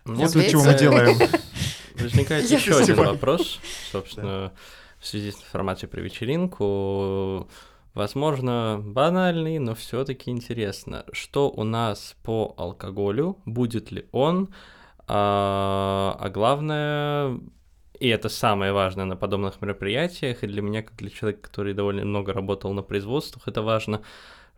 Мне 0.04 0.24
Вот 0.24 0.32
для 0.32 0.48
чего 0.48 0.64
мы 0.64 0.74
делаем. 0.76 1.16
Возникает 1.94 2.50
еще 2.50 2.76
один 2.78 2.96
вопрос, 2.96 3.60
собственно, 3.92 4.52
в 4.98 5.06
связи 5.06 5.30
с 5.30 5.36
информацией 5.36 5.88
про 5.90 6.00
вечеринку. 6.00 7.48
Возможно, 7.94 8.80
банальный, 8.82 9.58
но 9.58 9.74
все-таки 9.74 10.30
интересно, 10.30 11.04
что 11.12 11.50
у 11.50 11.62
нас 11.64 12.16
по 12.22 12.54
алкоголю, 12.56 13.36
будет 13.44 13.90
ли 13.92 14.06
он, 14.12 14.48
а, 15.06 16.16
а 16.18 16.30
главное, 16.30 17.38
И 18.00 18.08
это 18.08 18.28
самое 18.28 18.72
важное 18.72 19.04
на 19.04 19.16
подобных 19.16 19.60
мероприятиях, 19.62 20.42
и 20.42 20.46
для 20.48 20.62
меня, 20.62 20.82
как 20.82 20.96
для 20.96 21.10
человека, 21.10 21.42
который 21.42 21.74
довольно 21.74 22.04
много 22.04 22.32
работал 22.32 22.72
на 22.72 22.82
производствах, 22.82 23.46
это 23.46 23.62
важно, 23.62 24.02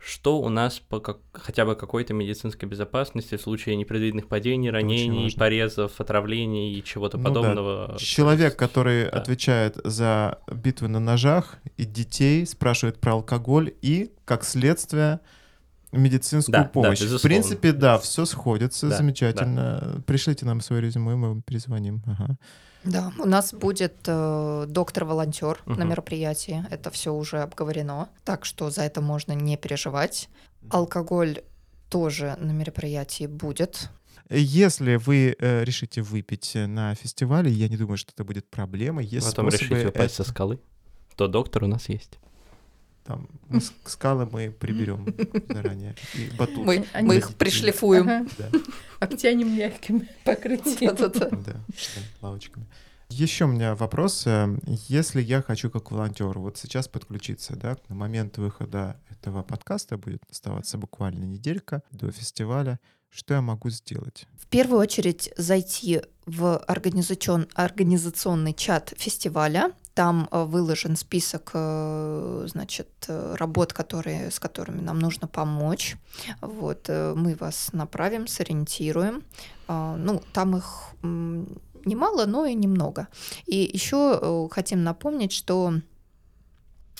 что 0.04 0.38
у 0.38 0.50
нас 0.50 0.80
по 0.80 1.00
как, 1.00 1.18
хотя 1.32 1.64
бы 1.64 1.74
какой-то 1.74 2.12
медицинской 2.12 2.68
безопасности 2.68 3.36
в 3.36 3.40
случае 3.40 3.76
непредвиденных 3.76 4.28
падений, 4.28 4.70
ранений, 4.70 5.34
порезов, 5.34 5.98
отравлений 5.98 6.74
и 6.74 6.84
чего-то 6.84 7.16
ну, 7.16 7.24
подобного. 7.24 7.88
Да. 7.92 7.96
Человек, 7.96 8.54
который 8.56 9.04
да. 9.04 9.10
отвечает 9.10 9.78
за 9.82 10.40
битвы 10.52 10.88
на 10.88 11.00
ножах 11.00 11.56
и 11.78 11.84
детей, 11.86 12.46
спрашивает 12.46 13.00
про 13.00 13.12
алкоголь 13.12 13.72
и, 13.80 14.12
как 14.26 14.44
следствие, 14.44 15.20
медицинскую 15.90 16.52
да, 16.52 16.64
помощь. 16.64 17.00
Да, 17.00 17.16
в 17.16 17.22
принципе, 17.22 17.72
да, 17.72 17.98
все 17.98 18.26
сходится, 18.26 18.90
да, 18.90 18.98
замечательно. 18.98 19.80
Да. 19.80 20.02
Пришлите 20.06 20.44
нам 20.44 20.60
свое 20.60 20.82
резюме, 20.82 21.14
мы 21.14 21.28
вам 21.28 21.42
перезвоним. 21.42 22.02
Ага. 22.06 22.36
Да, 22.84 23.12
у 23.18 23.26
нас 23.26 23.54
будет 23.54 23.94
э, 24.06 24.66
доктор-волонтер 24.68 25.60
угу. 25.66 25.74
на 25.74 25.84
мероприятии. 25.84 26.64
Это 26.70 26.90
все 26.90 27.14
уже 27.14 27.40
обговорено. 27.40 28.08
Так 28.24 28.44
что 28.44 28.70
за 28.70 28.82
это 28.82 29.00
можно 29.00 29.32
не 29.32 29.56
переживать. 29.56 30.28
Алкоголь 30.70 31.40
тоже 31.88 32.36
на 32.38 32.52
мероприятии 32.52 33.26
будет. 33.26 33.90
Если 34.30 34.96
вы 34.96 35.36
э, 35.38 35.64
решите 35.64 36.02
выпить 36.02 36.52
на 36.54 36.94
фестивале, 36.94 37.50
я 37.50 37.68
не 37.68 37.76
думаю, 37.76 37.96
что 37.98 38.12
это 38.12 38.24
будет 38.24 38.48
проблема. 38.48 39.02
Есть 39.02 39.26
Потом 39.26 39.48
решите 39.48 39.88
упасть 39.88 40.14
это... 40.14 40.24
со 40.24 40.30
скалы, 40.30 40.60
то 41.16 41.28
доктор 41.28 41.64
у 41.64 41.66
нас 41.66 41.88
есть. 41.88 42.18
Там 43.04 43.28
скалы 43.84 44.26
мы 44.30 44.50
приберем 44.50 45.14
заранее. 45.48 45.94
И 46.14 46.30
батут. 46.36 46.64
Мы, 46.64 46.86
мы 47.02 47.16
их 47.16 47.34
пришлифуем. 47.36 48.08
Ага. 48.08 48.26
Да. 48.38 48.50
Обтянем 49.00 49.54
мягким 49.56 50.08
покрытием. 50.24 50.96
Да, 50.96 51.60
лавочками. 52.22 52.66
Еще 53.10 53.44
у 53.44 53.48
меня 53.48 53.74
вопрос. 53.74 54.26
Если 54.88 55.20
я 55.20 55.42
хочу 55.42 55.70
как 55.70 55.90
волонтер 55.90 56.38
вот 56.38 56.56
сейчас 56.56 56.88
подключиться, 56.88 57.54
да, 57.54 57.76
на 57.88 57.94
момент 57.94 58.38
выхода 58.38 58.98
этого 59.10 59.42
подкаста 59.42 59.98
будет 59.98 60.22
оставаться 60.30 60.78
буквально 60.78 61.24
неделька 61.24 61.82
до 61.90 62.10
фестиваля, 62.10 62.80
что 63.10 63.34
я 63.34 63.42
могу 63.42 63.68
сделать? 63.70 64.26
В 64.36 64.46
первую 64.46 64.80
очередь 64.80 65.30
зайти 65.36 66.00
в 66.26 66.56
организацион, 66.56 67.46
организационный 67.54 68.54
чат 68.54 68.94
фестиваля, 68.96 69.72
там 69.94 70.28
э, 70.30 70.44
выложен 70.44 70.96
список 70.96 71.52
э, 71.54 72.46
значит, 72.48 72.88
э, 73.08 73.36
работ, 73.38 73.72
которые, 73.72 74.30
с 74.30 74.40
которыми 74.40 74.80
нам 74.80 74.98
нужно 74.98 75.28
помочь. 75.28 75.96
Вот, 76.40 76.88
мы 76.88 77.36
вас 77.36 77.72
направим, 77.72 78.26
сориентируем. 78.26 79.22
А, 79.68 79.96
ну, 79.96 80.22
там 80.32 80.56
их 80.56 80.94
немало, 81.02 82.26
но 82.26 82.46
и 82.46 82.54
немного. 82.54 83.08
И 83.46 83.70
еще 83.72 84.48
хотим 84.50 84.84
напомнить, 84.84 85.32
что 85.32 85.74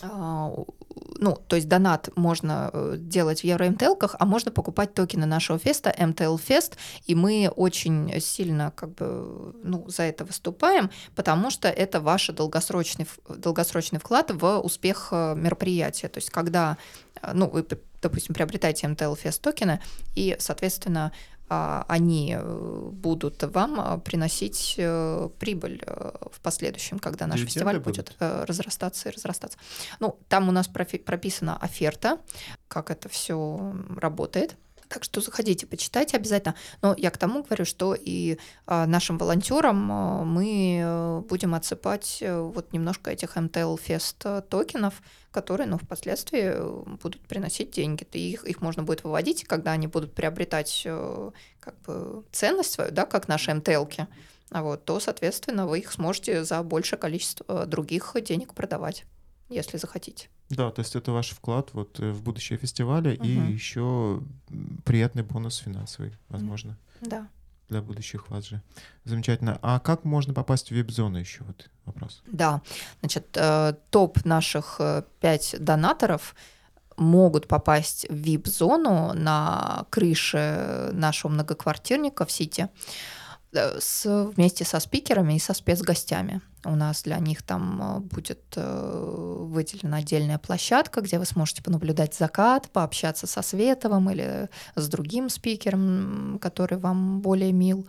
ну, 0.02 1.36
то 1.46 1.56
есть 1.56 1.68
донат 1.68 2.10
можно 2.16 2.70
э, 2.72 2.96
делать 2.98 3.40
в 3.40 3.44
евро-МТЛках, 3.44 4.16
а 4.18 4.24
можно 4.26 4.50
покупать 4.50 4.94
токены 4.94 5.26
нашего 5.26 5.58
феста 5.58 5.94
МТЛ 5.98 6.36
Фест, 6.36 6.76
и 7.06 7.14
мы 7.14 7.50
очень 7.54 8.20
сильно 8.20 8.72
как 8.74 8.94
бы 8.94 9.54
ну, 9.62 9.88
за 9.88 10.04
это 10.04 10.24
выступаем, 10.24 10.90
потому 11.14 11.50
что 11.50 11.68
это 11.68 12.00
ваш 12.00 12.28
долгосрочный, 12.28 13.06
долгосрочный 13.28 14.00
вклад 14.00 14.30
в 14.32 14.58
успех 14.60 15.08
э, 15.12 15.34
мероприятия. 15.36 16.08
То 16.08 16.18
есть 16.18 16.30
когда 16.30 16.76
э, 17.22 17.30
ну, 17.32 17.48
вы, 17.48 17.64
допустим, 18.02 18.34
приобретаете 18.34 18.88
МТЛ 18.88 19.14
Фест 19.14 19.40
токены, 19.40 19.80
и, 20.14 20.36
соответственно, 20.38 21.10
а, 21.10 21.33
они 21.88 22.36
э, 22.38 22.88
будут 22.92 23.42
вам 23.42 23.80
а, 23.80 23.98
приносить 23.98 24.74
э, 24.78 25.28
прибыль 25.38 25.82
э, 25.86 26.12
в 26.32 26.40
последующем, 26.40 26.98
когда 26.98 27.26
наш 27.26 27.40
Дивиденды 27.40 27.52
фестиваль 27.52 27.78
будут? 27.80 28.16
будет 28.18 28.48
разрастаться 28.48 29.08
и 29.08 29.12
разрастаться. 29.12 29.58
Ну, 30.00 30.18
там 30.28 30.48
у 30.48 30.52
нас 30.52 30.68
прописана 30.68 31.56
оферта, 31.56 32.18
как 32.68 32.90
это 32.90 33.08
все 33.08 33.74
работает. 33.96 34.56
Так 34.94 35.02
что 35.02 35.20
заходите, 35.20 35.66
почитайте 35.66 36.16
обязательно. 36.16 36.54
Но 36.80 36.94
я 36.96 37.10
к 37.10 37.18
тому 37.18 37.42
говорю, 37.42 37.64
что 37.64 37.96
и 38.00 38.38
а, 38.64 38.86
нашим 38.86 39.18
волонтерам 39.18 39.90
а, 39.90 40.24
мы 40.24 40.78
э, 40.80 41.20
будем 41.28 41.56
отсыпать 41.56 42.18
э, 42.20 42.40
вот 42.40 42.72
немножко 42.72 43.10
этих 43.10 43.36
MTL 43.36 43.76
Fest 43.84 44.42
токенов, 44.42 45.02
которые, 45.32 45.66
ну, 45.66 45.78
впоследствии 45.78 46.42
э, 46.44 46.82
будут 47.02 47.22
приносить 47.22 47.72
деньги. 47.72 48.06
И 48.12 48.34
их, 48.34 48.44
их 48.44 48.60
можно 48.60 48.84
будет 48.84 49.02
выводить, 49.02 49.42
когда 49.42 49.72
они 49.72 49.88
будут 49.88 50.14
приобретать 50.14 50.86
как 51.58 51.74
бы 51.80 52.22
ценность 52.30 52.70
свою, 52.70 52.92
да, 52.92 53.04
как 53.04 53.26
наши 53.26 53.50
MTL-ки, 53.50 54.06
вот, 54.50 54.84
то, 54.84 55.00
соответственно, 55.00 55.66
вы 55.66 55.80
их 55.80 55.90
сможете 55.90 56.44
за 56.44 56.62
большее 56.62 57.00
количество 57.00 57.66
других 57.66 58.14
денег 58.22 58.54
продавать, 58.54 59.06
если 59.48 59.76
захотите. 59.76 60.28
Да, 60.50 60.70
то 60.70 60.80
есть 60.80 60.94
это 60.94 61.12
ваш 61.12 61.30
вклад 61.30 61.70
вот 61.72 62.00
э, 62.00 62.10
в 62.10 62.22
будущее 62.22 62.58
фестиваля 62.58 63.14
угу. 63.14 63.24
и 63.24 63.30
еще 63.30 64.22
приятный 64.84 65.22
бонус 65.22 65.56
финансовый, 65.56 66.16
возможно. 66.28 66.76
Да. 67.00 67.28
Для 67.68 67.80
будущих 67.80 68.28
вас 68.28 68.44
же. 68.44 68.62
Замечательно. 69.04 69.58
А 69.62 69.80
как 69.80 70.04
можно 70.04 70.34
попасть 70.34 70.68
в 70.68 70.72
вип-зону 70.72 71.18
еще? 71.18 71.44
Вот 71.44 71.70
вопрос. 71.86 72.22
Да, 72.26 72.60
значит, 73.00 73.26
э, 73.36 73.74
топ 73.90 74.24
наших 74.24 74.76
э, 74.80 75.02
пять 75.20 75.56
донаторов 75.58 76.34
могут 76.96 77.48
попасть 77.48 78.06
в 78.08 78.14
вип-зону 78.14 79.14
на 79.14 79.86
крыше 79.90 80.90
нашего 80.92 81.30
многоквартирника 81.30 82.24
в 82.24 82.30
Сити. 82.30 82.68
Э, 83.54 83.78
с, 83.80 84.04
вместе 84.34 84.64
со 84.64 84.80
спикерами 84.80 85.34
и 85.34 85.38
со 85.38 85.54
спецгостями. 85.54 86.40
У 86.64 86.74
нас 86.74 87.02
для 87.02 87.18
них 87.18 87.42
там 87.42 87.80
э, 87.82 88.00
будет 88.00 88.42
э, 88.56 89.36
выделена 89.40 89.98
отдельная 89.98 90.38
площадка, 90.38 91.00
где 91.00 91.18
вы 91.18 91.24
сможете 91.24 91.62
понаблюдать 91.62 92.14
закат, 92.14 92.70
пообщаться 92.70 93.26
со 93.26 93.42
Световым 93.42 94.10
или 94.10 94.48
с 94.74 94.88
другим 94.88 95.28
спикером, 95.28 96.38
который 96.40 96.78
вам 96.78 97.20
более 97.20 97.52
мил. 97.52 97.86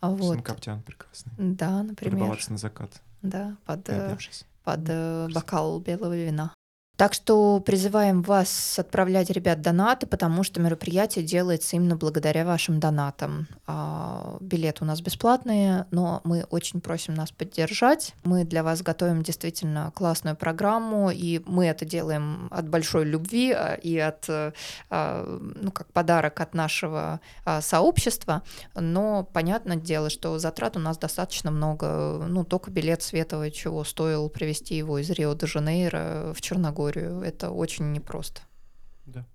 Вот. 0.00 0.42
Коптян 0.42 0.82
прекрасный. 0.82 1.32
Да, 1.38 1.82
например. 1.82 2.12
Полюбоваться 2.12 2.52
на 2.52 2.58
закат. 2.58 2.90
Да, 3.22 3.56
под, 3.64 3.88
под 4.62 5.32
бокал 5.32 5.80
белого 5.80 6.14
вина. 6.14 6.52
Так 6.96 7.12
что 7.12 7.58
призываем 7.58 8.22
вас 8.22 8.78
отправлять, 8.78 9.28
ребят, 9.28 9.60
донаты, 9.60 10.06
потому 10.06 10.44
что 10.44 10.60
мероприятие 10.60 11.24
делается 11.24 11.74
именно 11.74 11.96
благодаря 11.96 12.44
вашим 12.44 12.78
донатам. 12.78 13.48
А, 13.66 14.36
билеты 14.40 14.84
у 14.84 14.86
нас 14.86 15.00
бесплатные, 15.00 15.86
но 15.90 16.20
мы 16.22 16.46
очень 16.50 16.80
просим 16.80 17.14
нас 17.14 17.32
поддержать. 17.32 18.14
Мы 18.22 18.44
для 18.44 18.62
вас 18.62 18.82
готовим 18.82 19.24
действительно 19.24 19.90
классную 19.96 20.36
программу, 20.36 21.10
и 21.10 21.42
мы 21.46 21.66
это 21.66 21.84
делаем 21.84 22.46
от 22.52 22.68
большой 22.68 23.06
любви 23.06 23.50
а, 23.50 23.74
и 23.74 23.98
от, 23.98 24.26
а, 24.28 24.52
ну, 25.56 25.72
как 25.72 25.92
подарок 25.92 26.40
от 26.40 26.54
нашего 26.54 27.20
сообщества. 27.60 28.42
Но 28.76 29.24
понятное 29.32 29.76
дело, 29.76 30.10
что 30.10 30.38
затрат 30.38 30.76
у 30.76 30.80
нас 30.80 30.96
достаточно 30.96 31.50
много. 31.50 32.24
Ну, 32.28 32.44
только 32.44 32.70
билет 32.70 33.02
Световой 33.02 33.50
чего 33.50 33.82
стоил 33.82 34.28
привезти 34.28 34.76
его 34.76 34.98
из 34.98 35.10
Рио-де-Жанейро 35.10 36.32
в 36.34 36.40
Черногорию 36.40 36.83
категорию. 36.84 37.22
Это 37.22 37.50
очень 37.50 37.92
непросто. 37.92 38.42
Да. 39.06 39.26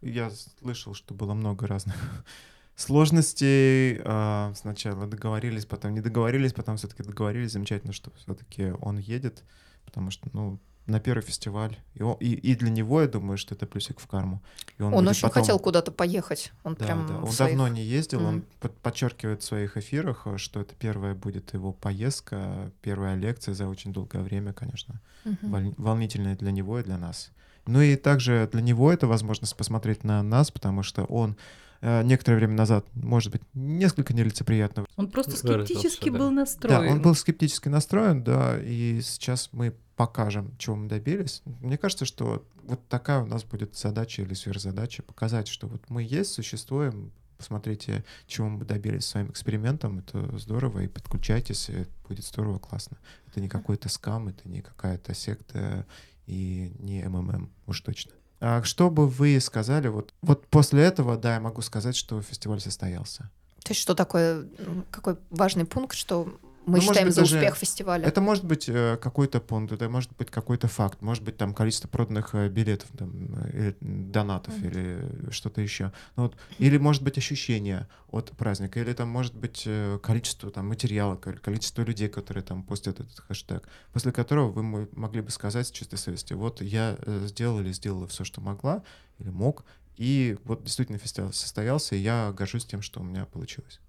Я 0.00 0.30
слышал, 0.30 0.94
что 0.94 1.14
было 1.14 1.34
много 1.34 1.66
разных 1.66 1.96
сложностей. 2.76 4.00
А, 4.04 4.52
сначала 4.54 5.06
договорились, 5.06 5.66
потом 5.66 5.94
не 5.94 6.00
договорились, 6.00 6.52
потом 6.52 6.76
все-таки 6.76 7.02
договорились. 7.02 7.52
Замечательно, 7.52 7.92
что 7.92 8.10
все-таки 8.16 8.72
он 8.80 8.98
едет, 8.98 9.44
потому 9.84 10.10
что, 10.10 10.28
ну, 10.32 10.58
на 10.86 11.00
первый 11.00 11.22
фестиваль. 11.22 11.78
И, 11.94 12.02
он, 12.02 12.16
и, 12.20 12.32
и 12.32 12.54
для 12.54 12.70
него, 12.70 13.00
я 13.00 13.08
думаю, 13.08 13.38
что 13.38 13.54
это 13.54 13.66
плюсик 13.66 14.00
в 14.00 14.06
карму. 14.06 14.42
И 14.78 14.82
он 14.82 14.92
он 14.94 15.08
очень 15.08 15.22
потом... 15.22 15.42
хотел 15.42 15.58
куда-то 15.58 15.92
поехать. 15.92 16.52
Он 16.62 16.74
да, 16.74 16.84
прям 16.84 17.06
да. 17.06 17.16
Он 17.18 17.32
своих... 17.32 17.52
давно 17.52 17.68
не 17.68 17.82
ездил, 17.82 18.20
mm. 18.20 18.26
он 18.26 18.44
подчеркивает 18.82 19.42
в 19.42 19.44
своих 19.44 19.76
эфирах, 19.76 20.26
что 20.36 20.60
это 20.60 20.74
первая 20.74 21.14
будет 21.14 21.54
его 21.54 21.72
поездка, 21.72 22.70
первая 22.82 23.14
лекция 23.16 23.54
за 23.54 23.66
очень 23.66 23.92
долгое 23.92 24.22
время, 24.22 24.52
конечно. 24.52 25.00
Mm-hmm. 25.24 25.74
Волнительная 25.78 26.36
для 26.36 26.52
него 26.52 26.78
и 26.78 26.82
для 26.82 26.98
нас. 26.98 27.30
Ну 27.66 27.80
и 27.80 27.96
также 27.96 28.48
для 28.52 28.60
него 28.60 28.92
это 28.92 29.06
возможность 29.06 29.56
посмотреть 29.56 30.04
на 30.04 30.22
нас, 30.22 30.50
потому 30.50 30.82
что 30.82 31.04
он 31.04 31.36
Э, 31.36 31.38
некоторое 31.80 32.36
время 32.36 32.54
назад, 32.54 32.86
может 32.94 33.32
быть, 33.32 33.42
несколько 33.54 34.14
нелицеприятно. 34.14 34.86
Он 34.96 35.10
просто 35.10 35.36
скептически 35.36 36.08
был 36.08 36.30
настроен. 36.30 36.80
Да, 36.80 36.92
он 36.92 37.02
был 37.02 37.14
скептически 37.14 37.68
настроен, 37.68 38.22
да, 38.22 38.58
и 38.60 39.00
сейчас 39.02 39.50
мы 39.52 39.74
покажем, 39.96 40.54
чего 40.58 40.76
мы 40.76 40.88
добились. 40.88 41.42
Мне 41.60 41.78
кажется, 41.78 42.04
что 42.04 42.46
вот 42.64 42.86
такая 42.88 43.20
у 43.22 43.26
нас 43.26 43.44
будет 43.44 43.76
задача 43.76 44.22
или 44.22 44.34
сверхзадача, 44.34 45.02
показать, 45.02 45.48
что 45.48 45.66
вот 45.66 45.82
мы 45.88 46.02
есть, 46.02 46.32
существуем, 46.32 47.12
посмотрите, 47.36 48.04
чего 48.26 48.48
мы 48.48 48.64
добились 48.64 49.04
своим 49.04 49.30
экспериментом, 49.30 49.98
это 49.98 50.36
здорово, 50.38 50.80
и 50.80 50.88
подключайтесь, 50.88 51.68
и 51.68 51.86
будет 52.08 52.24
здорово, 52.24 52.58
классно. 52.58 52.96
Это 53.28 53.40
не 53.40 53.48
какой-то 53.48 53.88
скам, 53.88 54.28
это 54.28 54.48
не 54.48 54.62
какая-то 54.62 55.14
секта 55.14 55.86
и 56.26 56.72
не 56.78 57.02
МММ, 57.06 57.50
уж 57.66 57.80
точно. 57.82 58.12
А 58.40 58.62
что 58.62 58.90
бы 58.90 59.08
вы 59.08 59.40
сказали, 59.40 59.88
вот, 59.88 60.12
вот 60.22 60.46
после 60.48 60.82
этого, 60.82 61.16
да, 61.16 61.34
я 61.34 61.40
могу 61.40 61.62
сказать, 61.62 61.96
что 61.96 62.20
фестиваль 62.20 62.60
состоялся. 62.60 63.30
То 63.62 63.70
есть 63.70 63.80
что 63.80 63.94
такое, 63.94 64.46
какой 64.90 65.16
важный 65.30 65.64
пункт, 65.64 65.96
что 65.96 66.38
мы 66.66 66.78
Ну, 66.78 66.80
считаем 66.82 67.06
быть, 67.08 67.14
за 67.14 67.20
даже 67.22 67.36
успех 67.36 67.56
фестиваля. 67.56 68.06
Это 68.06 68.20
может 68.20 68.44
быть 68.44 68.68
э, 68.68 68.96
какой-то 68.96 69.40
пункт, 69.40 69.72
это 69.72 69.88
может 69.88 70.10
быть 70.16 70.30
какой-то 70.30 70.66
факт, 70.68 71.02
может 71.02 71.22
быть 71.22 71.36
там 71.36 71.52
количество 71.54 71.88
проданных 71.88 72.34
э, 72.34 72.48
билетов, 72.48 72.88
там, 72.96 73.10
э, 73.52 73.74
донатов 73.80 74.56
Мгм. 74.58 74.68
или 74.68 75.30
что-то 75.30 75.60
еще. 75.60 75.92
Ну, 76.16 76.24
вот, 76.24 76.36
или 76.58 76.78
может 76.78 77.02
быть 77.02 77.18
ощущение 77.18 77.88
от 78.10 78.30
праздника, 78.30 78.80
или 78.80 78.92
там 78.92 79.08
может 79.08 79.34
быть 79.34 79.64
э, 79.66 79.98
количество 80.02 80.50
там 80.50 80.68
материала, 80.68 81.16
кол- 81.16 81.34
количество 81.34 81.82
людей, 81.82 82.08
которые 82.08 82.42
там 82.42 82.62
постят 82.62 83.00
этот 83.00 83.18
хэштег, 83.20 83.68
после 83.92 84.12
которого 84.12 84.50
вы 84.50 84.62
мо- 84.62 84.88
могли 84.92 85.20
бы 85.20 85.30
сказать 85.30 85.66
с 85.66 85.70
чистой 85.70 85.96
совестью, 85.98 86.38
вот 86.38 86.62
я 86.62 86.96
э, 87.00 87.26
сделала 87.26 87.60
или 87.60 87.72
сделала 87.72 88.06
все, 88.06 88.24
что 88.24 88.40
могла 88.40 88.82
или 89.18 89.28
мог, 89.30 89.64
и 89.96 90.36
вот 90.44 90.64
действительно 90.64 90.98
фестиваль 90.98 91.32
состоялся, 91.34 91.94
и 91.94 91.98
я 91.98 92.32
горжусь 92.36 92.64
тем, 92.64 92.82
что 92.82 93.00
у 93.00 93.04
меня 93.04 93.26
получилось. 93.26 93.80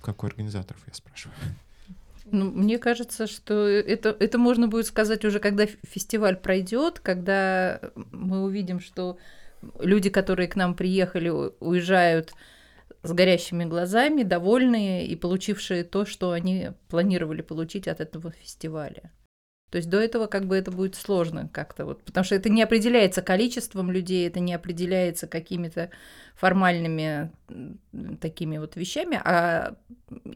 Как 0.00 0.22
у 0.22 0.26
организаторов, 0.26 0.80
я 0.86 0.94
спрашиваю. 0.94 1.36
Ну, 2.24 2.50
мне 2.50 2.78
кажется, 2.78 3.26
что 3.26 3.66
это, 3.66 4.16
это 4.18 4.38
можно 4.38 4.68
будет 4.68 4.86
сказать 4.86 5.24
уже, 5.24 5.40
когда 5.40 5.66
фестиваль 5.66 6.36
пройдет, 6.36 7.00
когда 7.00 7.80
мы 8.12 8.42
увидим, 8.42 8.80
что 8.80 9.18
люди, 9.78 10.10
которые 10.10 10.48
к 10.48 10.56
нам 10.56 10.74
приехали, 10.74 11.28
уезжают 11.28 12.32
с 13.02 13.12
горящими 13.12 13.64
глазами, 13.64 14.22
довольные 14.22 15.06
и 15.06 15.16
получившие 15.16 15.84
то, 15.84 16.04
что 16.04 16.32
они 16.32 16.70
планировали 16.88 17.42
получить 17.42 17.88
от 17.88 18.00
этого 18.00 18.30
фестиваля. 18.32 19.10
То 19.70 19.78
есть 19.78 19.88
до 19.88 19.98
этого 20.00 20.26
как 20.26 20.46
бы 20.46 20.56
это 20.56 20.70
будет 20.72 20.96
сложно 20.96 21.48
как-то 21.52 21.84
вот, 21.86 22.02
потому 22.02 22.24
что 22.24 22.34
это 22.34 22.48
не 22.48 22.60
определяется 22.62 23.22
количеством 23.22 23.90
людей, 23.90 24.26
это 24.26 24.40
не 24.40 24.52
определяется 24.52 25.26
какими-то 25.28 25.90
формальными 26.34 27.30
такими 28.20 28.58
вот 28.58 28.76
вещами, 28.76 29.20
а 29.24 29.74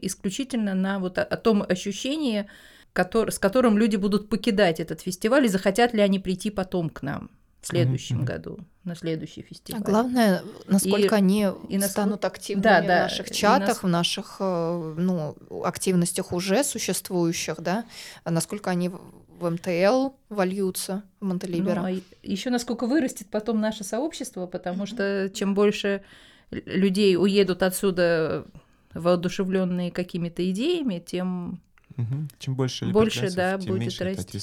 исключительно 0.01 0.73
на 0.73 0.99
вот 0.99 1.17
о, 1.17 1.23
о 1.23 1.35
том 1.37 1.65
ощущении, 1.67 2.47
котор- 2.93 3.31
с 3.31 3.39
которым 3.39 3.77
люди 3.77 3.97
будут 3.97 4.29
покидать 4.29 4.79
этот 4.79 5.01
фестиваль 5.01 5.45
и 5.45 5.49
захотят 5.49 5.93
ли 5.93 6.01
они 6.01 6.19
прийти 6.19 6.49
потом 6.49 6.89
к 6.89 7.01
нам 7.01 7.29
в 7.61 7.67
следующем 7.67 8.17
мгм. 8.17 8.25
году 8.25 8.59
на 8.83 8.95
следующий 8.95 9.41
А 9.41 9.43
фестиваль. 9.43 9.81
главное, 9.81 10.43
насколько 10.67 11.15
они 11.15 11.39
и 11.41 11.43
насколько- 11.45 11.87
станут 11.89 12.23
активными 12.25 12.63
Да, 12.63 12.83
в 12.83 12.85
да, 12.87 13.01
наших 13.03 13.31
и 13.31 13.33
чатах, 13.33 13.67
нас- 13.67 13.83
в 13.83 13.87
наших 13.87 14.37
э, 14.39 14.93
ну, 14.97 15.35
активностях 15.63 16.31
уже 16.31 16.63
существующих, 16.63 17.55
да, 17.61 17.85
а 18.23 18.29
насколько 18.29 18.69
они 18.69 18.91
в 19.39 19.49
МТЛ 19.49 20.09
вольются, 20.29 21.03
в 21.19 21.25
Монтелибера. 21.25 21.87
еще 22.23 22.49
Ну, 22.49 22.51
а 22.51 22.53
насколько 22.53 22.87
вырастет 22.87 23.27
потом 23.29 23.59
наше 23.59 23.83
сообщество, 23.83 24.47
потому 24.47 24.85
что 24.85 25.29
чем 25.33 25.53
больше 25.53 26.03
людей 26.51 27.17
уедут 27.17 27.63
отсюда 27.63 28.45
воодушевленные 28.93 29.91
какими-то 29.91 30.49
идеями, 30.51 31.03
тем 31.05 31.61
Мгм. 31.97 32.29
Чем 32.39 32.55
больше 32.55 32.85
Больше, 32.87 33.33
да, 33.33 33.57
тем 33.57 33.69
будет 33.69 33.79
меньше 33.81 34.03
расти. 34.03 34.39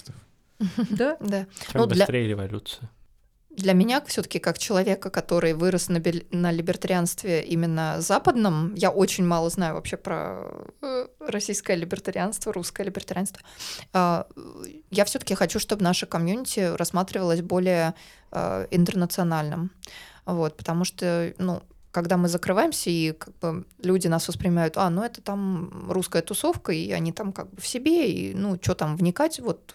да, 0.90 1.16
Да. 1.20 1.46
Чем 1.70 1.82
Ну, 1.82 1.86
для- 1.86 2.04
быстрее 2.04 2.26
революция. 2.28 2.88
Для 3.56 3.74
меня, 3.74 4.02
все-таки, 4.06 4.38
как 4.38 4.58
человека, 4.58 5.10
который 5.10 5.52
вырос 5.52 5.88
на, 5.88 6.02
на 6.30 6.50
либертарианстве 6.50 7.42
именно 7.42 8.00
западном, 8.00 8.74
я 8.74 8.90
очень 8.90 9.26
мало 9.26 9.50
знаю 9.50 9.74
вообще 9.74 9.98
про 9.98 10.44
э, 10.80 11.06
российское 11.20 11.76
либертарианство, 11.76 12.52
русское 12.52 12.84
либертарианство. 12.84 13.42
А, 13.92 14.26
Я 14.90 15.04
все-таки 15.04 15.34
хочу, 15.34 15.58
чтобы 15.58 15.84
наша 15.84 16.06
комьюнити 16.06 16.74
рассматривалась 16.76 17.42
более 17.42 17.94
э, 18.30 18.66
интернациональным. 18.70 19.70
Вот, 20.24 20.56
потому 20.56 20.84
что, 20.84 21.34
ну, 21.38 21.62
когда 21.90 22.16
мы 22.16 22.28
закрываемся, 22.28 22.88
и 22.88 23.12
как 23.12 23.38
бы 23.38 23.66
люди 23.82 24.08
нас 24.08 24.26
воспринимают, 24.26 24.78
а, 24.78 24.88
ну 24.88 25.02
это 25.02 25.20
там 25.20 25.90
русская 25.90 26.22
тусовка, 26.22 26.72
и 26.72 26.90
они 26.90 27.12
там 27.12 27.32
как 27.32 27.50
бы 27.50 27.60
в 27.60 27.66
себе, 27.66 28.10
и 28.10 28.34
ну, 28.34 28.58
что 28.60 28.74
там 28.74 28.96
вникать, 28.96 29.40
вот 29.40 29.74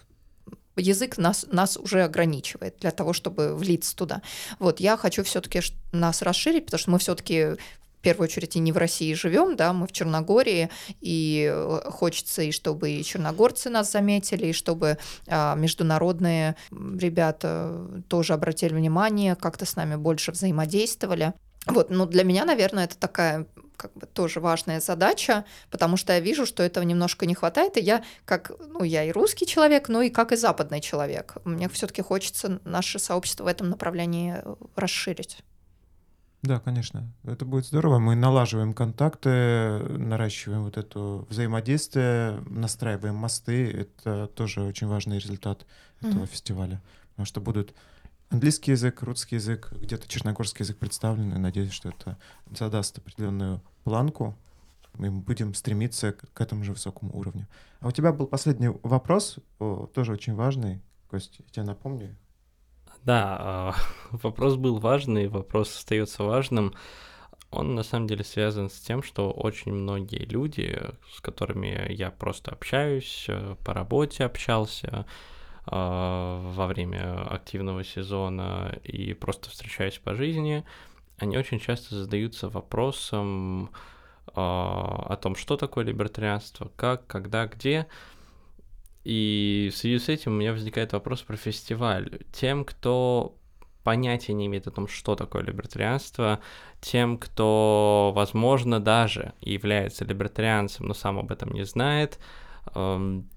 язык 0.81 1.17
нас, 1.17 1.45
нас 1.51 1.77
уже 1.77 2.03
ограничивает 2.03 2.77
для 2.79 2.91
того, 2.91 3.13
чтобы 3.13 3.55
влиться 3.55 3.95
туда. 3.95 4.21
Вот, 4.59 4.79
я 4.79 4.97
хочу 4.97 5.23
все-таки 5.23 5.61
нас 5.91 6.21
расширить, 6.21 6.65
потому 6.65 6.79
что 6.79 6.91
мы 6.91 6.99
все-таки 6.99 7.57
в 7.99 8.01
первую 8.01 8.25
очередь 8.25 8.55
и 8.55 8.59
не 8.59 8.71
в 8.71 8.77
России 8.77 9.13
живем, 9.13 9.55
да, 9.55 9.73
мы 9.73 9.87
в 9.87 9.91
Черногории, 9.91 10.69
и 11.01 11.51
э, 11.51 11.81
хочется 11.89 12.43
и 12.43 12.51
чтобы 12.51 12.91
и 12.91 13.03
черногорцы 13.03 13.69
нас 13.69 13.91
заметили, 13.91 14.47
и 14.47 14.53
чтобы 14.53 14.97
а, 15.27 15.55
международные 15.55 16.55
ребята 16.71 17.87
тоже 18.07 18.33
обратили 18.33 18.73
внимание, 18.73 19.35
как-то 19.35 19.65
с 19.65 19.75
нами 19.75 19.95
больше 19.95 20.31
взаимодействовали. 20.31 21.33
Вот, 21.65 21.89
ну 21.89 22.05
для 22.05 22.23
меня, 22.23 22.45
наверное, 22.45 22.85
это 22.85 22.97
такая 22.97 23.47
как 23.77 23.93
бы 23.93 24.05
тоже 24.07 24.39
важная 24.39 24.81
задача, 24.81 25.45
потому 25.71 25.95
что 25.97 26.13
я 26.13 26.19
вижу, 26.19 26.45
что 26.45 26.63
этого 26.63 26.83
немножко 26.83 27.25
не 27.25 27.35
хватает, 27.35 27.77
и 27.77 27.81
я 27.81 28.03
как, 28.25 28.51
ну, 28.73 28.83
я 28.83 29.03
и 29.03 29.11
русский 29.11 29.45
человек, 29.45 29.87
но 29.87 30.01
и 30.01 30.09
как 30.09 30.31
и 30.31 30.35
западный 30.35 30.81
человек. 30.81 31.37
Мне 31.45 31.69
все-таки 31.69 32.01
хочется 32.01 32.59
наше 32.65 32.99
сообщество 32.99 33.43
в 33.45 33.47
этом 33.47 33.69
направлении 33.69 34.41
э, 34.43 34.55
расширить. 34.75 35.37
Да, 36.43 36.59
конечно. 36.59 37.11
Это 37.23 37.45
будет 37.45 37.65
здорово. 37.65 37.99
Мы 37.99 38.15
налаживаем 38.15 38.73
контакты, 38.73 39.79
наращиваем 39.79 40.63
вот 40.63 40.77
это 40.77 40.99
взаимодействие, 41.29 42.43
настраиваем 42.47 43.15
мосты. 43.15 43.71
Это 43.71 44.27
тоже 44.27 44.61
очень 44.61 44.87
важный 44.87 45.17
результат 45.19 45.65
этого 45.99 46.19
Мгм. 46.19 46.27
фестиваля. 46.27 46.81
Потому 47.09 47.25
что 47.25 47.41
будут 47.41 47.73
английский 48.29 48.71
язык, 48.71 49.01
русский 49.03 49.35
язык, 49.35 49.71
где-то 49.71 50.07
черногорский 50.07 50.63
язык 50.63 50.77
представлен. 50.77 51.33
И 51.33 51.37
надеюсь, 51.37 51.71
что 51.71 51.89
это 51.89 52.17
задаст 52.51 52.97
определенную 52.97 53.61
планку. 53.83 54.37
Мы 54.93 55.11
будем 55.11 55.53
стремиться 55.53 56.13
к, 56.13 56.41
этому 56.41 56.63
же 56.63 56.73
высокому 56.73 57.15
уровню. 57.15 57.47
А 57.79 57.87
у 57.87 57.91
тебя 57.91 58.11
был 58.11 58.25
последний 58.27 58.69
вопрос, 58.83 59.37
тоже 59.93 60.11
очень 60.11 60.33
важный. 60.33 60.81
Кость, 61.09 61.39
я 61.39 61.45
тебе 61.51 61.63
напомню. 61.63 62.15
Да, 63.03 63.37
а, 63.39 63.75
вопрос 64.11 64.55
был 64.55 64.79
важный, 64.79 65.27
вопрос 65.27 65.75
остается 65.77 66.23
важным. 66.23 66.73
Он 67.51 67.75
на 67.75 67.83
самом 67.83 68.07
деле 68.07 68.25
связан 68.25 68.69
с 68.69 68.79
тем, 68.79 69.01
что 69.01 69.31
очень 69.31 69.71
многие 69.71 70.25
люди, 70.25 70.77
с 71.13 71.21
которыми 71.21 71.93
я 71.93 72.11
просто 72.11 72.51
общаюсь, 72.51 73.25
э, 73.29 73.55
по 73.63 73.73
работе 73.73 74.25
общался 74.25 75.05
во 75.69 76.67
время 76.67 77.23
активного 77.27 77.83
сезона 77.83 78.79
и 78.83 79.13
просто 79.13 79.49
встречаюсь 79.49 79.97
по 79.97 80.15
жизни, 80.15 80.63
они 81.17 81.37
очень 81.37 81.59
часто 81.59 81.95
задаются 81.95 82.49
вопросом 82.49 83.71
а, 84.33 85.05
о 85.09 85.15
том, 85.17 85.35
что 85.35 85.57
такое 85.57 85.83
либертарианство, 85.85 86.71
как, 86.75 87.07
когда, 87.07 87.47
где. 87.47 87.87
И 89.03 89.69
в 89.73 89.77
связи 89.77 89.99
с 89.99 90.09
этим 90.09 90.33
у 90.33 90.35
меня 90.35 90.51
возникает 90.51 90.93
вопрос 90.93 91.21
про 91.21 91.37
фестиваль. 91.37 92.19
Тем, 92.31 92.65
кто 92.65 93.35
понятия 93.83 94.33
не 94.33 94.47
имеет 94.47 94.67
о 94.67 94.71
том, 94.71 94.87
что 94.87 95.15
такое 95.15 95.43
либертарианство, 95.43 96.41
тем, 96.81 97.17
кто, 97.17 98.11
возможно, 98.13 98.79
даже 98.81 99.33
является 99.39 100.03
либертарианцем, 100.03 100.87
но 100.87 100.93
сам 100.93 101.17
об 101.19 101.31
этом 101.31 101.51
не 101.53 101.63
знает, 101.63 102.19
эм, 102.75 103.29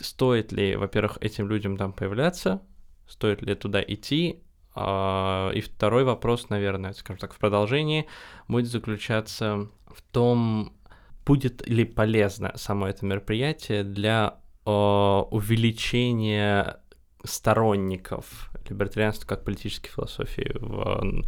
стоит 0.00 0.52
ли, 0.52 0.76
во-первых, 0.76 1.18
этим 1.20 1.48
людям 1.48 1.76
там 1.76 1.92
появляться, 1.92 2.62
стоит 3.06 3.42
ли 3.42 3.54
туда 3.54 3.82
идти, 3.82 4.42
а, 4.74 5.50
и 5.50 5.60
второй 5.60 6.04
вопрос, 6.04 6.50
наверное, 6.50 6.92
скажем 6.92 7.18
так, 7.18 7.32
в 7.32 7.38
продолжении, 7.38 8.06
будет 8.48 8.66
заключаться 8.66 9.68
в 9.86 10.02
том, 10.12 10.76
будет 11.24 11.66
ли 11.66 11.84
полезно 11.84 12.52
само 12.56 12.88
это 12.88 13.06
мероприятие 13.06 13.84
для 13.84 14.38
э, 14.64 14.70
увеличения 14.70 16.80
сторонников 17.24 18.50
либертарианства 18.68 19.26
как 19.26 19.44
политической 19.44 19.88
философии 19.88 20.52
в, 20.60 21.24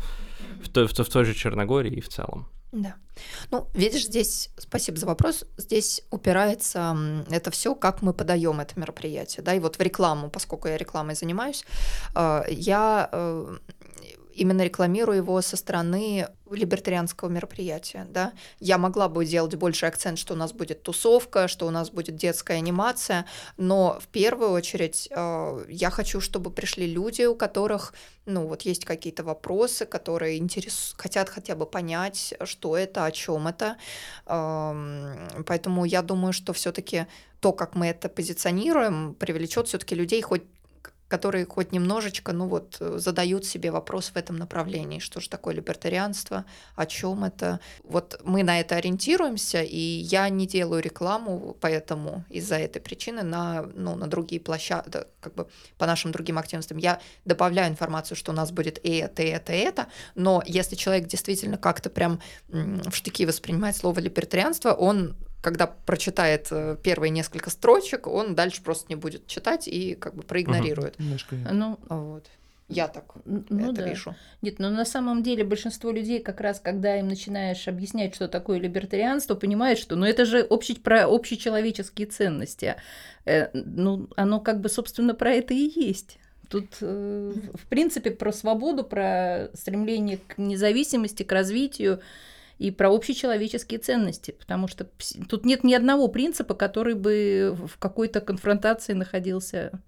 в, 0.63 0.69
в, 0.69 1.05
в 1.05 1.11
той 1.11 1.25
же 1.25 1.35
Черногории 1.35 1.97
и 1.97 2.01
в 2.01 2.09
целом. 2.09 2.49
Да. 2.73 2.97
Ну, 3.51 3.67
видишь, 3.75 4.05
здесь, 4.05 4.51
спасибо 4.59 4.99
за 4.99 5.07
вопрос, 5.07 5.45
здесь 5.57 6.03
упирается 6.11 6.97
это 7.31 7.51
все, 7.51 7.75
как 7.75 8.03
мы 8.03 8.13
подаем 8.13 8.61
это 8.61 8.79
мероприятие, 8.79 9.43
да, 9.43 9.55
и 9.55 9.59
вот 9.59 9.77
в 9.79 9.81
рекламу, 9.81 10.31
поскольку 10.31 10.69
я 10.69 10.77
рекламой 10.77 11.15
занимаюсь, 11.15 11.65
э, 12.15 12.43
я 12.51 13.09
э, 13.11 13.57
именно 14.39 14.63
рекламирую 14.63 15.19
его 15.19 15.41
со 15.43 15.57
стороны 15.57 16.29
либертарианского 16.51 17.29
мероприятия, 17.29 18.07
да. 18.11 18.33
Я 18.61 18.79
могла 18.79 19.09
бы 19.09 19.25
делать 19.27 19.55
больше 19.57 19.87
акцент, 19.87 20.19
что 20.19 20.35
у 20.35 20.37
нас 20.37 20.53
будет 20.53 20.83
тусовка, 20.83 21.49
что 21.49 21.67
у 21.67 21.71
нас 21.71 21.91
будет 21.91 22.17
детская 22.17 22.55
анимация, 22.55 23.27
но 23.57 23.99
в 24.01 24.07
первую 24.09 24.53
очередь 24.53 25.09
э, 25.11 25.65
я 25.69 25.91
хочу, 25.91 26.21
чтобы 26.21 26.51
пришли 26.51 26.87
люди, 26.87 27.23
у 27.23 27.35
которых 27.35 27.93
ну 28.29 28.47
вот 28.47 28.63
есть 28.63 28.85
какие-то 28.85 29.25
вопросы, 29.25 29.87
которые 29.87 30.39
интерес... 30.39 30.95
хотят 30.99 31.29
хотя 31.29 31.57
бы 31.57 31.67
понять, 31.67 32.35
что 32.45 32.77
это, 32.77 33.05
о 33.05 33.11
чем 33.11 33.49
это. 33.49 33.77
Эм, 34.27 35.45
Поэтому 35.47 35.85
я 35.85 36.03
думаю, 36.03 36.33
что 36.33 36.53
все-таки 36.53 37.07
то, 37.41 37.53
как 37.53 37.75
мы 37.75 37.87
это 37.87 38.09
позиционируем, 38.09 39.15
привлечет 39.15 39.69
все-таки 39.69 39.95
людей 39.95 40.21
хоть 40.21 40.43
которые 41.09 41.47
хоть 41.47 41.73
немножечко, 41.73 42.33
ну 42.33 42.47
вот, 42.47 42.77
э, 42.81 42.99
задают 42.99 43.47
себе 43.47 43.71
вопрос 43.71 44.11
в 44.11 44.17
этом 44.17 44.37
направлении, 44.37 44.99
что 44.99 45.21
же 45.21 45.29
такое 45.29 45.55
либертарианство, 45.55 46.45
о 46.77 46.87
чем 46.87 47.25
это. 47.25 47.61
Вот 47.83 48.21
мы 48.25 48.43
на 48.43 48.61
это 48.61 48.77
ориентируемся, 48.77 49.63
и 49.63 49.77
я 49.77 50.29
не 50.29 50.47
делаю 50.47 50.83
рекламу, 50.83 51.57
поэтому 51.61 52.25
из-за 52.29 52.57
этой 52.57 52.81
причины 52.81 53.23
на, 53.23 53.63
ну, 53.75 53.97
на 53.97 54.07
другие 54.07 54.41
площадки, 54.41 55.05
как 55.21 55.35
бы 55.35 55.49
по 55.79 55.87
нашим 55.87 56.13
другим 56.13 56.39
активностям. 56.39 56.79
Я 56.79 57.01
добавляю 57.25 57.71
информацию, 57.71 58.17
что 58.17 58.33
у 58.33 58.35
нас 58.35 58.53
будет 58.53 58.79
и 58.85 58.97
это, 58.97 59.23
и 59.23 59.29
это, 59.29 59.53
и 59.55 59.59
это, 59.59 59.87
но 60.15 60.43
если 60.47 60.77
человек 60.77 61.07
действительно 61.09 61.57
как-то 61.57 61.89
прям 61.89 62.21
в 62.49 62.93
штыки 62.93 63.25
воспринимает 63.25 63.77
слово 63.77 64.01
либертарианство, 64.01 64.73
он 64.73 65.17
когда 65.41 65.67
прочитает 65.67 66.49
э, 66.51 66.77
первые 66.83 67.11
несколько 67.11 67.51
строчек, 67.51 68.07
он 68.07 68.35
дальше 68.35 68.63
просто 68.63 68.87
не 68.89 68.97
будет 68.97 69.27
читать 69.27 69.69
и 69.69 69.95
как 69.95 70.15
бы 70.15 70.23
проигнорирует. 70.23 70.99
Немножко. 70.99 71.37
Ну, 71.53 71.79
Вот. 71.89 72.27
Я 72.69 72.87
так 72.87 73.15
ну 73.25 73.71
это 73.71 73.83
да. 73.83 73.89
вижу. 73.89 74.15
Нет, 74.43 74.59
но 74.59 74.69
на 74.69 74.85
самом 74.85 75.23
деле 75.23 75.43
большинство 75.43 75.91
людей 75.91 76.21
как 76.21 76.43
раз, 76.43 76.61
когда 76.61 76.99
им 76.99 77.09
начинаешь 77.09 77.67
объяснять, 77.67 78.15
что 78.15 78.29
такое 78.29 78.59
либертарианство, 78.59 79.35
понимают, 79.35 79.79
что 79.79 79.97
ну 79.97 80.05
это 80.05 80.27
же 80.27 80.43
общий, 80.43 80.75
про 80.75 81.07
общечеловеческие 81.07 82.09
ценности. 82.09 82.77
Э, 83.25 83.49
ну, 83.55 84.09
оно 84.17 84.41
как 84.41 84.61
бы, 84.61 84.69
собственно, 84.69 85.15
про 85.15 85.31
это 85.31 85.55
и 85.55 85.71
есть. 85.81 86.19
Тут, 86.51 86.77
э, 86.83 87.33
в 87.55 87.67
принципе, 87.69 88.11
про 88.11 88.33
свободу, 88.33 88.85
про 88.85 89.49
стремление 89.55 90.19
к 90.19 90.37
независимости, 90.37 91.23
к 91.23 91.33
развитию 91.33 92.01
и 92.59 92.71
про 92.71 92.93
общечеловеческие 92.93 93.79
ценности, 93.79 94.33
потому 94.33 94.69
что 94.69 94.87
тут 95.29 95.45
нет 95.45 95.65
ни 95.65 95.75
одного 95.75 96.09
принципа, 96.09 96.55
который 96.55 96.95
бы 96.95 97.57
в 97.57 97.79
какой-то 97.79 98.21
конфронтации 98.21 98.93
находился. 98.93 99.81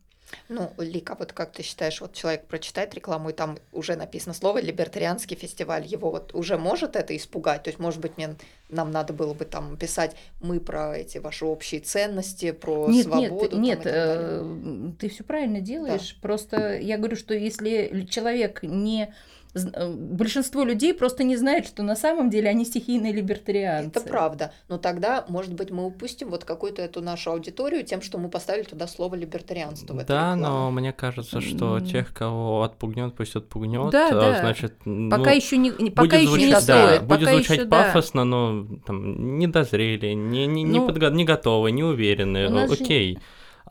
Ну, 0.49 0.71
Лика, 0.79 1.17
вот 1.19 1.33
как 1.33 1.53
ты 1.53 1.63
считаешь, 1.63 2.01
вот 2.01 2.15
человек 2.15 2.47
прочитает 2.47 2.95
рекламу, 2.95 3.31
и 3.31 3.33
там 3.33 3.59
уже 3.73 3.97
написано 3.97 4.35
слово 4.35 4.61
«либертарианский 4.61 5.37
фестиваль», 5.37 5.87
его 5.87 6.11
вот 6.11 6.35
уже 6.35 6.57
может 6.57 6.97
это 6.97 7.17
испугать? 7.17 7.65
То 7.65 7.71
есть, 7.71 7.79
может 7.81 8.01
быть, 8.01 8.17
мне, 8.17 8.37
нам 8.69 8.91
надо 8.91 9.13
было 9.13 9.35
бы 9.35 9.45
там 9.45 9.77
писать 9.77 10.15
«мы 10.41 10.61
про 10.61 10.97
эти 10.97 11.19
ваши 11.19 11.45
общие 11.45 11.81
ценности, 11.81 12.53
про 12.53 12.89
Нет, 12.89 13.07
свободу». 13.07 13.57
нет, 13.59 13.79
нет, 13.79 13.83
так 13.83 13.93
далее». 13.93 14.91
э, 14.91 14.93
ты 14.99 15.09
все 15.09 15.25
правильно 15.25 15.61
делаешь. 15.61 16.17
Просто 16.21 16.79
я 16.79 16.97
говорю, 16.97 17.17
что 17.17 17.35
если 17.35 18.07
человек 18.09 18.63
не 18.63 19.13
большинство 19.55 20.65
людей 20.65 20.95
просто 20.95 21.25
не 21.25 21.37
знает, 21.37 21.67
что 21.67 21.83
на 21.83 21.97
самом 21.97 22.31
деле 22.31 22.49
они 22.49 22.65
стихийные 22.65 23.13
либертарианцы. 23.13 23.91
Это 23.99 24.09
правда. 24.09 24.53
Но 24.69 24.79
тогда, 24.79 25.25
может 25.29 25.55
быть, 25.55 25.71
мы 25.71 25.87
упустим 25.87 26.31
вот 26.31 26.45
какую-то 26.45 26.83
эту 26.83 27.01
нашу 27.01 27.33
аудиторию 27.33 27.85
тем, 27.85 28.03
что 28.03 28.19
мы 28.19 28.29
поставили 28.29 28.65
туда 28.65 28.87
слово 28.87 29.15
либертарианство 29.17 29.95
в 29.95 30.05
Да, 30.07 30.37
но 30.37 30.71
мне 30.71 30.93
кажется, 30.93 31.41
что 31.41 31.79
М. 31.79 31.85
тех, 31.85 32.15
кого 32.15 32.63
отпугнет, 32.63 33.15
пусть 33.15 33.35
отпугнет. 33.37 33.91
Да, 33.91 34.09
а, 34.09 34.13
да. 34.13 34.41
Значит, 34.41 34.75
Пока 34.79 35.17
ну, 35.31 35.35
еще 35.35 35.57
не, 35.57 35.71
не- 35.79 35.91
пока 35.91 36.19
будет 36.19 36.21
еще 36.21 36.33
не 36.39 36.45
звучать, 36.51 36.67
да, 36.67 36.87
стоит. 36.87 37.03
будет 37.03 37.21
пока 37.21 37.33
звучать 37.33 37.51
еще, 37.59 37.65
да. 37.65 37.83
пафосно, 37.85 38.25
но 38.25 38.67
там, 38.87 39.39
не 39.39 39.47
дозрели, 39.47 40.13
не, 40.13 40.47
не, 40.47 40.63
не, 40.63 40.79
Ну, 40.79 40.89
подго- 40.89 41.11
не 41.11 41.25
готовы, 41.25 41.73
не 41.73 41.83
уверены. 41.83 42.49
нас 42.49 42.71
же- 42.71 42.83
Окей. 42.85 43.19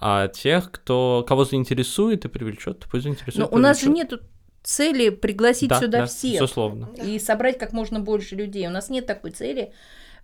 А 0.02 0.28
тех, 0.30 0.72
кто, 0.72 1.26
кого 1.28 1.44
заинтересует 1.46 2.24
и 2.26 2.30
привлечет, 2.30 2.86
пусть 2.90 3.04
заинтересует. 3.04 3.38
Но 3.52 3.56
у 3.56 3.60
нас 3.60 3.82
же 3.82 3.90
нету 3.90 4.20
цели 4.70 5.10
пригласить 5.10 5.70
Да, 5.70 5.80
сюда 5.80 6.00
да, 6.00 6.06
всех 6.06 6.34
безусловно. 6.42 6.90
И 7.04 7.18
собрать 7.20 7.58
как 7.58 7.74
можно 7.74 8.00
больше 8.00 8.36
людей. 8.36 8.68
У 8.68 8.72
нас 8.72 8.90
нет 8.90 9.06
такой 9.06 9.32
цели. 9.32 9.74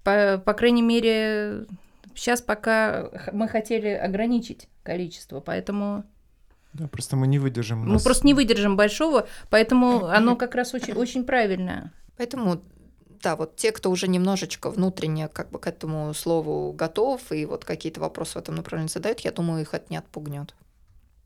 По, 0.04 0.38
по 0.38 0.54
крайней 0.54 0.84
мере, 0.84 1.66
сейчас 2.14 2.42
пока 2.42 3.10
мы 3.34 3.48
хотели 3.48 3.88
ограничить 3.90 4.68
количество, 4.84 5.40
поэтому 5.40 6.04
Да, 6.74 6.88
просто 6.88 7.16
мы 7.16 7.26
не 7.28 7.40
выдержим. 7.40 7.80
мы 7.80 7.94
нас- 7.94 8.04
просто 8.04 8.28
не 8.28 8.34
выдержим 8.36 8.78
большого, 8.78 9.28
поэтому 9.50 10.06
оно 10.06 10.36
как 10.36 10.54
раз 10.54 10.74
очень, 10.74 10.94
очень 10.98 11.24
правильно. 11.24 11.92
Поэтому, 12.18 12.62
да, 13.24 13.36
вот 13.36 13.56
те, 13.56 13.72
кто 13.72 13.90
уже 13.90 14.08
немножечко 14.08 14.70
внутренне 14.70 15.28
как 15.28 15.50
бы 15.50 15.58
к 15.60 15.66
этому 15.66 16.14
слову 16.14 16.72
готов 16.72 17.32
и 17.32 17.46
вот 17.46 17.66
какие-то 17.66 18.00
вопросы 18.00 18.34
в 18.34 18.42
этом 18.44 18.56
направлении 18.56 18.90
задают, 18.92 19.22
я 19.22 19.32
думаю, 19.32 19.62
их 19.64 19.74
это 19.74 19.86
не 19.90 19.98
отпугнет. 19.98 20.54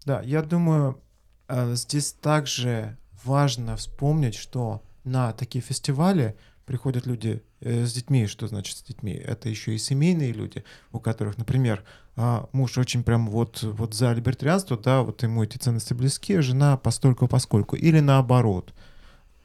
Да, 0.05 0.21
я 0.21 0.41
думаю, 0.41 1.01
э, 1.49 1.73
здесь 1.75 2.13
также 2.13 2.95
важно 3.23 3.75
вспомнить, 3.75 4.35
что 4.35 4.81
на 5.03 5.33
такие 5.33 5.61
фестивали 5.61 6.35
приходят 6.65 7.07
люди 7.07 7.41
э, 7.61 7.85
с 7.85 7.93
детьми. 7.93 8.27
Что 8.27 8.47
значит 8.47 8.77
с 8.77 8.83
детьми? 8.83 9.13
Это 9.13 9.49
еще 9.49 9.73
и 9.73 9.77
семейные 9.77 10.31
люди, 10.31 10.63
у 10.91 10.99
которых, 10.99 11.37
например, 11.37 11.83
а, 12.15 12.47
муж 12.51 12.77
очень 12.77 13.03
прям 13.03 13.27
вот, 13.27 13.63
вот 13.63 13.93
за 13.93 14.11
либертарианство, 14.13 14.77
да, 14.77 15.01
вот 15.01 15.23
ему 15.23 15.43
эти 15.43 15.57
ценности 15.57 15.93
близки, 15.93 16.35
а 16.35 16.41
жена 16.41 16.77
постольку 16.77 17.27
поскольку. 17.27 17.75
Или 17.75 18.01
наоборот. 18.01 18.73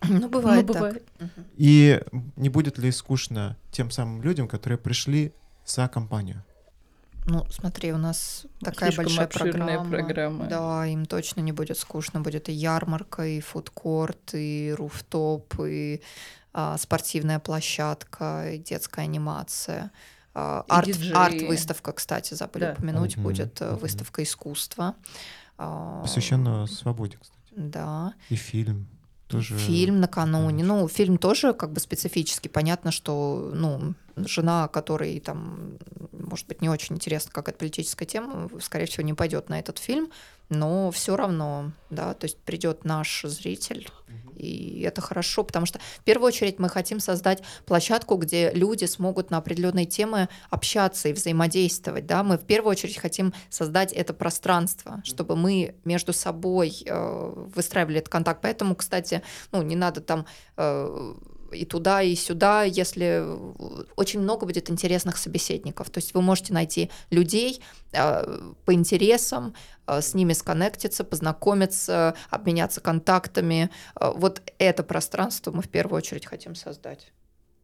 Ну, 0.07 0.29
бывает 0.29 0.67
Ну, 0.67 0.73
так. 0.73 0.83
бывает. 0.83 1.09
И 1.57 2.03
не 2.37 2.49
будет 2.49 2.79
ли 2.79 2.91
скучно 2.93 3.57
тем 3.71 3.91
самым 3.91 4.23
людям, 4.23 4.49
которые 4.49 4.77
пришли 4.79 5.33
за 5.65 5.89
компанию? 5.89 6.45
Ну, 7.27 7.47
смотри, 7.51 7.93
у 7.93 7.97
нас 7.97 8.45
такая 8.61 8.91
Слишком 8.93 9.05
большая 9.07 9.27
программа. 9.29 9.89
программа. 9.91 10.47
Да, 10.47 10.87
им 10.87 11.07
точно 11.07 11.41
не 11.41 11.53
будет 11.53 11.79
скучно. 11.79 12.21
Будет 12.21 12.49
и 12.49 12.53
ярмарка, 12.53 13.27
и 13.27 13.41
фудкорт, 13.41 14.35
и 14.35 14.75
руфтоп, 14.77 15.55
и 15.67 16.03
а, 16.53 16.77
спортивная 16.79 17.39
площадка, 17.39 18.51
и 18.53 18.59
детская 18.59 19.03
анимация. 19.03 19.91
А, 20.35 20.65
арт, 20.69 20.87
диджеи. 20.89 21.13
арт-выставка, 21.15 21.93
кстати, 21.93 22.35
забыли 22.35 22.65
Да. 22.65 22.73
упомянуть, 22.73 23.17
Мгм, 23.17 23.23
будет 23.25 23.61
мгм. 23.61 23.77
выставка 23.77 24.23
искусства. 24.23 24.95
А, 25.57 26.03
Посвященную 26.03 26.67
свободе, 26.67 27.17
кстати. 27.21 27.41
Да. 27.57 28.13
И 28.29 28.35
фильм 28.35 28.87
тоже. 29.29 29.57
Фильм 29.57 30.01
накануне. 30.01 30.59
конечно. 30.59 30.77
Ну, 30.83 30.89
фильм 30.89 31.17
тоже 31.19 31.55
как 31.55 31.73
бы 31.73 31.81
специфический. 31.81 32.49
Понятно, 32.49 32.91
что, 32.91 33.51
ну, 33.55 33.95
жена, 34.17 34.69
которой 34.69 35.21
там, 35.21 35.79
может 36.13 36.47
быть, 36.47 36.63
не 36.63 36.69
очень 36.69 36.97
интересно 36.97 37.31
какая-то 37.33 37.59
политическая 37.59 38.07
тема, 38.07 38.49
скорее 38.61 38.87
всего, 38.87 39.03
не 39.03 39.15
пойдет 39.15 39.49
на 39.49 39.59
этот 39.59 39.79
фильм, 39.79 40.11
но 40.49 40.91
все 40.91 41.17
равно, 41.17 41.73
да, 41.91 42.15
то 42.15 42.27
есть 42.27 42.39
придет 42.39 42.85
наш 42.85 43.23
зритель, 43.23 43.89
и 44.37 44.83
это 44.83 45.01
хорошо, 45.01 45.45
потому 45.45 45.65
что 45.65 45.79
в 45.79 46.05
первую 46.05 46.29
очередь 46.29 46.59
мы 46.59 46.69
хотим 46.69 47.01
создать 47.01 47.43
площадку, 47.67 48.17
где 48.17 48.51
люди 48.51 48.85
смогут 48.85 49.31
на 49.31 49.39
определенные 49.39 49.87
темы 49.87 50.29
общаться 50.51 51.09
и 51.09 51.13
взаимодействовать, 51.13 52.07
да, 52.07 52.23
мы 52.23 52.37
в 52.37 52.45
первую 52.45 52.73
очередь 52.73 52.99
хотим 52.99 53.33
создать 53.49 53.93
это 53.93 54.13
пространство, 54.13 55.03
чтобы 55.05 55.37
мы 55.37 55.77
между 55.85 56.13
собой 56.13 56.83
э, 56.85 57.33
выстраивали 57.55 57.99
этот 57.99 58.11
контакт, 58.11 58.41
поэтому, 58.43 58.75
кстати, 58.75 59.23
ну, 59.53 59.63
не 59.63 59.77
надо 59.77 60.01
там 60.01 60.27
э, 60.57 61.15
и 61.55 61.65
туда, 61.65 62.03
и 62.03 62.15
сюда, 62.15 62.63
если 62.63 63.23
э, 63.23 63.85
очень 63.97 64.21
много 64.21 64.47
будет 64.47 64.71
интересных 64.71 65.17
собеседников. 65.17 65.91
То 65.91 65.99
есть 65.99 66.15
вы 66.15 66.23
можете 66.23 66.53
найти 66.53 66.91
людей 67.11 67.63
э, 67.93 68.51
по 68.65 68.75
интересам, 68.75 69.55
э, 69.87 70.01
с 70.01 70.15
ними 70.15 70.33
сконнектиться, 70.33 71.05
познакомиться, 71.05 72.15
обменяться 72.31 72.81
контактами. 72.81 73.71
Вот 74.01 74.43
это 74.59 74.83
пространство 74.83 75.51
мы 75.53 75.63
в 75.63 75.69
первую 75.69 75.99
очередь 75.99 76.27
хотим 76.27 76.55
создать. 76.55 77.13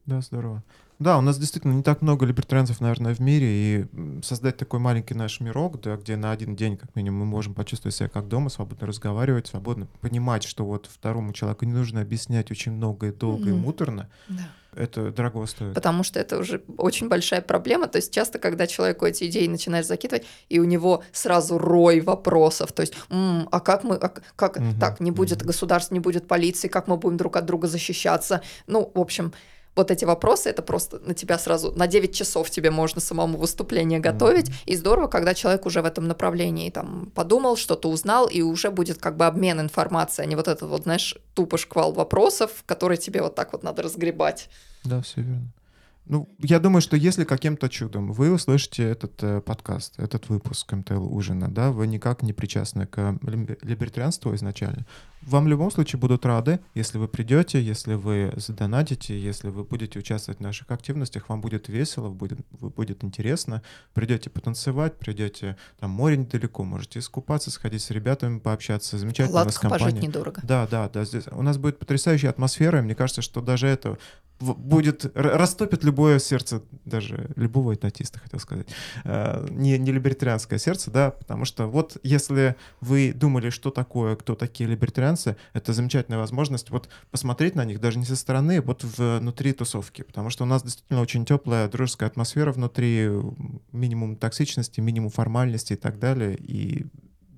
Да, 0.07 0.21
здорово. 0.21 0.63
Да, 1.01 1.17
у 1.17 1.23
нас 1.23 1.39
действительно 1.39 1.73
не 1.73 1.83
так 1.83 2.03
много 2.03 2.27
либертарианцев, 2.27 2.81
наверное, 2.81 3.15
в 3.15 3.21
мире, 3.21 3.47
и 3.49 3.87
создать 4.23 4.59
такой 4.59 4.81
маленький 4.81 5.15
наш 5.15 5.41
мирок, 5.41 5.81
да, 5.81 5.97
где 5.97 6.15
на 6.17 6.31
один 6.31 6.55
день, 6.55 6.77
как 6.77 6.95
минимум, 6.95 7.21
мы 7.21 7.25
можем 7.27 7.55
почувствовать 7.55 7.97
себя 7.97 8.11
как 8.11 8.29
дома, 8.29 8.51
свободно 8.51 8.87
разговаривать, 8.87 9.47
свободно 9.47 9.87
понимать, 10.03 10.45
что 10.45 10.67
вот 10.67 10.91
второму 10.93 11.33
человеку 11.33 11.65
не 11.65 11.73
нужно 11.73 12.03
объяснять 12.03 12.51
очень 12.51 12.73
много 12.73 13.09
и 13.09 13.13
долго 13.13 13.49
и 13.49 13.53
Мгм. 13.53 13.63
муторно, 13.63 14.11
это 14.77 15.11
дорого 15.11 15.47
стоит. 15.47 15.75
Потому 15.75 16.05
что 16.05 16.21
это 16.21 16.37
уже 16.39 16.63
очень 16.77 17.09
большая 17.09 17.41
проблема. 17.41 17.87
То 17.89 17.97
есть 17.97 18.13
часто, 18.13 18.39
когда 18.39 18.67
человеку 18.67 19.07
эти 19.07 19.25
идеи 19.25 19.47
начинаешь 19.47 19.87
закидывать, 19.87 20.27
и 20.51 20.61
у 20.61 20.65
него 20.65 21.03
сразу 21.13 21.57
рой 21.57 22.01
вопросов. 22.01 22.73
То 22.73 22.83
есть, 22.83 22.93
«М, 23.09 23.49
а 23.51 23.61
как 23.61 23.85
мы, 23.85 23.97
а 23.97 24.11
как 24.37 24.59
Мгм, 24.59 24.79
так, 24.79 25.01
не 25.01 25.11
будет 25.13 25.39
мгм. 25.39 25.47
государства, 25.47 25.95
не 25.95 26.01
будет 26.01 26.29
полиции, 26.29 26.69
как 26.69 26.89
мы 26.89 26.99
будем 26.99 27.17
друг 27.17 27.37
от 27.37 27.47
друга 27.47 27.69
защищаться? 27.69 28.43
Ну, 28.67 28.93
в 28.95 29.01
общем, 29.01 29.33
вот 29.77 29.91
эти 29.91 30.05
вопросы, 30.05 30.51
это 30.51 30.63
просто 30.63 30.99
на 30.99 31.15
тебя 31.15 31.39
сразу, 31.39 31.73
на 31.73 31.87
9 31.87 32.15
часов 32.15 32.51
тебе 32.51 32.71
можно 32.71 33.01
самому 33.01 33.39
выступление 33.39 34.01
готовить. 34.01 34.49
Мгм. 34.49 34.57
И 34.67 34.77
здорово, 34.77 35.07
когда 35.07 35.35
человек 35.35 35.67
уже 35.67 35.83
в 35.83 35.85
этом 35.85 36.09
направлении 36.09 36.71
там 36.71 37.11
подумал, 37.15 37.57
что-то 37.57 37.89
узнал, 37.89 38.27
и 38.27 38.43
уже 38.43 38.71
будет 38.71 38.99
как 38.99 39.17
бы 39.17 39.27
обмен 39.27 39.61
информацией, 39.61 40.27
а 40.27 40.29
не 40.29 40.37
вот 40.37 40.49
этот 40.49 40.69
вот, 40.69 40.83
знаешь, 40.83 41.17
тупо 41.35 41.57
шквал 41.57 41.93
вопросов, 41.93 42.65
который 42.67 42.97
тебе 42.97 43.23
вот 43.23 43.35
так 43.35 43.53
вот 43.53 43.63
надо 43.63 43.83
разгребать. 43.83 44.49
Да, 44.85 45.01
все 45.03 45.21
верно. 45.23 45.53
Ну, 46.07 46.29
я 46.41 46.59
думаю, 46.59 46.81
что 46.81 46.97
если 46.97 47.25
каким-то 47.25 47.69
чудом 47.69 48.13
вы 48.13 48.33
услышите 48.33 48.83
этот 48.83 49.23
э, 49.23 49.41
подкаст, 49.41 49.95
этот 50.01 50.29
выпуск 50.29 50.73
МТЛ 50.73 51.15
Ужина, 51.15 51.49
да, 51.49 51.71
вы 51.71 51.87
никак 51.87 52.23
не 52.23 52.33
причастны 52.33 52.87
к 52.87 52.99
либ- 53.23 53.59
либертарианству 53.63 54.35
изначально, 54.35 54.87
вам 55.23 55.45
в 55.45 55.49
любом 55.49 55.71
случае 55.71 56.01
будут 56.01 56.25
рады, 56.25 56.61
если 56.75 56.99
вы 56.99 57.09
придете, 57.09 57.63
если 57.63 57.95
вы 57.95 58.33
задонатите, 58.37 59.19
если 59.19 59.49
вы 59.49 59.65
будете 59.65 59.99
участвовать 59.99 60.39
в 60.39 60.43
наших 60.43 60.71
активностях, 60.71 61.29
вам 61.29 61.41
будет 61.41 61.69
весело, 61.69 62.09
будет, 62.09 62.39
будет 62.61 63.05
интересно. 63.05 63.63
Придете 63.93 64.31
потанцевать, 64.31 64.99
придете, 64.99 65.57
там 65.79 65.91
море 65.91 66.17
недалеко, 66.17 66.65
можете 66.65 66.99
искупаться, 66.99 67.51
сходить 67.51 67.83
с 67.83 67.91
ребятами, 67.91 68.39
пообщаться. 68.39 68.99
Замечательно 68.99 69.43
у 69.43 69.45
нас 69.45 69.57
Ладно, 69.57 69.71
пожить 69.71 69.87
компания. 69.87 70.09
недорого. 70.09 70.41
Да, 70.43 70.67
да, 70.71 70.89
да. 70.89 71.05
Здесь 71.05 71.25
у 71.31 71.43
нас 71.43 71.59
будет 71.59 71.79
потрясающая 71.79 72.31
атмосфера, 72.31 72.79
и 72.79 72.83
мне 72.83 72.95
кажется, 72.95 73.23
что 73.23 73.41
даже 73.41 73.67
это 73.67 73.99
будет 74.41 75.11
растопит 75.15 75.85
любое 75.85 76.19
сердце, 76.19 76.63
даже 76.87 77.31
любого 77.37 77.75
этнотиста, 77.75 78.19
хотел 78.21 78.41
сказать, 78.41 78.69
Э, 79.05 79.47
не, 79.51 79.79
не 79.79 79.93
либертарианское 79.93 80.59
сердце, 80.59 80.91
да, 80.91 81.11
потому 81.11 81.45
что 81.45 81.67
вот 81.67 81.97
если 82.03 82.57
вы 82.81 83.13
думали, 83.13 83.51
что 83.51 83.71
такое, 83.71 84.17
кто 84.17 84.35
такие 84.35 84.69
либертарианцы, 84.69 85.10
это 85.53 85.73
замечательная 85.73 86.19
возможность 86.19 86.71
вот 86.71 86.89
посмотреть 87.11 87.55
на 87.55 87.65
них 87.65 87.81
даже 87.81 87.99
не 87.99 88.05
со 88.05 88.17
стороны, 88.17 88.61
вот 88.61 88.85
в- 88.85 89.19
внутри 89.19 89.53
тусовки, 89.53 90.03
потому 90.03 90.31
что 90.31 90.45
у 90.45 90.47
нас 90.47 90.63
действительно 90.63 91.01
очень 91.01 91.25
теплая 91.25 91.69
дружеская 91.69 92.09
атмосфера 92.09 92.53
внутри, 92.53 93.09
минимум 93.73 94.17
токсичности, 94.17 94.81
минимум 94.81 95.11
формальности 95.11 95.75
и 95.75 95.77
так 95.77 95.99
далее, 95.99 96.37
и 96.37 96.87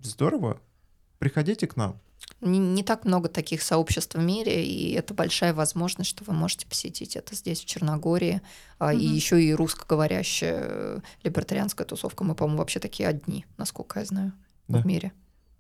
здорово. 0.03 0.59
Приходите 1.19 1.67
к 1.67 1.77
нам. 1.77 2.01
Не, 2.41 2.59
не 2.59 2.83
так 2.83 3.05
много 3.05 3.29
таких 3.29 3.63
сообществ 3.63 4.15
в 4.17 4.21
мире, 4.21 4.65
и 4.65 4.93
это 4.95 5.15
большая 5.15 5.55
возможность, 5.55 6.11
что 6.11 6.25
вы 6.25 6.33
можете 6.33 6.67
посетить 6.67 7.15
это 7.17 7.35
здесь, 7.37 7.61
в 7.61 7.67
Черногории. 7.67 8.41
А, 8.79 8.93
И 8.93 9.05
еще 9.05 9.43
и 9.43 9.53
русскоговорящая 9.55 10.61
э, 10.63 11.01
либертарианская 11.23 11.87
тусовка. 11.87 12.25
Мы, 12.25 12.35
по-моему, 12.35 12.59
вообще 12.59 12.81
такие 12.81 13.09
одни, 13.09 13.45
насколько 13.59 14.01
я 14.01 14.07
знаю, 14.07 14.33
Да. 14.69 14.81
в 14.81 14.87
мире. 14.87 15.13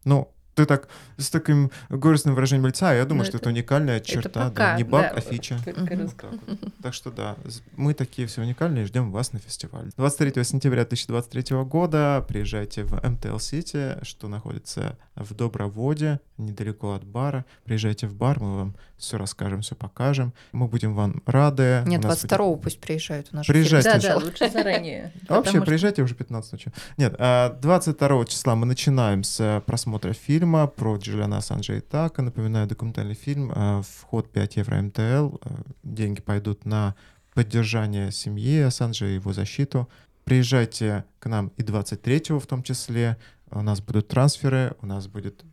Ну, 0.04 0.28
ты 0.54 0.66
так 0.66 0.88
с 1.16 1.30
таким 1.30 1.70
горестным 1.88 2.34
выражением 2.34 2.66
лица, 2.66 2.90
а 2.90 2.94
я 2.94 3.04
думаю, 3.04 3.20
Ну, 3.24 3.24
что 3.24 3.36
это- 3.38 3.44
это 3.44 3.50
уникальная 3.50 3.96
Это 3.98 4.06
черта, 4.06 4.28
да, 4.44 4.48
пока, 4.50 4.76
не 4.76 4.84
баг, 4.84 5.02
да, 5.14 5.18
а 5.18 5.20
фича. 5.20 5.56
Вот 5.64 6.16
так, 6.16 6.30
вот. 6.46 6.58
Так 6.82 6.94
что 6.94 7.10
да, 7.10 7.36
мы 7.76 7.94
такие 7.94 8.26
все 8.28 8.42
уникальные, 8.42 8.84
ждем 8.86 9.10
вас 9.12 9.32
на 9.32 9.38
фестивале. 9.38 9.90
23 9.96 10.44
сентября 10.44 10.82
2023 10.84 11.56
года 11.64 12.24
приезжайте 12.28 12.84
в 12.84 12.92
МТЛ 13.02 13.38
Сити, 13.38 13.96
что 14.02 14.28
находится 14.28 14.98
в 15.16 15.34
Доброводе, 15.34 16.20
недалеко 16.38 16.92
от 16.94 17.04
бара. 17.04 17.44
Приезжайте 17.64 18.06
в 18.06 18.14
бар, 18.14 18.40
мы 18.40 18.56
вам 18.56 18.74
все 18.98 19.16
расскажем, 19.18 19.62
все 19.62 19.74
покажем. 19.74 20.32
Мы 20.52 20.66
будем 20.66 20.94
вам 20.94 21.22
рады. 21.26 21.82
Нет, 21.86 22.04
У 22.04 22.08
нас 22.08 22.18
будет- 22.20 22.28
22 22.30 22.56
пусть 22.56 22.80
приезжают. 22.80 23.28
У 23.32 23.36
нас 23.36 23.46
Приезжайте. 23.46 23.90
Да, 23.90 23.98
да, 23.98 24.16
лучше 24.16 24.50
заранее. 24.50 25.12
А 25.28 25.34
Вообще, 25.36 25.60
приезжайте 25.62 26.02
уже 26.02 26.14
15 26.14 26.52
ночи. 26.52 26.72
Нет, 26.98 27.14
а, 27.18 27.56
22 27.60 28.24
числа 28.26 28.54
мы 28.54 28.66
начинаем 28.66 29.24
с 29.24 29.40
э, 29.40 29.60
просмотра 29.66 30.12
фильма 30.12 30.41
про 30.42 30.96
Джулиана 30.96 31.36
Ассанжа 31.38 31.74
и 31.74 31.80
Така. 31.80 32.22
Напоминаю, 32.22 32.66
документальный 32.66 33.14
фильм. 33.14 33.52
а, 33.54 33.82
Вход 33.82 34.30
5 34.32 34.56
евро 34.56 34.82
МТЛ. 34.82 35.00
а, 35.00 35.62
Деньги 35.84 36.20
пойдут 36.20 36.64
на 36.64 36.94
поддержание 37.34 38.10
семьи 38.10 38.58
Ассанжа 38.60 39.06
и 39.06 39.14
его 39.14 39.32
защиту. 39.32 39.88
Приезжайте 40.24 41.04
к 41.20 41.28
нам 41.28 41.52
и 41.56 41.62
23 41.62 42.38
в 42.40 42.46
том 42.46 42.62
числе. 42.62 43.16
У 43.50 43.62
нас 43.62 43.80
будут 43.80 44.08
трансферы, 44.08 44.74
у 44.82 44.86
нас 44.86 45.06
будет 45.06 45.44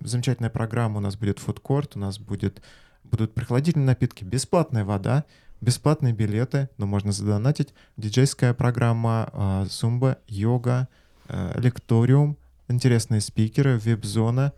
замечательная 0.00 0.50
программа, 0.50 0.98
у 0.98 1.00
нас 1.00 1.16
будет 1.16 1.38
фудкорт, 1.38 1.94
у 1.94 2.00
нас 2.00 2.18
будет, 2.18 2.60
будут 3.04 3.34
прохладительные 3.34 3.86
напитки, 3.86 4.24
бесплатная 4.24 4.84
вода, 4.84 5.24
бесплатные 5.60 6.12
билеты, 6.12 6.68
но 6.76 6.86
можно 6.86 7.12
задонатить, 7.12 7.72
диджейская 7.96 8.52
программа, 8.52 9.64
зумба, 9.70 10.18
йога, 10.26 10.88
э, 11.28 11.52
лекториум, 11.60 12.36
интересные 12.68 13.20
спикеры, 13.20 13.78
веб-зона, 13.78 14.52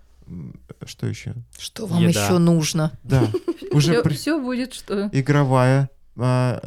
что 0.84 1.07
еще? 1.07 1.34
Что 1.59 1.86
вам 1.86 2.02
Еда. 2.02 2.24
еще 2.24 2.38
нужно? 2.38 2.92
Да, 3.04 3.28
уже 3.72 4.02
при- 4.02 4.14
Все 4.14 4.40
будет, 4.40 4.74
что... 4.74 5.09
игровая 5.12 5.88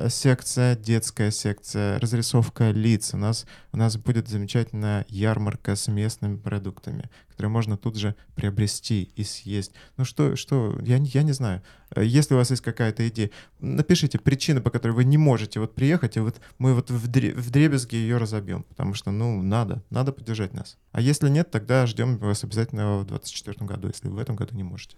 секция, 0.10 0.76
детская 0.76 1.32
секция, 1.32 2.00
разрисовка 2.00 2.72
лиц. 2.72 3.14
У 3.14 3.18
нас, 3.18 3.46
у 3.72 3.78
нас 3.78 3.98
будет 3.98 4.28
замечательная 4.28 5.06
ярмарка 5.10 5.76
с 5.76 5.88
местными 5.88 6.38
продуктами, 6.38 7.10
которые 7.30 7.50
можно 7.52 7.78
тут 7.78 7.96
же 7.96 8.16
приобрести 8.36 9.12
и 9.16 9.24
съесть. 9.24 9.72
Ну 9.98 10.06
что, 10.06 10.36
что 10.36 10.78
я, 10.84 11.00
не- 11.00 11.10
я 11.10 11.24
не 11.24 11.32
знаю. 11.32 11.64
Если 11.96 12.36
у 12.36 12.38
вас 12.38 12.52
есть 12.52 12.62
какая-то 12.62 13.08
идея, 13.10 13.32
напишите 13.60 14.20
причины, 14.20 14.62
по 14.62 14.70
которой 14.70 14.92
вы 14.92 15.04
не 15.04 15.18
можете 15.18 15.60
вот 15.60 15.74
приехать, 15.74 16.18
и 16.18 16.20
вот 16.20 16.40
мы 16.60 16.76
вот 16.76 16.92
в, 16.92 17.10
дре- 17.10 17.34
в 17.34 17.50
дребезге 17.50 17.98
ее 17.98 18.18
разобьем, 18.18 18.64
потому 18.64 18.94
что, 18.94 19.10
ну, 19.12 19.42
надо, 19.42 19.84
надо 19.90 20.12
поддержать 20.12 20.54
нас. 20.54 20.78
А 20.92 21.02
если 21.02 21.28
нет, 21.30 21.50
тогда 21.50 21.88
ждем 21.88 22.18
вас 22.18 22.44
обязательно 22.44 23.00
в 23.00 23.06
2024 23.06 23.66
году, 23.66 23.88
если 23.88 24.08
вы 24.08 24.16
в 24.18 24.20
этом 24.20 24.36
году 24.36 24.56
не 24.56 24.64
можете. 24.64 24.96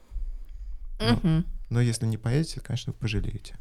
Ну. 0.99 1.13
Мгм. 1.15 1.45
Но 1.69 1.79
если 1.81 2.05
не 2.05 2.17
поедете, 2.17 2.59
конечно, 2.59 2.91
вы 2.91 2.99
пожалеете. 2.99 3.55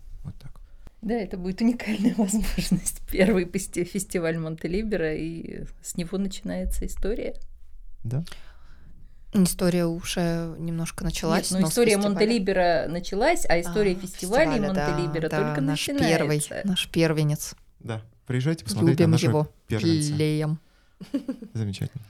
Да, 1.02 1.14
это 1.14 1.36
будет 1.36 1.60
уникальная 1.60 2.14
возможность. 2.18 3.00
Первый 3.10 3.46
фестиваль 3.46 4.38
Монтелибера, 4.38 5.14
и 5.14 5.64
с 5.82 5.96
него 5.96 6.18
начинается 6.18 6.86
история. 6.86 7.34
Да? 8.04 8.24
История 9.32 9.86
уже 9.86 10.56
немножко 10.58 11.04
началась. 11.04 11.50
Нет, 11.50 11.52
но 11.52 11.58
ну 11.60 11.68
история 11.68 11.92
фестиваля. 11.92 12.08
Монтелибера 12.10 12.86
началась, 12.88 13.46
а 13.48 13.60
история 13.60 13.92
А, 13.92 13.94
фестиваля, 13.94 14.60
да, 14.60 14.72
Монтелибера 14.72 15.28
да, 15.28 15.38
только 15.38 15.60
наш 15.60 15.86
начинается. 15.86 16.18
первый, 16.18 16.42
наш 16.64 16.88
первенец. 16.88 17.54
Да. 17.78 18.02
Приезжайте, 18.26 18.64
посмотрите 18.64 19.04
Любим 19.04 19.10
на 19.10 19.14
нашего 19.14 19.30
его. 19.30 19.52
первенца. 19.68 20.12
Леем. 20.14 20.60
Замечательно. 21.54 22.02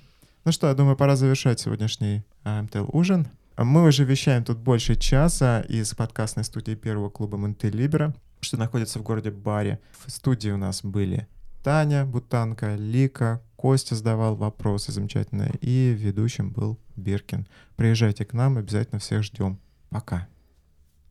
Ну 0.45 0.53
что, 0.53 0.69
я 0.69 0.75
думаю, 0.75 0.97
пора 0.97 1.17
завершать 1.17 1.61
сегодняшний 1.61 2.23
а, 2.43 2.63
МТЛ 2.63 2.87
ужин. 2.93 3.29
Мы 3.59 3.85
уже 3.87 4.05
вещаем 4.05 4.43
тут 4.43 4.59
больше 4.59 4.97
часа 4.97 5.61
из 5.61 5.95
подкастной 5.95 6.45
студии 6.45 6.75
первого 6.75 7.11
клуба 7.11 7.37
МТЛ 7.37 7.67
Либера, 7.67 8.15
что 8.41 8.57
находится 8.57 8.99
в 8.99 9.03
городе 9.03 9.31
Баре. 9.31 9.81
В 10.07 10.11
студии 10.11 10.51
у 10.51 10.57
нас 10.57 10.83
были 10.83 11.29
Таня 11.63 12.07
Бутанка, 12.07 12.75
Лика, 12.75 13.43
Костя 13.57 13.95
задавал 13.95 14.37
вопросы 14.37 14.93
замечательные, 14.93 15.53
и 15.61 15.95
ведущим 15.97 16.51
был 16.51 16.79
Биркин. 16.97 17.47
Приезжайте 17.77 18.25
к 18.25 18.33
нам, 18.33 18.57
обязательно 18.57 18.99
всех 18.99 19.23
ждем. 19.23 19.61
Пока. 19.91 20.29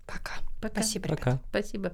Пока. 0.08 0.34
Пока. 0.60 0.82
Спасибо, 0.82 1.06
ребята. 1.08 1.24
Пока. 1.24 1.40
Спасибо. 1.50 1.92